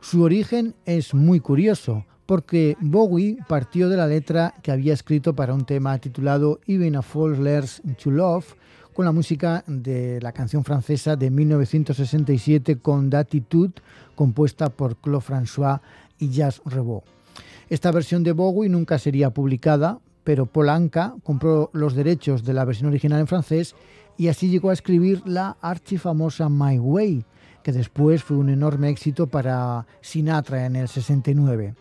Su 0.00 0.22
origen 0.22 0.74
es 0.84 1.14
muy 1.14 1.40
curioso, 1.40 2.04
porque 2.26 2.76
Bowie 2.80 3.38
partió 3.48 3.88
de 3.88 3.96
la 3.96 4.06
letra 4.06 4.54
que 4.62 4.72
había 4.72 4.92
escrito 4.92 5.34
para 5.34 5.54
un 5.54 5.64
tema 5.64 5.96
titulado 5.98 6.60
Even 6.66 6.96
a 6.96 7.02
Fool 7.02 7.42
Learns 7.42 7.82
to 8.02 8.10
Love, 8.10 8.54
con 8.92 9.04
la 9.04 9.12
música 9.12 9.64
de 9.66 10.20
la 10.20 10.32
canción 10.32 10.62
francesa 10.62 11.16
de 11.16 11.30
1967 11.30 12.76
con 12.76 13.10
D'Attitude, 13.10 13.74
compuesta 14.14 14.70
por 14.70 14.96
Claude 14.96 15.24
François 15.24 15.80
y 16.18 16.28
Jazz 16.30 16.62
Rebaud. 16.64 17.02
Esta 17.68 17.90
versión 17.90 18.22
de 18.22 18.32
Bowie 18.32 18.68
nunca 18.68 18.98
sería 18.98 19.30
publicada, 19.30 20.00
pero 20.22 20.46
Paul 20.46 20.70
Anka 20.70 21.14
compró 21.22 21.70
los 21.72 21.94
derechos 21.94 22.44
de 22.44 22.54
la 22.54 22.64
versión 22.64 22.88
original 22.88 23.20
en 23.20 23.26
francés 23.26 23.74
y 24.16 24.28
así 24.28 24.48
llegó 24.48 24.70
a 24.70 24.72
escribir 24.74 25.22
la 25.26 25.56
archifamosa 25.60 26.48
My 26.48 26.78
Way, 26.78 27.24
que 27.62 27.72
después 27.72 28.22
fue 28.22 28.36
un 28.36 28.48
enorme 28.48 28.88
éxito 28.90 29.26
para 29.26 29.86
Sinatra 30.00 30.66
en 30.66 30.76
el 30.76 30.88
69. 30.88 31.74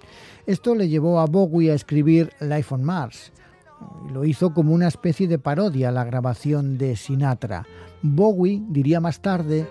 Esto 0.45 0.76
le 0.76 0.89
llevó 0.89 1.20
a 1.20 1.26
Bowie 1.26 1.72
a 1.72 1.76
escribir 1.76 2.32
Life 2.39 2.74
on 2.74 2.84
Mars. 2.84 3.32
Lo 4.12 4.24
hizo 4.24 4.54
como 4.54 4.74
una 4.74 4.88
especie 4.88 5.28
de 5.28 5.39
parodia 5.39 5.89
a 5.89 5.91
la 5.91 6.06
grabación 6.06 6.78
de 6.78 6.95
Sinatra. 6.95 7.66
Bowie 8.01 8.64
diría 8.70 8.99
más 8.99 9.22
tarde 9.22 9.68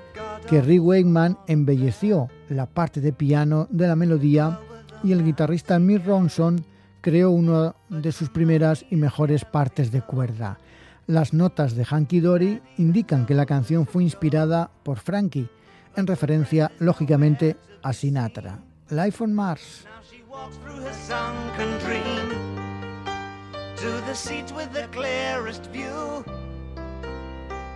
que 0.49 0.61
Rick 0.61 0.83
Wakeman 0.83 1.39
embelleció 1.47 2.28
la 2.49 2.66
parte 2.66 3.01
de 3.01 3.12
piano 3.12 3.66
de 3.70 3.87
la 3.87 3.97
melodía 3.97 4.59
y 5.03 5.13
el 5.13 5.25
guitarrista 5.25 5.79
Mick 5.79 6.05
Ronson 6.07 6.65
creó 7.01 7.31
una 7.31 7.75
de 7.89 8.13
sus 8.13 8.29
primeras 8.29 8.85
y 8.91 8.97
mejores 8.97 9.45
partes 9.45 9.91
de 9.91 10.03
cuerda. 10.03 10.59
Las 11.07 11.33
notas 11.33 11.75
de 11.75 11.85
Hanky 11.85 12.21
Dory 12.21 12.63
indican 12.79 13.27
que 13.27 13.35
la 13.35 13.47
canción 13.47 13.87
fue 13.87 14.05
inspirada 14.05 14.71
por 14.83 14.99
Frankie, 14.99 15.49
en 15.97 16.07
referencia 16.07 16.71
lógicamente 16.79 17.57
a 17.83 17.93
Sinatra. 17.93 18.61
Life 18.91 19.23
on 19.23 19.35
Mars. 19.35 19.87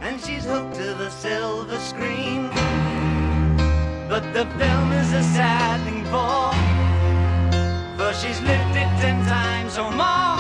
And 0.07 0.21
she's 0.21 0.45
hooked 0.45 0.75
to 0.77 0.95
the 0.95 1.11
silver 1.11 1.79
screen. 1.81 2.49
But 4.09 4.23
the 4.33 4.47
film 4.57 4.93
is 4.93 5.13
a 5.13 5.23
sad 5.35 5.83
thing 5.85 6.05
for, 6.05 6.86
for 7.97 8.13
she's 8.13 8.41
lived 8.43 8.77
it 8.77 8.91
ten 9.01 9.25
times 9.25 9.79
or 9.79 9.91
more. 9.91 10.37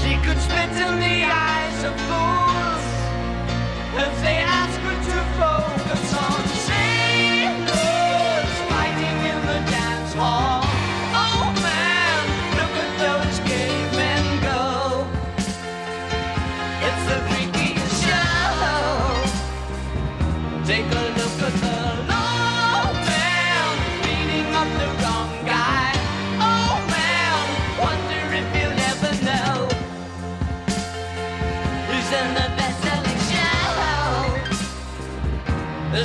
She 0.00 0.12
could 0.24 0.40
spit 0.40 0.72
in 0.86 0.94
the 1.06 1.18
eyes 1.24 1.78
of 1.88 1.94
fools 2.08 2.84
if 4.04 4.14
they 4.22 4.38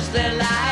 show. 0.02 0.08
Is 0.08 0.08
there 0.12 0.34
life 0.34 0.71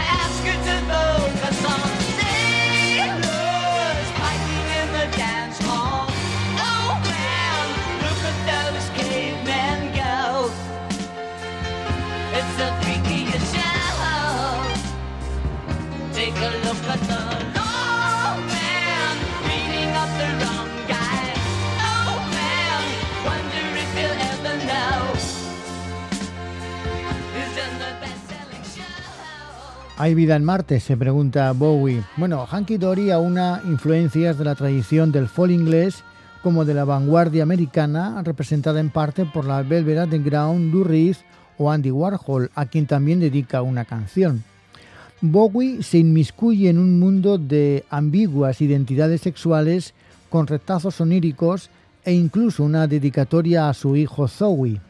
¿Hay 30.01 30.15
vida 30.15 30.35
en 30.35 30.43
Marte? 30.43 30.79
Se 30.79 30.97
pregunta 30.97 31.51
Bowie. 31.51 32.01
Bueno, 32.17 32.47
Hanky 32.49 32.77
Dory 32.77 33.11
aúna 33.11 33.61
influencias 33.67 34.35
de 34.35 34.45
la 34.45 34.55
tradición 34.55 35.11
del 35.11 35.27
folk 35.27 35.51
inglés 35.51 36.03
como 36.41 36.65
de 36.65 36.73
la 36.73 36.85
vanguardia 36.85 37.43
americana, 37.43 38.19
representada 38.23 38.79
en 38.79 38.89
parte 38.89 39.25
por 39.25 39.45
la 39.45 39.61
Velvet 39.61 39.99
Underground, 39.99 40.73
Lou 40.73 40.83
Reed 40.83 41.17
o 41.59 41.69
Andy 41.69 41.91
Warhol, 41.91 42.49
a 42.55 42.65
quien 42.65 42.87
también 42.87 43.19
dedica 43.19 43.61
una 43.61 43.85
canción. 43.85 44.43
Bowie 45.21 45.83
se 45.83 45.99
inmiscuye 45.99 46.71
en 46.71 46.79
un 46.79 46.99
mundo 46.99 47.37
de 47.37 47.85
ambiguas 47.91 48.59
identidades 48.59 49.21
sexuales 49.21 49.93
con 50.31 50.47
retazos 50.47 50.99
oníricos 50.99 51.69
e 52.03 52.11
incluso 52.11 52.63
una 52.63 52.87
dedicatoria 52.87 53.69
a 53.69 53.75
su 53.75 53.95
hijo 53.95 54.27
Zoe. 54.27 54.81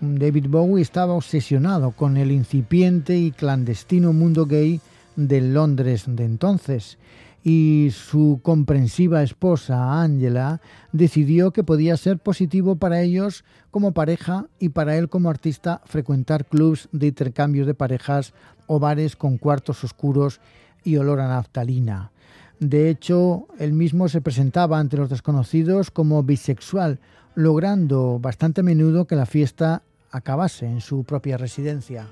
David 0.00 0.46
Bowie 0.48 0.82
estaba 0.82 1.12
obsesionado 1.12 1.90
con 1.92 2.16
el 2.16 2.32
incipiente 2.32 3.18
y 3.18 3.32
clandestino 3.32 4.12
mundo 4.12 4.46
gay 4.46 4.80
del 5.14 5.52
Londres 5.52 6.04
de 6.06 6.24
entonces 6.24 6.98
y 7.42 7.90
su 7.92 8.40
comprensiva 8.42 9.22
esposa 9.22 10.02
Angela 10.02 10.60
decidió 10.92 11.52
que 11.52 11.64
podía 11.64 11.96
ser 11.96 12.18
positivo 12.18 12.76
para 12.76 13.00
ellos 13.02 13.44
como 13.70 13.92
pareja 13.92 14.46
y 14.58 14.70
para 14.70 14.96
él 14.96 15.08
como 15.08 15.30
artista 15.30 15.80
frecuentar 15.84 16.46
clubs 16.46 16.88
de 16.92 17.08
intercambios 17.08 17.66
de 17.66 17.74
parejas 17.74 18.34
o 18.66 18.78
bares 18.78 19.16
con 19.16 19.38
cuartos 19.38 19.84
oscuros 19.84 20.40
y 20.82 20.96
olor 20.96 21.20
a 21.20 21.28
naftalina. 21.28 22.12
De 22.58 22.90
hecho, 22.90 23.48
él 23.58 23.72
mismo 23.72 24.08
se 24.08 24.20
presentaba 24.20 24.78
ante 24.78 24.98
los 24.98 25.08
desconocidos 25.08 25.90
como 25.90 26.22
bisexual, 26.22 27.00
logrando 27.34 28.18
bastante 28.18 28.60
a 28.60 28.64
menudo 28.64 29.06
que 29.06 29.16
la 29.16 29.24
fiesta 29.24 29.82
acabase 30.10 30.66
en 30.66 30.80
su 30.80 31.04
propia 31.04 31.36
residencia. 31.36 32.06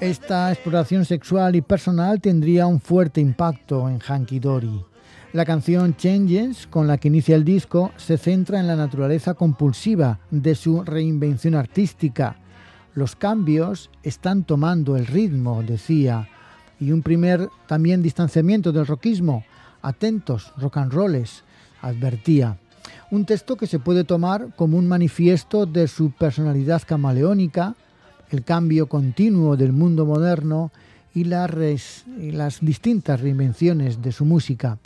Esta 0.00 0.50
exploración 0.52 1.04
sexual 1.04 1.54
y 1.56 1.60
personal 1.60 2.20
tendría 2.20 2.66
un 2.66 2.80
fuerte 2.80 3.20
impacto 3.20 3.88
en 3.88 3.98
Hanky 3.98 4.38
Dory. 4.38 4.84
La 5.34 5.44
canción 5.44 5.94
Changes, 5.94 6.66
con 6.66 6.86
la 6.86 6.96
que 6.96 7.08
inicia 7.08 7.36
el 7.36 7.44
disco, 7.44 7.92
se 7.98 8.16
centra 8.16 8.60
en 8.60 8.66
la 8.66 8.76
naturaleza 8.76 9.34
compulsiva 9.34 10.20
de 10.30 10.54
su 10.54 10.82
reinvención 10.82 11.54
artística. 11.54 12.36
Los 12.94 13.14
cambios 13.14 13.90
están 14.02 14.44
tomando 14.44 14.96
el 14.96 15.06
ritmo, 15.06 15.62
decía, 15.62 16.28
y 16.80 16.92
un 16.92 17.02
primer 17.02 17.50
también 17.66 18.02
distanciamiento 18.02 18.72
del 18.72 18.86
rockismo. 18.86 19.44
Atentos, 19.82 20.54
rock 20.56 20.78
and 20.78 20.92
rolls, 20.92 21.44
advertía. 21.82 22.58
Un 23.10 23.24
texto 23.24 23.56
que 23.56 23.66
se 23.66 23.78
puede 23.78 24.04
tomar 24.04 24.48
como 24.54 24.76
un 24.76 24.86
manifiesto 24.86 25.64
de 25.64 25.88
su 25.88 26.10
personalidad 26.10 26.82
camaleónica, 26.86 27.74
el 28.30 28.44
cambio 28.44 28.86
continuo 28.86 29.56
del 29.56 29.72
mundo 29.72 30.04
moderno 30.04 30.70
y, 31.14 31.24
las, 31.24 32.04
distintas 32.60 33.20
reinvenciones 33.20 34.02
de 34.02 34.12
su 34.12 34.26
música. 34.26 34.78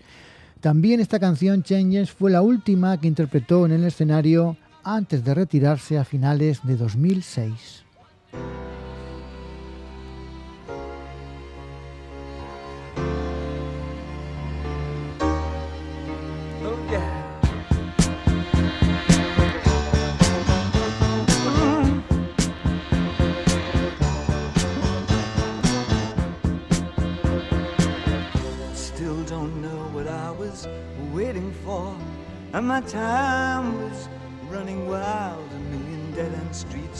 También 0.60 1.00
esta 1.00 1.18
canción 1.18 1.64
Changes 1.64 2.12
fue 2.12 2.30
la 2.30 2.42
última 2.42 2.98
que 3.00 3.08
interpretó 3.08 3.66
en 3.66 3.72
el 3.72 3.84
escenario 3.84 4.56
antes 4.84 5.24
de 5.24 5.34
retirarse 5.34 5.98
a 5.98 6.04
finales 6.04 6.60
de 6.62 6.76
2006. 6.76 7.84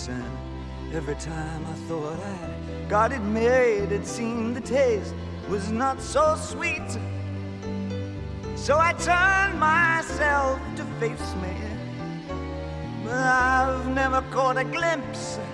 And 0.09 0.95
every 0.95 1.15
time 1.17 1.65
I 1.67 1.75
thought 1.87 2.19
I 2.19 2.89
got 2.89 3.13
it 3.13 3.21
made, 3.21 3.93
it 3.93 4.07
seemed 4.07 4.57
the 4.57 4.61
taste 4.61 5.15
was 5.49 5.71
not 5.71 6.01
so 6.01 6.37
sweet. 6.37 6.91
So 8.57 8.79
I 8.79 8.93
turned 8.95 9.61
myself 9.61 10.61
to 10.77 10.85
face 10.99 11.35
me. 11.43 11.55
But 13.05 13.15
I've 13.15 13.89
never 13.89 14.23
caught 14.31 14.57
a 14.57 14.65
glimpse 14.65 15.39
of 15.39 15.45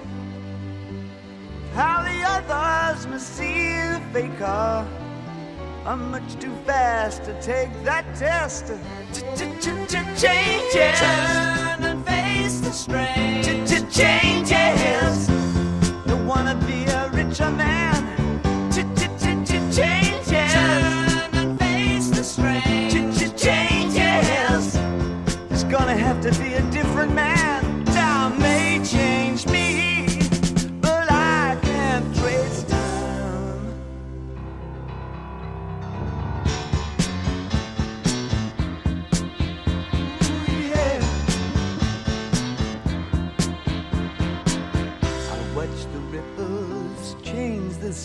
how 1.75 2.03
the 2.03 2.23
others 2.25 3.07
must 3.07 3.37
see 3.37 3.73
the 3.73 4.01
faker. 4.13 4.87
I'm 5.85 6.11
much 6.11 6.39
too 6.39 6.55
fast 6.67 7.25
to 7.25 7.41
take 7.41 7.73
that 7.85 8.05
test. 8.15 8.67
Changes. 10.21 11.01
Turn 11.01 11.85
and 11.85 12.07
face 12.07 12.61
the 12.61 12.73
strain. 12.73 13.68
Changes. 13.91 15.27
Don't 16.07 16.27
wanna 16.27 16.55
be 16.67 16.85
a 16.85 17.09
richer 17.13 17.51
man. 17.51 18.05
Changes. 18.71 20.53
Turn 20.53 21.31
and 21.33 21.59
face 21.59 22.09
the 22.09 22.23
strain. 22.23 22.91
Changes. 23.37 24.77
It's 25.51 25.65
gonna 25.65 25.97
have 25.97 26.21
to 26.21 26.31
be 26.41 26.55
a 26.55 26.63
different 26.71 27.15
man. 27.15 27.38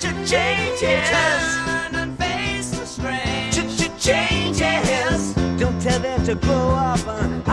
Changes. 0.00 0.80
Turn 0.88 1.94
and 1.94 2.18
face 2.18 2.70
the 2.70 2.86
strange. 2.86 3.54
Changes. 3.98 5.34
Don't 5.58 5.78
tell 5.82 6.00
them 6.00 6.24
to 6.24 6.34
grow 6.36 6.70
up 6.70 7.06
uh, 7.06 7.49